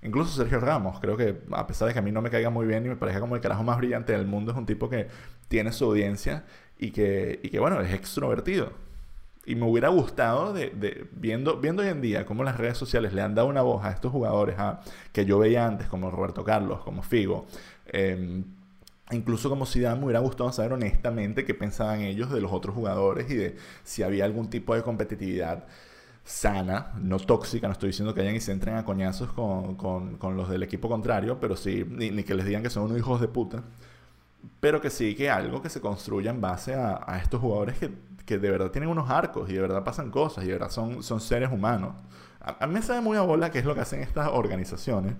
incluso 0.00 0.30
Sergio 0.30 0.60
Ramos, 0.60 1.00
creo 1.00 1.16
que 1.16 1.42
a 1.50 1.66
pesar 1.66 1.88
de 1.88 1.94
que 1.94 1.98
a 1.98 2.02
mí 2.02 2.12
no 2.12 2.22
me 2.22 2.30
caiga 2.30 2.48
muy 2.48 2.64
bien 2.64 2.86
y 2.86 2.88
me 2.88 2.96
parezca 2.96 3.20
como 3.20 3.34
el 3.34 3.42
carajo 3.42 3.64
más 3.64 3.76
brillante 3.76 4.12
del 4.12 4.24
mundo, 4.24 4.52
es 4.52 4.58
un 4.58 4.66
tipo 4.66 4.88
que 4.88 5.08
tiene 5.48 5.72
su 5.72 5.84
audiencia 5.84 6.44
y 6.78 6.90
que, 6.90 7.40
y 7.42 7.50
que 7.50 7.58
bueno, 7.58 7.80
es 7.80 7.92
extrovertido. 7.92 8.72
Y 9.46 9.56
me 9.56 9.66
hubiera 9.66 9.88
gustado, 9.88 10.54
de, 10.54 11.06
viendo, 11.12 11.58
viendo 11.58 11.82
hoy 11.82 11.88
en 11.88 12.00
día 12.00 12.24
cómo 12.24 12.44
las 12.44 12.56
redes 12.56 12.78
sociales 12.78 13.12
le 13.12 13.20
han 13.20 13.34
dado 13.34 13.48
una 13.48 13.62
voz 13.62 13.84
a 13.84 13.90
estos 13.90 14.10
jugadores 14.10 14.58
a, 14.58 14.80
que 15.12 15.26
yo 15.26 15.38
veía 15.38 15.66
antes, 15.66 15.86
como 15.88 16.10
Roberto 16.10 16.44
Carlos, 16.44 16.80
como 16.82 17.02
Figo, 17.02 17.46
em, 17.86 18.44
incluso 19.10 19.50
como 19.50 19.66
Zidane, 19.66 19.98
me 19.98 20.06
hubiera 20.06 20.20
gustado 20.20 20.50
saber 20.52 20.72
honestamente 20.72 21.44
qué 21.44 21.54
pensaban 21.54 22.00
ellos 22.00 22.30
de 22.30 22.40
los 22.40 22.52
otros 22.52 22.74
jugadores 22.74 23.30
y 23.30 23.34
de 23.34 23.56
si 23.82 24.02
había 24.02 24.24
algún 24.24 24.48
tipo 24.48 24.74
de 24.74 24.82
competitividad 24.82 25.64
sana, 26.24 26.92
no 27.00 27.18
tóxica, 27.18 27.66
no 27.66 27.72
estoy 27.72 27.88
diciendo 27.88 28.14
que 28.14 28.22
hayan 28.22 28.34
y 28.34 28.40
se 28.40 28.52
entren 28.52 28.76
a 28.76 28.84
coñazos 28.84 29.32
con, 29.32 29.76
con, 29.76 30.16
con 30.16 30.36
los 30.36 30.48
del 30.48 30.62
equipo 30.62 30.88
contrario, 30.88 31.38
pero 31.38 31.54
sí, 31.56 31.84
ni, 31.88 32.10
ni, 32.10 32.24
que 32.24 32.34
les 32.34 32.46
digan 32.46 32.62
que 32.62 32.70
son 32.70 32.84
unos 32.84 32.96
hijos 32.96 33.20
de 33.20 33.28
puta, 33.28 33.62
pero 34.60 34.80
que 34.80 34.90
sí 34.90 35.14
que 35.14 35.30
algo 35.30 35.62
que 35.62 35.68
se 35.68 35.80
construya 35.80 36.30
en 36.30 36.40
base 36.40 36.74
a, 36.74 37.18
estos 37.22 37.40
jugadores 37.40 37.78
que, 37.78 37.90
que, 38.24 38.38
de 38.38 38.50
verdad 38.50 38.70
tienen 38.70 38.90
unos 38.90 39.10
arcos 39.10 39.48
y 39.50 39.54
de 39.54 39.60
verdad 39.60 39.84
pasan 39.84 40.10
cosas 40.10 40.44
y 40.44 40.48
de 40.48 40.54
verdad 40.54 40.70
son, 40.70 41.02
son 41.02 41.20
seres 41.20 41.50
humanos. 41.52 41.94
A, 42.40 42.66
mí 42.66 42.74
me 42.74 42.82
sabe 42.82 43.00
muy 43.00 43.16
a 43.16 43.22
bola 43.22 43.50
qué 43.50 43.58
es 43.58 43.64
lo 43.64 43.74
que 43.74 43.80
hacen 43.80 44.00
estas 44.00 44.28
organizaciones 44.28 45.14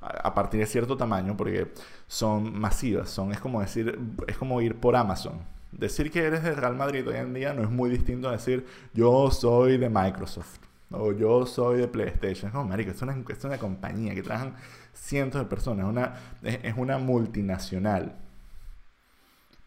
a, 0.00 0.34
partir 0.34 0.60
de 0.60 0.66
cierto 0.66 0.96
tamaño 0.96 1.36
porque 1.36 1.72
son 2.06 2.58
masivas, 2.58 3.10
son, 3.10 3.32
es 3.32 3.40
como 3.40 3.60
decir, 3.60 3.98
es 4.26 4.36
como 4.38 4.60
ir 4.62 4.76
por 4.76 4.96
Amazon. 4.96 5.34
Decir 5.72 6.10
que 6.10 6.24
eres 6.24 6.42
de 6.42 6.52
Real 6.52 6.74
Madrid 6.74 7.06
hoy 7.06 7.16
en 7.16 7.34
día 7.34 7.52
no 7.52 7.62
es 7.62 7.70
muy 7.70 7.90
distinto 7.90 8.28
a 8.28 8.32
decir 8.32 8.66
yo 8.92 9.30
soy 9.30 9.78
de 9.78 9.88
Microsoft 9.88 10.58
o 10.90 11.12
yo 11.12 11.46
soy 11.46 11.78
de 11.78 11.88
PlayStation. 11.88 12.48
Es 12.48 12.52
como, 12.52 12.64
marico, 12.64 12.90
es 12.90 13.02
una, 13.02 13.16
es 13.28 13.44
una 13.44 13.58
compañía 13.58 14.14
que 14.14 14.22
trabajan 14.22 14.56
cientos 14.94 15.40
de 15.40 15.46
personas, 15.46 15.86
una, 15.86 16.14
es 16.42 16.74
una 16.76 16.98
multinacional 16.98 18.16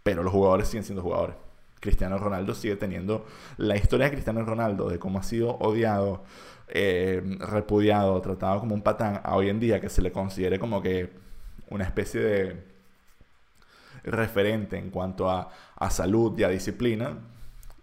pero 0.04 0.24
los 0.24 0.32
jugadores 0.32 0.68
siguen 0.68 0.84
siendo 0.84 1.02
jugadores. 1.02 1.36
Cristiano 1.80 2.18
Ronaldo 2.18 2.54
sigue 2.54 2.76
teniendo 2.76 3.26
la 3.58 3.76
historia 3.76 4.06
de 4.06 4.12
Cristiano 4.14 4.44
Ronaldo, 4.46 4.90
de 4.90 5.00
cómo 5.00 5.20
ha 5.20 5.24
sido 5.24 5.58
odiado, 5.58 6.24
eh, 6.70 7.22
repudiado, 7.40 8.20
tratado 8.22 8.60
como 8.62 8.74
un 8.76 8.82
patán, 8.82 9.20
a 9.24 9.36
hoy 9.36 9.50
en 9.50 9.60
día 9.60 9.82
que 9.82 9.90
se 9.90 10.02
le 10.02 10.12
considere 10.12 10.60
como 10.60 10.82
que 10.82 11.12
una 11.70 11.84
especie 11.84 12.22
de 12.22 12.74
referente 14.04 14.78
en 14.78 14.90
cuanto 14.90 15.30
a, 15.30 15.52
salud 15.90 16.38
y 16.40 16.44
a 16.44 16.50
disciplina, 16.50 17.18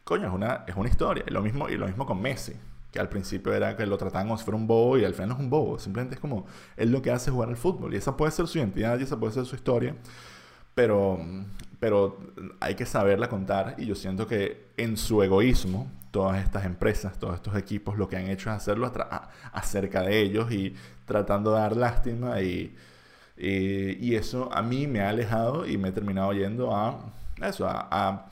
coño, 0.05 0.27
es 0.27 0.33
una, 0.33 0.65
es 0.67 0.75
una 0.77 0.89
historia. 0.89 1.25
Y 1.27 1.31
lo, 1.31 1.43
mismo, 1.43 1.69
y 1.69 1.77
lo 1.77 1.87
mismo 1.87 2.07
con 2.07 2.21
Messi, 2.23 2.55
que 2.91 2.99
al 2.99 3.11
principio 3.11 3.53
era 3.53 3.77
que 3.77 3.85
lo 3.85 3.99
trataban 3.99 4.27
como 4.27 4.39
si 4.39 4.45
fuera 4.45 4.57
un 4.57 4.67
bobo 4.67 4.97
y 4.97 5.05
al 5.05 5.13
final 5.13 5.29
no 5.29 5.35
es 5.35 5.41
un 5.41 5.51
bobo, 5.51 5.79
simplemente 5.79 6.15
es 6.15 6.21
como 6.21 6.47
él 6.77 6.91
lo 6.91 7.03
que 7.03 7.11
hace 7.11 7.31
jugar 7.31 7.51
al 7.51 7.57
fútbol 7.57 7.93
y 7.95 7.99
esa 7.99 8.17
puede 8.17 8.33
ser 8.33 8.47
su 8.47 8.59
identidad 8.59 8.99
y 8.99 9.03
esa 9.03 9.19
puede 9.19 9.35
ser 9.35 9.45
su 9.45 9.55
historia, 9.55 9.95
pero 10.75 11.21
pero 11.81 12.19
hay 12.61 12.75
que 12.75 12.87
saberla 12.87 13.29
contar 13.29 13.75
y 13.79 13.87
yo 13.87 13.95
siento 13.95 14.27
que 14.27 14.69
en 14.77 14.97
su 14.99 15.23
egoísmo, 15.23 15.91
todas 16.11 16.45
estas 16.45 16.67
empresas, 16.67 17.19
todos 17.19 17.37
estos 17.37 17.57
equipos, 17.57 17.97
lo 17.97 18.09
que 18.09 18.17
han 18.17 18.29
hecho 18.29 18.51
es 18.51 18.57
hacerlo 18.57 18.93
acerca 19.53 20.03
de 20.03 20.21
ellos 20.21 20.53
y 20.53 20.75
tratando 21.07 21.55
de 21.55 21.61
dar 21.61 21.77
lástima 21.77 22.43
y, 22.43 22.77
y, 23.37 24.15
eso 24.15 24.53
a 24.53 24.63
mí 24.63 24.87
me 24.87 25.01
ha 25.01 25.09
alejado 25.09 25.67
y 25.67 25.79
me 25.79 25.89
he 25.89 25.93
terminado 25.93 26.33
yendo 26.35 26.77
a 26.77 27.13
eso, 27.43 27.67
a, 27.67 27.89
a 27.91 28.27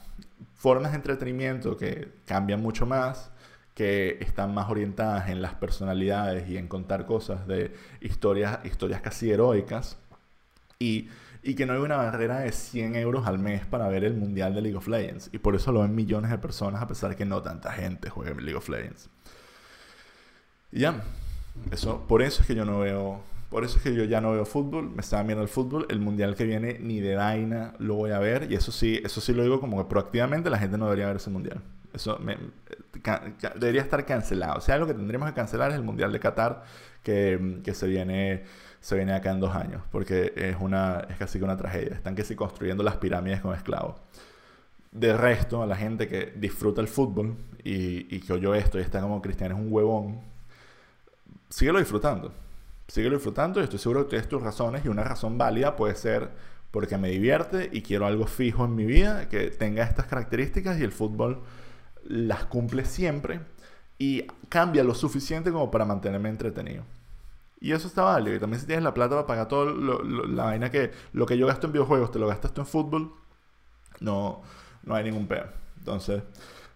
formas 0.54 0.92
de 0.92 0.96
entretenimiento 0.96 1.76
que 1.76 2.08
cambian 2.26 2.60
mucho 2.60 2.84
más, 2.84 3.30
que 3.74 4.18
están 4.20 4.52
más 4.52 4.68
orientadas 4.68 5.30
en 5.30 5.40
las 5.40 5.54
personalidades 5.54 6.50
y 6.50 6.58
en 6.58 6.68
contar 6.68 7.06
cosas 7.06 7.46
de 7.46 7.72
historias, 8.00 8.58
historias 8.64 9.00
casi 9.00 9.30
heroicas. 9.30 9.96
Y 10.80 11.08
y 11.42 11.54
que 11.54 11.66
no 11.66 11.74
hay 11.74 11.80
una 11.80 11.96
barrera 11.96 12.40
de 12.40 12.52
100 12.52 12.96
euros 12.96 13.26
al 13.26 13.38
mes 13.38 13.64
para 13.66 13.88
ver 13.88 14.04
el 14.04 14.14
Mundial 14.14 14.54
de 14.54 14.62
League 14.62 14.76
of 14.76 14.88
Legends. 14.88 15.30
Y 15.32 15.38
por 15.38 15.54
eso 15.54 15.72
lo 15.72 15.80
ven 15.80 15.94
millones 15.94 16.30
de 16.30 16.38
personas, 16.38 16.82
a 16.82 16.86
pesar 16.86 17.10
de 17.10 17.16
que 17.16 17.24
no 17.24 17.42
tanta 17.42 17.72
gente 17.72 18.10
juega 18.10 18.32
en 18.32 18.44
League 18.44 18.56
of 18.56 18.68
Legends. 18.68 19.08
Y 20.72 20.80
ya, 20.80 21.02
eso, 21.70 22.06
por 22.06 22.22
eso 22.22 22.42
es 22.42 22.46
que 22.46 22.54
yo 22.54 22.64
no 22.64 22.80
veo, 22.80 23.20
por 23.50 23.64
eso 23.64 23.78
es 23.78 23.82
que 23.82 23.94
yo 23.94 24.04
ya 24.04 24.20
no 24.20 24.32
veo 24.32 24.44
fútbol, 24.44 24.90
me 24.90 25.00
estaba 25.00 25.22
viendo 25.22 25.42
el 25.42 25.48
fútbol, 25.48 25.86
el 25.88 26.00
mundial 26.00 26.34
que 26.34 26.44
viene 26.44 26.78
ni 26.80 27.00
de 27.00 27.16
vaina 27.16 27.74
lo 27.78 27.94
voy 27.94 28.10
a 28.10 28.18
ver, 28.18 28.50
y 28.50 28.54
eso 28.54 28.72
sí, 28.72 29.00
eso 29.04 29.20
sí 29.20 29.32
lo 29.32 29.42
digo 29.42 29.60
como 29.60 29.78
que 29.78 29.88
proactivamente 29.88 30.50
la 30.50 30.58
gente 30.58 30.76
no 30.76 30.84
debería 30.86 31.06
ver 31.06 31.16
ese 31.16 31.30
mundial. 31.30 31.62
Eso 31.94 32.20
debería 33.54 33.80
estar 33.80 34.04
cancelado. 34.04 34.58
O 34.58 34.60
sea, 34.60 34.76
lo 34.76 34.86
que 34.86 34.94
tendríamos 34.94 35.28
que 35.30 35.34
cancelar 35.34 35.70
es 35.70 35.76
el 35.76 35.82
mundial 35.82 36.12
de 36.12 36.20
Qatar 36.20 36.64
que, 37.02 37.60
que 37.64 37.74
se 37.74 37.86
viene 37.86 38.44
se 38.80 38.96
viene 38.96 39.12
acá 39.12 39.32
en 39.32 39.40
dos 39.40 39.54
años, 39.54 39.82
porque 39.90 40.32
es, 40.36 40.56
una, 40.60 41.06
es 41.10 41.16
casi 41.16 41.38
que 41.38 41.44
una 41.44 41.56
tragedia. 41.56 41.94
Están 41.94 42.14
que 42.14 42.24
si 42.24 42.34
construyendo 42.34 42.82
las 42.82 42.96
pirámides 42.96 43.40
con 43.40 43.54
esclavos. 43.54 43.96
De 44.92 45.16
resto, 45.16 45.62
a 45.62 45.66
la 45.66 45.76
gente 45.76 46.08
que 46.08 46.32
disfruta 46.36 46.80
el 46.80 46.88
fútbol 46.88 47.36
y, 47.62 48.14
y 48.14 48.20
que 48.20 48.32
oyó 48.32 48.54
esto 48.54 48.78
y 48.78 48.82
está 48.82 49.00
como 49.00 49.20
cristiano 49.20 49.56
es 49.56 49.60
un 49.60 49.72
huevón, 49.72 50.20
síguelo 51.48 51.78
disfrutando. 51.78 52.32
Síguelo 52.86 53.16
disfrutando 53.16 53.60
y 53.60 53.64
estoy 53.64 53.78
seguro 53.78 54.04
que 54.04 54.10
tienes 54.10 54.28
tus 54.28 54.42
razones 54.42 54.84
y 54.84 54.88
una 54.88 55.04
razón 55.04 55.36
válida 55.36 55.76
puede 55.76 55.94
ser 55.94 56.30
porque 56.70 56.96
me 56.96 57.10
divierte 57.10 57.68
y 57.72 57.82
quiero 57.82 58.06
algo 58.06 58.26
fijo 58.26 58.64
en 58.64 58.74
mi 58.74 58.86
vida 58.86 59.28
que 59.28 59.50
tenga 59.50 59.84
estas 59.84 60.06
características 60.06 60.78
y 60.80 60.84
el 60.84 60.92
fútbol 60.92 61.42
las 62.04 62.46
cumple 62.46 62.86
siempre 62.86 63.40
y 63.98 64.22
cambia 64.48 64.84
lo 64.84 64.94
suficiente 64.94 65.50
como 65.50 65.70
para 65.70 65.84
mantenerme 65.84 66.28
entretenido. 66.28 66.84
Y 67.60 67.72
eso 67.72 67.88
está 67.88 68.02
válido. 68.02 68.36
Y 68.36 68.40
también 68.40 68.60
si 68.60 68.66
tienes 68.66 68.84
la 68.84 68.94
plata 68.94 69.16
para 69.16 69.26
pagar 69.26 69.48
todo 69.48 69.74
la 69.74 70.44
vaina 70.44 70.70
que 70.70 70.92
lo 71.12 71.26
que 71.26 71.36
yo 71.36 71.46
gasto 71.46 71.66
en 71.66 71.72
videojuegos, 71.72 72.12
te 72.12 72.18
lo 72.18 72.28
gastas 72.28 72.54
tú 72.54 72.60
en 72.60 72.66
fútbol, 72.66 73.12
no, 74.00 74.42
no 74.84 74.94
hay 74.94 75.04
ningún 75.04 75.26
peor. 75.26 75.52
Entonces, 75.78 76.22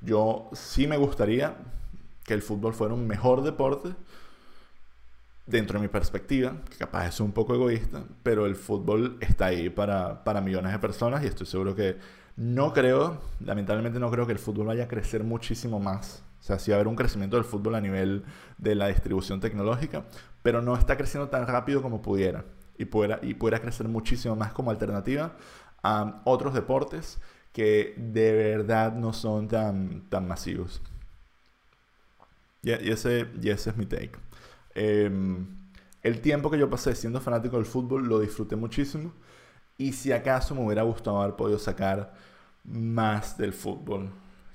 yo 0.01 0.51
sí 0.53 0.87
me 0.87 0.97
gustaría 0.97 1.57
que 2.25 2.35
el 2.35 2.43
fútbol 2.43 2.75
fuera 2.75 2.95
un 2.95 3.07
mejor 3.07 3.43
deporte 3.43 3.95
dentro 5.47 5.79
de 5.79 5.87
mi 5.87 5.89
perspectiva, 5.89 6.57
que 6.71 6.77
capaz 6.77 7.07
es 7.09 7.21
un 7.21 7.33
poco 7.33 7.55
egoísta, 7.55 8.05
pero 8.23 8.47
el 8.47 8.57
fútbol 8.57 9.19
está 9.21 9.47
ahí 9.47 9.71
para, 9.71 10.25
para 10.25 10.41
millones 10.41 10.73
de 10.73 10.79
personas 10.79 11.23
y 11.23 11.27
estoy 11.27 11.47
seguro 11.47 11.75
que 11.75 11.99
no 12.37 12.73
creo, 12.73 13.21
lamentablemente 13.45 13.99
no 13.99 14.11
creo 14.11 14.27
que 14.27 14.33
el 14.33 14.39
fútbol 14.39 14.69
vaya 14.69 14.85
a 14.85 14.89
crecer 14.89 15.25
muchísimo 15.25 15.79
más 15.81 16.23
o 16.43 16.45
sea, 16.45 16.59
sí 16.59 16.73
va 16.73 16.77
a 16.77 16.79
haber 16.79 16.89
un 16.89 16.97
crecimiento 16.97 17.37
del 17.37 17.45
fútbol 17.45 17.77
a 17.77 17.81
nivel 17.81 18.25
de 18.59 18.75
la 18.75 18.89
distribución 18.89 19.39
tecnológica, 19.39 20.07
pero 20.43 20.61
no 20.61 20.75
está 20.75 20.97
creciendo 20.97 21.29
tan 21.29 21.47
rápido 21.47 21.83
como 21.83 22.03
pudiera. 22.03 22.45
Y 22.77 22.87
pudiera, 22.87 23.21
y 23.23 23.35
pudiera 23.35 23.61
crecer 23.61 23.87
muchísimo 23.87 24.35
más 24.35 24.53
como 24.53 24.73
alternativa 24.73 25.37
a 25.85 26.21
otros 26.25 26.53
deportes 26.53 27.21
que 27.53 27.95
de 27.97 28.33
verdad 28.33 28.93
no 28.93 29.13
son 29.13 29.47
tan, 29.47 30.09
tan 30.09 30.27
masivos. 30.27 30.83
Y, 32.63 32.73
ese, 32.73 33.29
y 33.41 33.51
ese 33.51 33.71
es 33.71 33.77
mi 33.77 33.87
take. 33.87 34.13
Em, 34.75 35.47
el 36.03 36.21
tiempo 36.21 36.51
que 36.51 36.59
yo 36.59 36.69
pasé 36.69 36.97
siendo 36.97 37.21
fanático 37.21 37.57
del 37.57 37.67
fútbol 37.67 38.09
lo 38.09 38.19
disfruté 38.19 38.57
muchísimo. 38.57 39.13
Y 39.79 39.93
si 39.93 40.11
acaso 40.11 40.57
me 40.57 40.65
hubiera 40.65 40.83
gustado 40.83 41.23
haber 41.23 41.37
podido 41.37 41.61
sacar 41.61 42.15
más 42.65 43.39
del 43.39 43.53
fútbol 43.53 44.11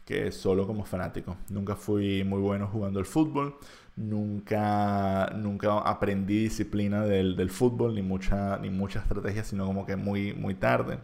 que 0.07 0.31
solo 0.31 0.65
como 0.65 0.85
fanático. 0.85 1.35
Nunca 1.49 1.75
fui 1.75 2.23
muy 2.23 2.39
bueno 2.39 2.67
jugando 2.67 2.99
el 2.99 3.05
fútbol, 3.05 3.57
nunca, 3.97 5.29
nunca 5.35 5.79
aprendí 5.79 6.43
disciplina 6.43 7.03
del, 7.03 7.35
del, 7.35 7.49
fútbol, 7.49 7.93
ni 7.93 8.01
mucha, 8.01 8.57
ni 8.57 8.69
mucha 8.69 8.99
estrategia, 9.01 9.43
sino 9.43 9.65
como 9.65 9.85
que 9.85 9.97
muy, 9.97 10.33
muy 10.33 10.55
tarde. 10.55 10.99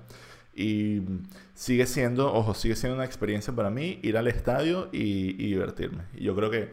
Y 0.56 1.02
sigue 1.54 1.86
siendo, 1.86 2.34
ojo, 2.34 2.54
sigue 2.54 2.76
siendo 2.76 2.96
una 2.96 3.04
experiencia 3.06 3.54
para 3.54 3.70
mí 3.70 4.00
ir 4.04 4.18
al 4.18 4.28
estadio 4.28 4.88
y, 4.94 5.36
y 5.38 5.48
divertirme. 5.48 6.04
Y 6.16 6.24
yo 6.24 6.36
creo 6.36 6.50
que 6.50 6.72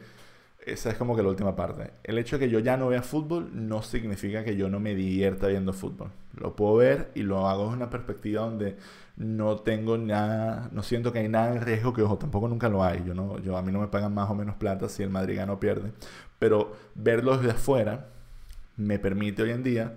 esa 0.67 0.91
es 0.91 0.97
como 0.97 1.17
que 1.17 1.23
la 1.23 1.29
última 1.29 1.57
parte. 1.57 1.91
El 2.05 2.19
hecho 2.19 2.39
de 2.39 2.47
que 2.47 2.51
yo 2.51 2.59
ya 2.59 2.77
no 2.77 2.89
vea 2.89 3.03
fútbol 3.03 3.51
no 3.53 3.83
significa 3.83 4.45
que 4.45 4.57
yo 4.57 4.69
no 4.69 4.81
me 4.81 4.95
divierta 4.95 5.49
viendo 5.49 5.73
fútbol. 5.73 6.11
Lo 6.37 6.55
puedo 6.55 6.77
ver 6.77 7.11
y 7.15 7.23
lo 7.23 7.49
hago 7.49 7.65
desde 7.65 7.77
una 7.77 7.91
perspectiva 7.91 8.43
donde 8.43 8.77
no 9.17 9.57
tengo 9.57 9.99
nada, 9.99 10.69
no 10.73 10.83
siento 10.83 11.13
que 11.13 11.21
hay 11.21 11.29
nada 11.29 11.55
en 11.57 11.63
riesgo, 11.63 11.93
que 11.93 12.03
ojo, 12.03 12.19
tampoco 12.19 12.49
nunca 12.49 12.69
lo 12.69 12.85
hay. 12.85 13.03
Yo 13.07 13.15
no, 13.15 13.39
yo, 13.39 13.57
a 13.57 13.63
mí 13.63 13.73
no 13.73 13.81
me 13.81 13.89
pagan 13.89 14.15
más 14.15 14.31
o 14.31 14.35
menos 14.35 14.57
plata 14.57 14.89
si 14.89 15.03
el 15.03 15.11
Madrid 15.11 15.37
gana 15.37 15.53
o 15.53 15.61
pierde. 15.61 15.93
Pero 16.39 16.77
verlo 16.95 17.37
desde 17.37 17.53
afuera 17.53 18.09
me 18.77 18.99
permite 18.99 19.43
hoy 19.43 19.51
en 19.51 19.63
día 19.63 19.95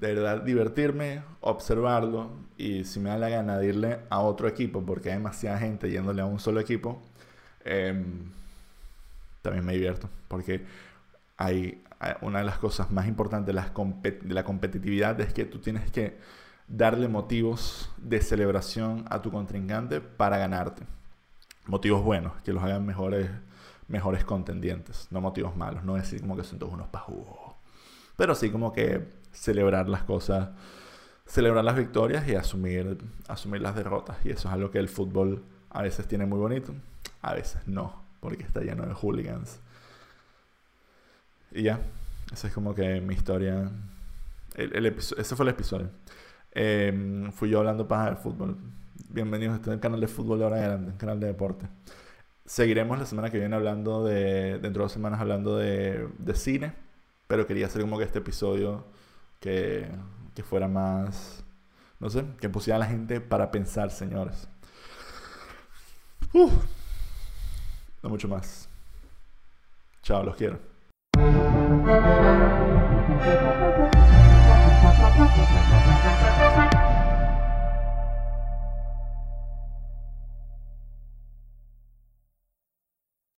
de 0.00 0.14
verdad 0.14 0.42
divertirme, 0.42 1.22
observarlo 1.40 2.30
y 2.56 2.84
si 2.84 3.00
me 3.00 3.10
da 3.10 3.18
la 3.18 3.28
gana 3.28 3.58
de 3.58 3.66
irle 3.66 3.98
a 4.08 4.20
otro 4.20 4.48
equipo, 4.48 4.82
porque 4.84 5.10
hay 5.10 5.16
demasiada 5.16 5.58
gente 5.58 5.90
yéndole 5.90 6.22
a 6.22 6.26
un 6.26 6.40
solo 6.40 6.60
equipo, 6.60 7.02
em, 7.64 8.30
también 9.42 9.64
me 9.64 9.72
divierto, 9.72 10.08
porque 10.28 10.64
hay, 11.36 11.82
una 12.22 12.38
de 12.38 12.44
las 12.44 12.58
cosas 12.58 12.90
más 12.90 13.06
importantes 13.06 13.54
de 13.54 14.34
la 14.34 14.44
competitividad 14.44 15.20
es 15.20 15.34
que 15.34 15.44
tú 15.44 15.58
tienes 15.58 15.90
que 15.90 16.18
darle 16.70 17.08
motivos 17.08 17.90
de 17.98 18.22
celebración 18.22 19.04
a 19.10 19.20
tu 19.20 19.30
contrincante 19.30 20.00
para 20.00 20.38
ganarte. 20.38 20.84
Motivos 21.66 22.02
buenos, 22.02 22.40
que 22.42 22.52
los 22.52 22.62
hagan 22.62 22.86
mejores, 22.86 23.28
mejores 23.88 24.24
contendientes, 24.24 25.08
no 25.10 25.20
motivos 25.20 25.56
malos, 25.56 25.84
no 25.84 25.94
decir 25.94 26.20
como 26.20 26.36
que 26.36 26.44
son 26.44 26.58
todos 26.58 26.72
unos 26.72 26.88
pajugos. 26.88 27.54
Pero 28.16 28.34
sí 28.34 28.50
como 28.50 28.72
que 28.72 29.08
celebrar 29.32 29.88
las 29.88 30.04
cosas, 30.04 30.50
celebrar 31.26 31.64
las 31.64 31.76
victorias 31.76 32.26
y 32.28 32.34
asumir, 32.34 32.98
asumir 33.28 33.60
las 33.60 33.74
derrotas. 33.74 34.18
Y 34.24 34.30
eso 34.30 34.48
es 34.48 34.54
algo 34.54 34.70
que 34.70 34.78
el 34.78 34.88
fútbol 34.88 35.44
a 35.70 35.82
veces 35.82 36.06
tiene 36.06 36.24
muy 36.24 36.38
bonito, 36.38 36.72
a 37.20 37.34
veces 37.34 37.66
no, 37.66 37.99
porque 38.20 38.44
está 38.44 38.60
lleno 38.60 38.86
de 38.86 38.94
hooligans. 38.94 39.60
Y 41.52 41.62
ya, 41.64 41.80
esa 42.32 42.48
es 42.48 42.54
como 42.54 42.74
que 42.74 43.00
mi 43.00 43.14
historia. 43.14 43.70
El, 44.54 44.86
ese 44.86 45.36
fue 45.36 45.44
el 45.44 45.50
episodio. 45.50 45.90
Em, 46.52 47.32
fui 47.32 47.50
yo 47.50 47.58
hablando 47.58 47.88
para 47.88 48.10
el 48.10 48.16
fútbol. 48.16 48.56
Bienvenidos 49.08 49.54
a 49.54 49.56
este 49.56 49.80
canal 49.80 50.00
de 50.00 50.06
fútbol 50.06 50.38
de 50.38 50.44
ahora 50.44 50.58
grande, 50.58 50.96
canal 50.96 51.18
de 51.18 51.26
deporte. 51.28 51.66
Seguiremos 52.44 52.98
la 52.98 53.06
semana 53.06 53.30
que 53.30 53.38
viene 53.38 53.56
hablando 53.56 54.04
de, 54.04 54.58
dentro 54.58 54.82
de 54.82 54.84
dos 54.84 54.92
semanas 54.92 55.20
hablando 55.20 55.56
de, 55.56 56.08
de 56.18 56.34
cine, 56.34 56.72
pero 57.26 57.46
quería 57.46 57.66
hacer 57.66 57.82
como 57.82 57.98
que 57.98 58.04
este 58.04 58.18
episodio 58.18 58.84
que, 59.40 59.88
que 60.34 60.42
fuera 60.42 60.68
más, 60.68 61.44
no 62.00 62.10
sé, 62.10 62.24
que 62.40 62.48
pusiera 62.48 62.76
a 62.76 62.80
la 62.80 62.86
gente 62.86 63.20
para 63.20 63.50
pensar, 63.50 63.90
señores. 63.90 64.48
No 68.02 68.10
mucho 68.10 68.28
más. 68.28 68.68
Chao, 70.02 70.22
los 70.22 70.36
quiero. 70.36 70.58